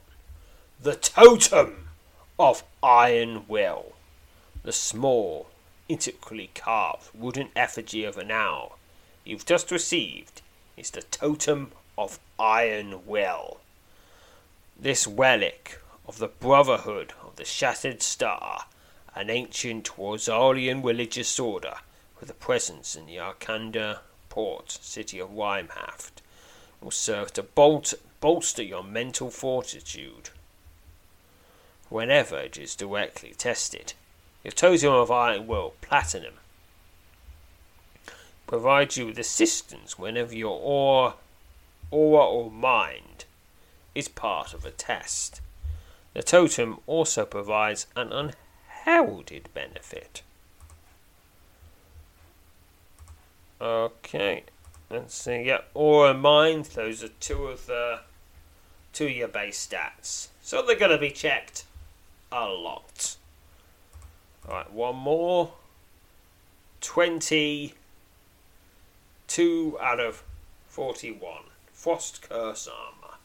The 0.82 0.96
Totem 0.96 1.88
of 2.38 2.62
Iron 2.82 3.46
Will. 3.48 3.94
The 4.64 4.70
small, 4.70 5.48
intricately 5.88 6.50
carved 6.54 7.08
wooden 7.14 7.48
effigy 7.56 8.04
of 8.04 8.18
an 8.18 8.30
owl 8.30 8.76
you've 9.24 9.46
just 9.46 9.70
received 9.70 10.42
is 10.76 10.90
the 10.90 11.00
Totem 11.00 11.72
of 11.96 12.18
Iron 12.38 13.06
Will. 13.06 13.60
This 14.78 15.06
relic 15.06 15.80
of 16.06 16.18
the 16.18 16.28
Brotherhood 16.28 17.14
of 17.24 17.36
the 17.36 17.46
Shattered 17.46 18.02
Star, 18.02 18.66
an 19.14 19.30
ancient 19.30 19.96
Rosalian 19.96 20.82
religious 20.82 21.40
order 21.40 21.76
with 22.20 22.28
a 22.28 22.34
presence 22.34 22.94
in 22.94 23.06
the 23.06 23.16
Arkandor 23.16 24.00
port 24.28 24.70
city 24.82 25.18
of 25.18 25.30
Weimhaft, 25.30 26.20
will 26.80 26.90
serve 26.90 27.32
to 27.34 27.42
bolt, 27.42 27.94
bolster 28.20 28.62
your 28.62 28.82
mental 28.82 29.30
fortitude 29.30 30.30
whenever 31.88 32.38
it 32.38 32.56
is 32.56 32.74
directly 32.74 33.34
tested. 33.36 33.94
Your 34.44 34.52
Totem 34.52 34.92
of 34.92 35.10
Iron 35.10 35.46
Will 35.46 35.74
Platinum 35.80 36.34
provides 38.46 38.96
you 38.96 39.06
with 39.06 39.18
assistance 39.18 39.98
whenever 39.98 40.34
your 40.34 40.58
aura, 40.60 41.14
aura 41.90 42.24
or 42.26 42.50
mind 42.50 43.24
is 43.94 44.08
part 44.08 44.54
of 44.54 44.64
a 44.64 44.70
test. 44.70 45.40
The 46.14 46.22
totem 46.22 46.78
also 46.86 47.24
provides 47.24 47.86
an 47.94 48.12
unheralded 48.12 49.48
benefit. 49.54 50.22
Okay, 53.60 54.44
let's 54.90 55.14
see. 55.14 55.42
Yeah, 55.44 55.60
aura 55.74 56.14
mind. 56.14 56.66
Those 56.66 57.02
are 57.04 57.08
two 57.20 57.46
of 57.46 57.66
the 57.66 58.00
two 58.92 59.06
of 59.06 59.12
your 59.12 59.28
base 59.28 59.66
stats, 59.66 60.28
so 60.42 60.62
they're 60.62 60.76
going 60.76 60.90
to 60.90 60.98
be 60.98 61.10
checked 61.10 61.64
a 62.32 62.46
lot. 62.46 63.16
All 64.48 64.54
right, 64.54 64.72
one 64.72 64.96
more. 64.96 65.52
Twenty-two 66.80 67.74
out 69.80 70.00
of 70.00 70.22
forty-one. 70.68 71.44
Frost 71.72 72.22
curse 72.28 72.68
armor 72.68 73.16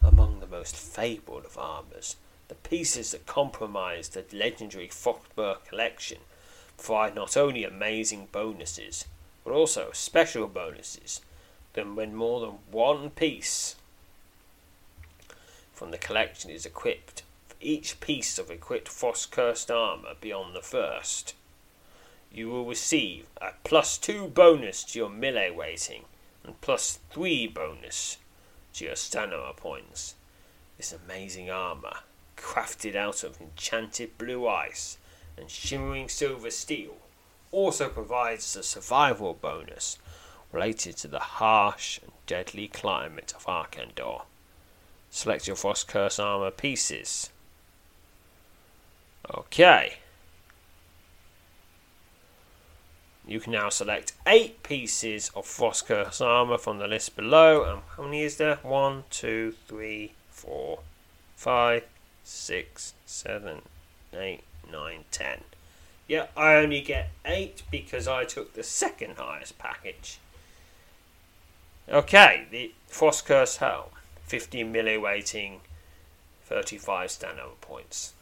among 0.00 0.38
the 0.40 0.46
most 0.46 0.76
fabled 0.76 1.44
of 1.44 1.58
armours. 1.58 2.16
The 2.46 2.54
pieces 2.54 3.10
that 3.10 3.26
comprise 3.26 4.08
the 4.08 4.24
legendary 4.32 4.88
Frostburg 4.88 5.64
collection 5.68 6.18
provide 6.76 7.14
not 7.14 7.36
only 7.36 7.64
amazing 7.64 8.28
bonuses, 8.32 9.04
but 9.48 9.54
also 9.54 9.88
special 9.94 10.46
bonuses 10.46 11.22
than 11.72 11.96
when 11.96 12.14
more 12.14 12.38
than 12.38 12.58
one 12.70 13.08
piece 13.08 13.76
from 15.72 15.90
the 15.90 15.96
collection 15.96 16.50
is 16.50 16.66
equipped. 16.66 17.22
For 17.48 17.56
each 17.58 17.98
piece 17.98 18.38
of 18.38 18.50
equipped 18.50 18.88
frost 18.88 19.30
cursed 19.30 19.70
armour 19.70 20.12
beyond 20.20 20.54
the 20.54 20.60
first, 20.60 21.34
you 22.30 22.50
will 22.50 22.66
receive 22.66 23.24
a 23.40 23.52
plus 23.64 23.96
two 23.96 24.26
bonus 24.26 24.84
to 24.84 24.98
your 24.98 25.08
melee 25.08 25.50
rating 25.50 26.04
and 26.44 26.60
plus 26.60 26.98
three 27.10 27.46
bonus 27.46 28.18
to 28.74 28.84
your 28.84 28.96
stamina 28.96 29.54
points. 29.56 30.14
This 30.76 30.92
amazing 30.92 31.48
armour, 31.48 32.00
crafted 32.36 32.94
out 32.94 33.24
of 33.24 33.40
enchanted 33.40 34.18
blue 34.18 34.46
ice 34.46 34.98
and 35.38 35.48
shimmering 35.48 36.10
silver 36.10 36.50
steel, 36.50 36.96
also 37.50 37.88
provides 37.88 38.56
a 38.56 38.62
survival 38.62 39.34
bonus 39.34 39.98
related 40.52 40.96
to 40.96 41.08
the 41.08 41.18
harsh 41.18 41.98
and 42.02 42.12
deadly 42.26 42.68
climate 42.68 43.32
of 43.36 43.46
Arkandor. 43.46 44.22
Select 45.10 45.46
your 45.46 45.56
Frost 45.56 45.88
Curse 45.88 46.18
armor 46.18 46.50
pieces. 46.50 47.30
Okay. 49.34 49.98
You 53.26 53.40
can 53.40 53.52
now 53.52 53.68
select 53.68 54.14
eight 54.26 54.62
pieces 54.62 55.30
of 55.34 55.44
Frost 55.44 55.86
Curse 55.86 56.20
armor 56.20 56.56
from 56.56 56.78
the 56.78 56.88
list 56.88 57.14
below. 57.14 57.62
And 57.64 57.82
how 57.96 58.04
many 58.04 58.22
is 58.22 58.36
there? 58.36 58.56
One, 58.62 59.04
two, 59.10 59.54
three, 59.66 60.12
four, 60.30 60.80
five, 61.36 61.84
six, 62.24 62.94
seven, 63.04 63.62
eight, 64.14 64.44
nine, 64.70 65.04
ten. 65.10 65.42
Yeah, 66.08 66.26
I 66.36 66.54
only 66.54 66.80
get 66.80 67.10
eight 67.24 67.62
because 67.70 68.08
I 68.08 68.24
took 68.24 68.54
the 68.54 68.62
second 68.62 69.18
highest 69.18 69.58
package. 69.58 70.18
Okay, 71.88 72.46
the 72.50 72.72
Frost 72.88 73.26
Curse 73.26 73.58
Helm. 73.58 73.90
15 74.26 74.70
melee 74.70 74.96
rating, 74.96 75.60
35 76.44 77.10
stamina 77.10 77.48
points. 77.60 78.12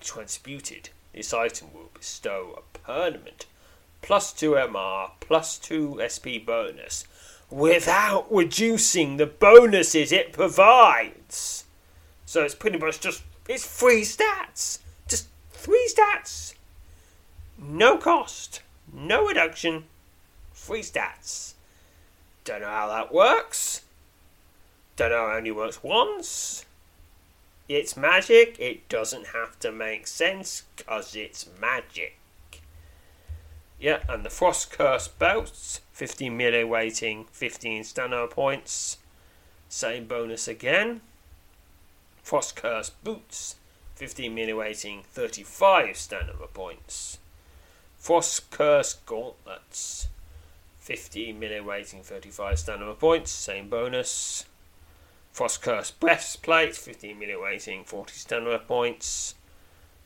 Transmuted. 0.00 0.90
This 1.12 1.34
item 1.34 1.68
will 1.74 1.90
bestow 1.94 2.58
a 2.58 2.78
permanent 2.78 3.46
plus 4.02 4.32
2 4.32 4.52
MR, 4.52 5.10
plus 5.20 5.58
2 5.58 6.00
SP 6.06 6.38
bonus, 6.44 7.04
without 7.50 8.26
reducing 8.32 9.16
the 9.16 9.26
bonuses 9.26 10.12
it 10.12 10.32
provides. 10.32 11.64
So 12.24 12.44
it's 12.44 12.54
pretty 12.54 12.78
much 12.78 13.00
just, 13.00 13.22
it's 13.48 13.66
free 13.66 14.02
stats. 14.02 14.78
Just 15.08 15.26
three 15.52 15.90
stats. 15.92 16.54
No 17.76 17.98
cost, 17.98 18.62
no 18.90 19.26
reduction, 19.26 19.84
free 20.54 20.80
stats. 20.80 21.52
Don't 22.42 22.62
know 22.62 22.68
how 22.68 22.88
that 22.88 23.12
works, 23.12 23.82
don't 24.96 25.10
know, 25.10 25.28
it 25.28 25.36
only 25.36 25.50
works 25.50 25.82
once. 25.82 26.64
It's 27.68 27.94
magic. 27.94 28.56
It 28.58 28.88
doesn't 28.88 29.28
have 29.34 29.58
to 29.60 29.70
make 29.70 30.06
sense 30.06 30.62
because 30.74 31.14
it's 31.14 31.46
magic. 31.60 32.18
Yeah, 33.78 33.98
and 34.08 34.24
the 34.24 34.30
Frost 34.30 34.70
Curse 34.72 35.08
belts, 35.08 35.82
15 35.92 36.34
melee 36.34 36.64
weighting, 36.64 37.26
15 37.30 37.84
stamina 37.84 38.26
points. 38.28 38.96
Same 39.68 40.06
bonus 40.06 40.48
again. 40.48 41.02
Frost 42.22 42.56
Curse 42.56 42.88
boots, 42.88 43.56
15 43.96 44.34
melee 44.34 44.54
weighting, 44.54 45.02
35 45.12 45.98
stamina 45.98 46.46
points. 46.54 47.18
Frost 48.06 48.52
Curse 48.52 48.94
gauntlets, 49.04 50.06
15 50.78 51.40
melee 51.40 51.58
weighting, 51.58 52.04
35 52.04 52.56
stamina 52.56 52.94
points. 52.94 53.32
Same 53.32 53.68
bonus. 53.68 54.44
Frost 55.32 55.60
Curse 55.60 55.90
breastplate, 55.90 56.76
15 56.76 57.18
melee 57.18 57.34
weighting, 57.34 57.82
40 57.82 58.12
stamina 58.12 58.60
points. 58.60 59.34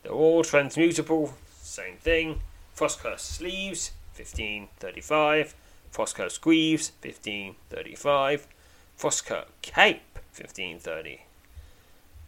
They're 0.03 0.13
all 0.13 0.43
transmutable, 0.43 1.35
same 1.61 1.99
thing. 1.99 2.41
Frost 2.73 3.01
Curse 3.01 3.21
sleeves, 3.21 3.91
1535. 4.17 5.55
Frost 5.91 6.17
Curse 6.17 6.39
greaves, 6.39 6.93
1535. 7.03 8.47
Frost 8.97 9.27
Curse 9.27 9.45
cape, 9.61 10.19
1530. 10.33 11.27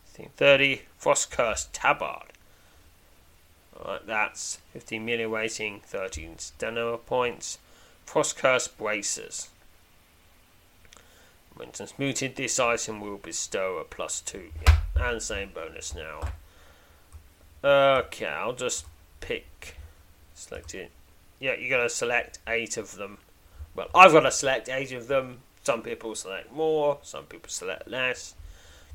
1530. 0.05 0.83
Frost 0.99 1.31
Curse 1.31 1.71
tabard. 1.73 2.32
Alright, 3.77 4.07
that's 4.07 4.59
15 4.73 5.05
melee 5.05 5.27
weighting, 5.27 5.81
13 5.85 6.39
stamina 6.39 6.99
points. 6.99 7.59
Frost 8.05 8.37
Curse 8.37 8.69
braces. 8.69 9.49
When 11.55 11.71
transmuted, 11.71 12.37
this 12.37 12.59
item 12.59 13.01
will 13.01 13.19
bestow 13.19 13.79
a 13.79 13.85
plus 13.85 14.21
2. 14.21 14.51
Yeah, 14.67 14.79
and 14.97 15.23
same 15.23 15.51
bonus 15.55 15.95
now. 15.95 16.21
Okay, 17.65 18.27
I'll 18.27 18.55
just 18.55 18.87
pick 19.21 19.77
Select 20.35 20.75
it. 20.75 20.91
Yeah, 21.39 21.55
you're 21.55 21.71
going 21.71 21.89
to 21.89 21.95
select 21.95 22.39
eight 22.47 22.77
of 22.77 22.97
them. 22.97 23.19
Well, 23.75 23.89
I've 23.95 24.13
got 24.13 24.21
to 24.21 24.31
select 24.31 24.69
eight 24.69 24.93
of 24.93 25.09
them. 25.09 25.41
Some 25.63 25.83
people 25.83 26.15
select 26.15 26.53
more, 26.53 26.99
some 27.03 27.25
people 27.25 27.49
select 27.49 27.89
less. 27.89 28.35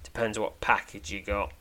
Depends 0.03 0.37
what 0.37 0.59
package 0.59 1.11
you 1.11 1.21
got. 1.21 1.53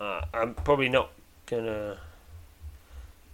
Uh, 0.00 0.22
I'm 0.32 0.54
probably 0.54 0.88
not 0.88 1.10
to 1.46 1.98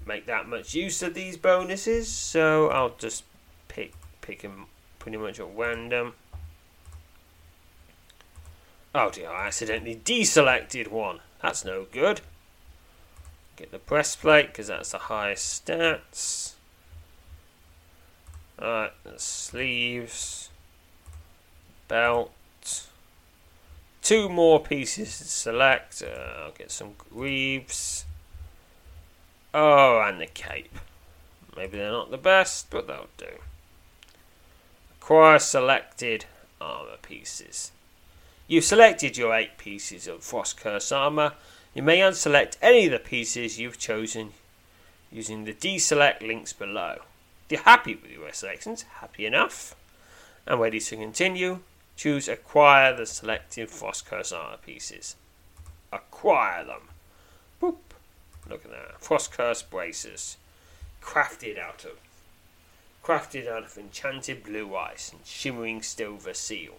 make 0.07 0.27
that 0.27 0.49
much 0.49 0.75
use 0.75 1.03
of 1.03 1.15
these 1.15 1.37
bonuses, 1.37 2.09
so 2.09 2.69
I'll 2.69 2.95
just 2.97 3.25
pick 3.69 3.93
pick 4.21 4.43
them 4.43 4.67
pretty 4.99 5.19
much 5.19 5.41
at 5.41 5.47
random. 5.55 6.15
Oh 8.95 9.11
dear, 9.11 9.31
I 9.31 9.49
accidentally 9.49 9.97
deselected 9.97 10.89
one. 10.89 11.21
That's 11.43 11.65
no 11.65 11.87
good. 11.91 12.21
Get 13.57 13.71
the 13.71 13.79
breastplate 13.79 14.49
because 14.49 14.69
that's 14.69 14.93
the 14.93 14.99
highest 14.99 15.67
stats. 15.67 16.53
Alright, 18.61 18.93
sleeves, 19.17 20.49
belt, 21.89 22.31
two 24.05 24.29
more 24.29 24.61
pieces 24.61 25.19
to 25.19 25.25
select. 25.25 26.01
Uh, 26.01 26.45
I'll 26.45 26.53
get 26.53 26.71
some 26.71 26.93
greaves. 27.11 28.05
Oh, 29.53 30.01
and 30.01 30.21
the 30.21 30.27
cape. 30.27 30.79
Maybe 31.57 31.79
they're 31.79 31.91
not 31.91 32.13
the 32.13 32.19
best, 32.19 32.71
but 32.71 32.87
they'll 32.87 33.09
do. 33.19 33.39
Acquire 35.01 35.41
selected 35.41 36.27
armor 36.61 36.99
pieces. 37.03 37.73
You've 38.47 38.65
selected 38.65 39.17
your 39.17 39.35
eight 39.35 39.59
pieces 39.59 40.07
of 40.07 40.23
Frost 40.23 40.57
Curse 40.57 40.93
armor 40.93 41.33
you 41.75 41.83
may 41.83 41.99
unselect 41.99 42.57
any 42.63 42.87
of 42.87 42.93
the 42.93 43.01
pieces 43.01 43.59
you've 43.59 43.79
chosen 43.79 44.33
using 45.11 45.45
the 45.45 45.53
deselect 45.53 46.23
links 46.23 46.53
below. 46.53 46.99
If 47.47 47.53
you're 47.53 47.63
happy 47.63 47.97
with 47.97 48.13
your 48.13 48.33
selections, 48.33 48.83
happy 49.01 49.27
enough, 49.27 49.75
and 50.47 50.61
ready 50.61 50.79
to 50.79 50.97
continue, 50.97 51.61
choose 51.97 52.29
Acquire 52.29 52.95
the 52.95 53.07
selected 53.07 53.71
Frost 53.71 54.07
Curse 54.07 54.33
armor 54.33 54.57
pieces. 54.57 55.17
Acquire 55.93 56.65
them. 56.65 56.89
Boop. 57.61 57.77
Look 58.49 58.65
at 58.65 58.71
that. 58.71 59.01
Frost 59.01 59.33
Curse 59.33 59.63
braces. 59.63 60.37
Crafted 61.03 61.59
out 61.59 61.85
of 61.85 61.99
crafted 63.05 63.47
out 63.47 63.65
of 63.65 63.77
enchanted 63.77 64.43
blue 64.43 64.75
ice 64.75 65.13
and 65.13 65.21
shimmering 65.27 65.83
silver 65.83 66.33
seal. 66.33 66.75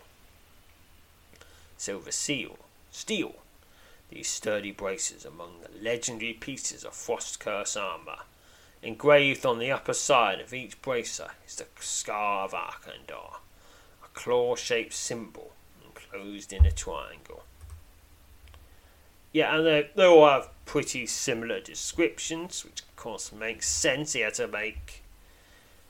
Silver 1.77 2.11
seal. 2.11 2.57
Steel 2.91 3.35
these 4.09 4.27
sturdy 4.27 4.71
braces 4.71 5.25
among 5.25 5.61
the 5.61 5.83
legendary 5.83 6.33
pieces 6.33 6.83
of 6.83 6.93
Frost 6.93 7.39
Curse 7.39 7.75
armour. 7.75 8.19
Engraved 8.81 9.45
on 9.45 9.59
the 9.59 9.71
upper 9.71 9.93
side 9.93 10.39
of 10.39 10.53
each 10.53 10.81
bracer 10.81 11.31
is 11.47 11.55
the 11.55 11.65
scar 11.79 12.45
of 12.45 12.53
Arkandor, 12.53 13.37
a 13.37 13.44
claw 14.15 14.55
shaped 14.55 14.93
symbol 14.93 15.51
enclosed 15.85 16.51
in 16.51 16.65
a 16.65 16.71
triangle. 16.71 17.43
Yeah, 19.31 19.57
and 19.57 19.65
they, 19.65 19.89
they 19.95 20.05
all 20.05 20.27
have 20.27 20.49
pretty 20.65 21.05
similar 21.05 21.59
descriptions, 21.59 22.63
which 22.63 22.81
of 22.81 22.95
course 22.95 23.31
makes 23.31 23.67
sense. 23.67 24.13
He 24.13 24.21
had 24.21 24.33
to 24.35 24.47
make 24.47 25.03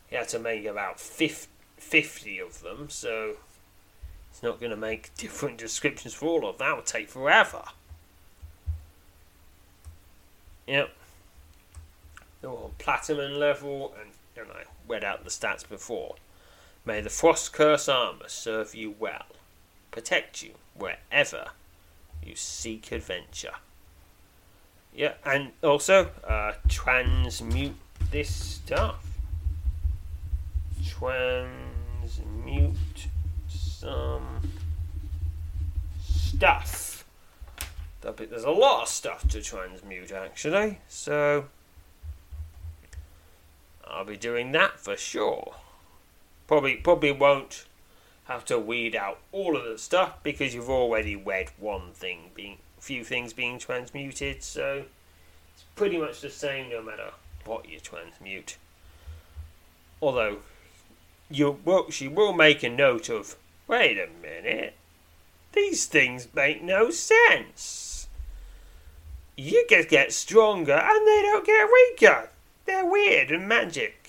he 0.10 0.16
had 0.16 0.28
to 0.30 0.40
make 0.40 0.66
about 0.66 1.00
50 1.00 2.40
of 2.40 2.62
them, 2.62 2.90
so 2.90 3.36
he's 4.32 4.44
not 4.44 4.60
going 4.60 4.72
to 4.72 4.78
make 4.78 5.14
different 5.18 5.58
descriptions 5.58 6.14
for 6.14 6.26
all 6.28 6.50
of 6.50 6.58
them. 6.58 6.68
That 6.68 6.76
would 6.76 6.86
take 6.86 7.10
forever. 7.10 7.64
Yep. 10.68 10.90
They're 12.42 12.50
all 12.50 12.74
platinum 12.80 13.34
level, 13.34 13.94
and, 14.02 14.12
and 14.36 14.52
I 14.52 14.64
read 14.88 15.04
out 15.04 15.24
the 15.24 15.30
stats 15.30 15.68
before. 15.68 16.16
May 16.86 17.02
the 17.02 17.10
Frost 17.10 17.52
Curse 17.52 17.90
armor 17.90 18.28
serve 18.28 18.76
you 18.76 18.96
well, 19.00 19.26
protect 19.92 20.44
you 20.44 20.52
wherever 20.76 21.48
you 22.24 22.36
seek 22.36 22.92
adventure. 22.92 23.56
Yeah, 24.94 25.14
and 25.26 25.52
also 25.64 26.12
uh, 26.28 26.54
transmute 26.68 27.76
this 28.12 28.34
stuff. 28.34 29.06
Transmute 30.88 32.76
some 33.48 34.42
stuff 36.00 36.86
there's 38.14 38.44
a 38.44 38.52
lot 38.52 38.84
of 38.84 38.88
stuff 38.88 39.28
to 39.30 39.42
transmute 39.42 40.12
actually, 40.12 40.80
so 40.88 41.46
I'll 43.86 44.06
be 44.06 44.18
doing 44.18 44.52
that 44.54 44.80
for 44.80 44.96
sure. 44.96 45.56
Probably 46.48 46.76
probably 46.76 47.12
won't 47.12 47.66
have 48.26 48.46
to 48.46 48.60
weed 48.60 48.96
out 48.96 49.20
all 49.32 49.56
of 49.56 49.64
the 49.66 49.78
stuff 49.78 50.22
because 50.24 50.54
you've 50.54 50.70
already 50.70 51.16
read 51.16 51.50
one 51.58 51.92
thing 51.94 52.32
being 52.34 52.58
few 52.80 53.04
things 53.04 53.34
being 53.34 53.58
transmuted, 53.58 54.44
so 54.44 54.84
it's 55.54 55.64
pretty 55.76 55.98
much 55.98 56.22
the 56.22 56.30
same 56.30 56.70
no 56.70 56.82
matter 56.82 57.12
what 57.46 57.68
you 57.68 57.80
transmute. 57.80 58.58
Although 60.02 60.40
you 61.30 61.60
will, 61.66 61.90
she 61.90 62.08
will 62.08 62.34
make 62.34 62.64
a 62.64 62.70
note 62.70 63.10
of 63.10 63.36
wait 63.68 63.98
a 63.98 64.08
minute, 64.22 64.76
these 65.54 65.86
things 65.86 66.28
make 66.34 66.62
no 66.62 66.92
sense 66.92 67.96
you 69.38 69.66
get 69.68 69.90
get 69.90 70.14
stronger 70.14 70.74
and 70.74 71.08
they 71.08 71.22
don't 71.22 71.46
get 71.46 71.68
weaker. 71.72 72.30
They're 72.66 72.86
weird 72.86 73.32
and 73.32 73.48
magic. 73.48 74.05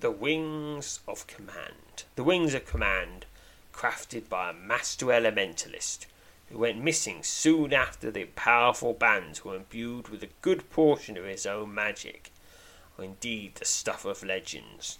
The 0.00 0.10
Wings 0.10 1.00
of 1.06 1.26
Command. 1.26 2.04
The 2.16 2.24
Wings 2.24 2.54
of 2.54 2.64
Command, 2.64 3.26
crafted 3.74 4.30
by 4.30 4.48
a 4.48 4.54
master 4.54 5.06
elementalist 5.06 6.06
who 6.48 6.56
went 6.56 6.82
missing 6.82 7.22
soon 7.22 7.74
after 7.74 8.10
the 8.10 8.24
powerful 8.24 8.94
bands 8.94 9.44
were 9.44 9.56
imbued 9.56 10.08
with 10.08 10.22
a 10.22 10.30
good 10.40 10.70
portion 10.70 11.18
of 11.18 11.24
his 11.24 11.44
own 11.44 11.74
magic, 11.74 12.30
or 12.96 13.04
indeed 13.04 13.56
the 13.56 13.66
stuff 13.66 14.06
of 14.06 14.24
legends. 14.24 14.98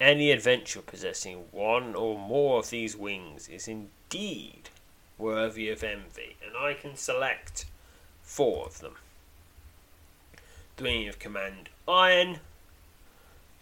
Any 0.00 0.30
adventure 0.30 0.82
possessing 0.82 1.46
one 1.50 1.96
or 1.96 2.16
more 2.16 2.60
of 2.60 2.70
these 2.70 2.96
wings 2.96 3.48
is 3.48 3.66
indeed 3.66 4.70
worthy 5.18 5.68
of 5.70 5.82
envy, 5.82 6.36
and 6.46 6.56
I 6.56 6.74
can 6.74 6.94
select 6.94 7.64
four 8.22 8.66
of 8.66 8.78
them. 8.78 8.94
Three 10.76 11.08
of 11.08 11.18
Command 11.18 11.70
Iron, 11.88 12.38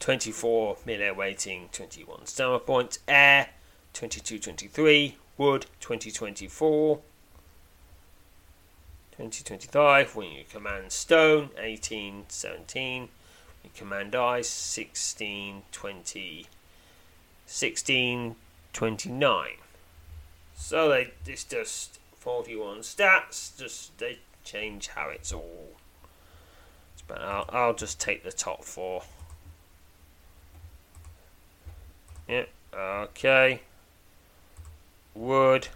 24 0.00 0.78
melee 0.84 1.10
weighting, 1.10 1.68
21 1.72 2.26
stamina 2.26 2.58
points, 2.58 2.98
Air, 3.08 3.50
2223, 3.92 5.16
Wood, 5.38 5.66
2024. 5.80 7.00
2025, 9.12 10.14
Wing 10.14 10.40
of 10.40 10.48
Command 10.50 10.92
Stone, 10.92 11.48
1817, 11.56 13.08
Command 13.74 14.14
I 14.14 14.42
16, 14.42 15.62
20, 15.72 16.46
16, 17.46 18.36
29. 18.72 19.48
So 20.54 20.88
they 20.88 21.12
it's 21.26 21.44
just 21.44 21.98
41 22.18 22.78
stats, 22.80 23.58
just 23.58 23.96
they 23.98 24.18
change 24.44 24.88
how 24.88 25.08
it's 25.08 25.32
all. 25.32 25.70
But 27.08 27.22
I'll, 27.22 27.44
I'll 27.50 27.74
just 27.74 28.00
take 28.00 28.24
the 28.24 28.32
top 28.32 28.64
four. 28.64 29.02
Yep, 32.28 32.48
okay. 32.74 33.60
Wood. 35.14 35.68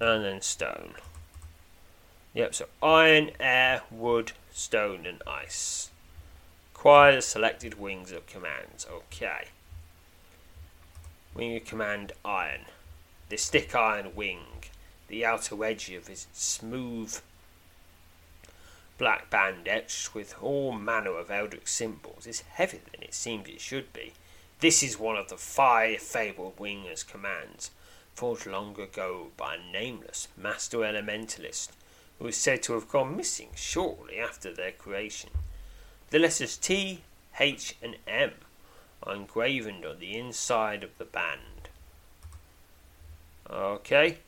And 0.00 0.24
then 0.24 0.40
stone. 0.40 0.94
Yep, 2.34 2.54
so 2.54 2.66
iron, 2.82 3.30
air, 3.40 3.82
wood, 3.90 4.32
stone, 4.52 5.06
and 5.06 5.22
ice. 5.26 5.90
Acquire 6.74 7.16
the 7.16 7.22
selected 7.22 7.80
wings 7.80 8.12
of 8.12 8.26
commands. 8.26 8.86
Okay. 8.88 9.46
Wing 11.34 11.56
of 11.56 11.64
command 11.64 12.12
iron. 12.24 12.66
The 13.28 13.36
stick 13.36 13.74
iron 13.74 14.14
wing. 14.14 14.44
The 15.08 15.24
outer 15.24 15.64
edge 15.64 15.90
of 15.90 16.06
his 16.06 16.28
smooth 16.32 17.20
black 18.98 19.30
band 19.30 19.68
etched 19.68 20.14
with 20.14 20.34
all 20.42 20.72
manner 20.72 21.16
of 21.16 21.30
Eldritch 21.30 21.68
symbols 21.68 22.26
is 22.26 22.40
heavier 22.40 22.80
than 22.92 23.02
it 23.02 23.14
seems 23.14 23.48
it 23.48 23.60
should 23.60 23.92
be. 23.92 24.12
This 24.60 24.82
is 24.82 24.98
one 24.98 25.16
of 25.16 25.28
the 25.28 25.36
five 25.36 26.00
fabled 26.00 26.56
wingers' 26.56 27.06
commands, 27.06 27.70
forged 28.14 28.46
long 28.46 28.78
ago 28.78 29.28
by 29.36 29.54
a 29.54 29.72
nameless 29.72 30.26
master 30.36 30.78
elementalist 30.78 31.68
who 32.18 32.26
is 32.26 32.36
said 32.36 32.62
to 32.64 32.72
have 32.72 32.88
gone 32.88 33.16
missing 33.16 33.50
shortly 33.54 34.18
after 34.18 34.52
their 34.52 34.72
creation. 34.72 35.30
The 36.10 36.18
letters 36.18 36.56
T, 36.56 37.02
H, 37.38 37.76
and 37.80 37.96
M 38.08 38.32
are 39.04 39.14
engraved 39.14 39.68
on 39.84 40.00
the 40.00 40.18
inside 40.18 40.82
of 40.82 40.98
the 40.98 41.04
band. 41.04 41.68
Okay. 43.48 44.18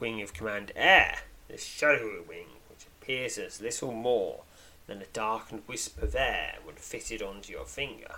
Wing 0.00 0.20
of 0.20 0.34
Command 0.34 0.72
Air, 0.74 1.18
the 1.46 1.56
shadowy 1.56 2.20
wing, 2.28 2.48
appears 3.04 3.36
as 3.36 3.60
little 3.60 3.92
more 3.92 4.40
than 4.86 5.02
a 5.02 5.06
darkened 5.12 5.62
wisp 5.66 6.02
of 6.02 6.14
air 6.14 6.54
when 6.64 6.74
fitted 6.76 7.20
onto 7.22 7.52
your 7.52 7.66
finger, 7.66 8.16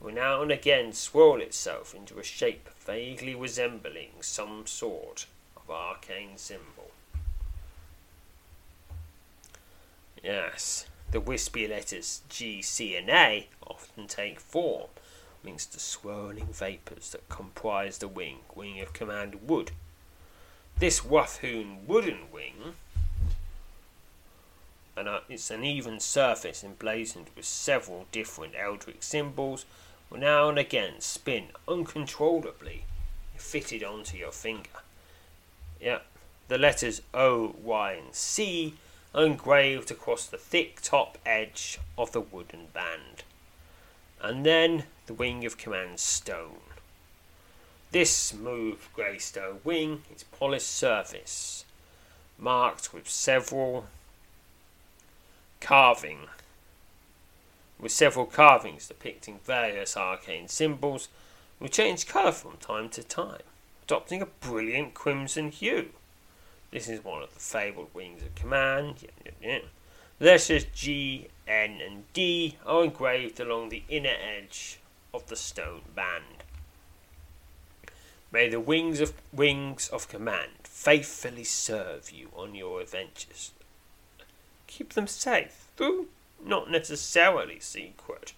will 0.00 0.12
now 0.12 0.40
and 0.40 0.50
again 0.50 0.94
swirl 0.94 1.42
itself 1.42 1.94
into 1.94 2.18
a 2.18 2.24
shape 2.24 2.70
vaguely 2.86 3.34
resembling 3.34 4.10
some 4.20 4.66
sort 4.66 5.26
of 5.56 5.70
arcane 5.70 6.36
symbol. 6.36 6.90
Yes, 10.22 10.86
the 11.10 11.20
wispy 11.20 11.68
letters 11.68 12.22
G, 12.30 12.62
C, 12.62 12.96
and 12.96 13.10
A 13.10 13.48
often 13.66 14.06
take 14.06 14.40
form 14.40 14.88
amongst 15.42 15.74
the 15.74 15.80
swirling 15.80 16.48
vapours 16.50 17.10
that 17.10 17.28
comprise 17.28 17.98
the 17.98 18.08
wing, 18.08 18.38
wing 18.54 18.80
of 18.80 18.94
command 18.94 19.46
wood. 19.46 19.72
This 20.78 21.00
Wathune 21.04 21.86
wooden 21.86 22.32
wing, 22.32 22.76
and 24.96 25.08
uh, 25.08 25.20
it's 25.28 25.50
an 25.50 25.64
even 25.64 26.00
surface 26.00 26.62
emblazoned 26.62 27.30
with 27.36 27.44
several 27.44 28.06
different 28.12 28.54
eldritch 28.58 29.02
symbols, 29.02 29.64
will 30.10 30.18
now 30.18 30.48
and 30.48 30.58
again 30.58 31.00
spin 31.00 31.46
uncontrollably 31.66 32.84
if 33.34 33.42
fitted 33.42 33.82
onto 33.82 34.16
your 34.16 34.32
finger. 34.32 34.70
Yeah, 35.80 35.98
the 36.48 36.58
letters 36.58 37.02
O, 37.12 37.54
Y, 37.62 37.92
and 37.92 38.14
C 38.14 38.74
engraved 39.14 39.90
across 39.90 40.26
the 40.26 40.38
thick 40.38 40.80
top 40.80 41.18
edge 41.24 41.78
of 41.96 42.12
the 42.12 42.20
wooden 42.20 42.66
band. 42.72 43.24
And 44.20 44.44
then 44.44 44.84
the 45.06 45.14
wing 45.14 45.44
of 45.44 45.58
command 45.58 46.00
stone. 46.00 46.60
This 47.90 48.10
smooth 48.10 48.80
grey 48.92 49.18
stone 49.18 49.60
wing 49.62 50.02
its 50.10 50.24
polished 50.24 50.70
surface, 50.70 51.64
marked 52.38 52.92
with 52.92 53.08
several 53.08 53.86
carving 55.64 56.28
with 57.80 57.90
several 57.90 58.26
carvings 58.26 58.86
depicting 58.86 59.40
various 59.44 59.96
arcane 59.96 60.46
symbols, 60.46 61.08
will 61.58 61.68
change 61.68 62.06
colour 62.06 62.32
from 62.32 62.56
time 62.58 62.88
to 62.90 63.02
time, 63.02 63.42
adopting 63.84 64.20
a 64.20 64.26
brilliant 64.26 64.92
crimson 64.94 65.50
hue. 65.50 65.88
This 66.70 66.88
is 66.88 67.02
one 67.02 67.22
of 67.22 67.32
the 67.32 67.40
fabled 67.40 67.88
wings 67.94 68.22
of 68.22 68.34
command. 68.34 68.96
Yeah, 69.02 69.30
yeah. 69.42 69.58
Letters 70.20 70.66
G, 70.74 71.28
N, 71.48 71.80
and 71.80 72.04
D 72.12 72.56
are 72.66 72.84
engraved 72.84 73.40
along 73.40 73.70
the 73.70 73.84
inner 73.88 74.14
edge 74.36 74.78
of 75.12 75.26
the 75.28 75.36
stone 75.36 75.82
band. 75.94 76.44
May 78.30 78.48
the 78.48 78.60
wings 78.60 79.00
of 79.00 79.14
wings 79.32 79.88
of 79.88 80.08
command 80.08 80.50
faithfully 80.64 81.44
serve 81.44 82.10
you 82.10 82.28
on 82.36 82.54
your 82.54 82.80
adventures. 82.80 83.52
Keep 84.74 84.94
them 84.94 85.06
safe, 85.06 85.68
though 85.76 86.06
not 86.44 86.68
necessarily 86.68 87.60
secret. 87.60 88.32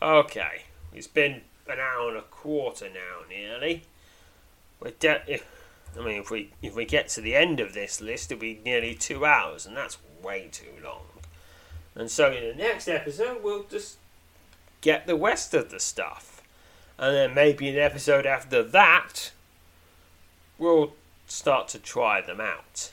Okay, 0.00 0.62
it's 0.94 1.06
been 1.06 1.42
an 1.68 1.78
hour 1.78 2.08
and 2.08 2.16
a 2.16 2.22
quarter 2.22 2.88
now, 2.88 3.28
nearly. 3.28 3.82
We're 4.80 4.92
de- 4.92 5.42
I 5.98 6.00
mean, 6.02 6.18
if 6.18 6.30
we 6.30 6.50
if 6.62 6.74
we 6.74 6.86
get 6.86 7.08
to 7.10 7.20
the 7.20 7.34
end 7.34 7.60
of 7.60 7.74
this 7.74 8.00
list, 8.00 8.32
it'll 8.32 8.40
be 8.40 8.58
nearly 8.64 8.94
two 8.94 9.26
hours, 9.26 9.66
and 9.66 9.76
that's 9.76 9.98
way 10.22 10.48
too 10.50 10.72
long. 10.82 11.02
And 11.94 12.10
so, 12.10 12.32
in 12.32 12.42
the 12.42 12.54
next 12.54 12.88
episode, 12.88 13.42
we'll 13.42 13.64
just 13.64 13.98
get 14.80 15.06
the 15.06 15.14
rest 15.14 15.52
of 15.52 15.70
the 15.70 15.78
stuff, 15.78 16.40
and 16.96 17.14
then 17.14 17.34
maybe 17.34 17.68
an 17.68 17.76
episode 17.76 18.24
after 18.24 18.62
that, 18.62 19.32
we'll 20.56 20.94
start 21.26 21.68
to 21.68 21.78
try 21.78 22.22
them 22.22 22.40
out. 22.40 22.92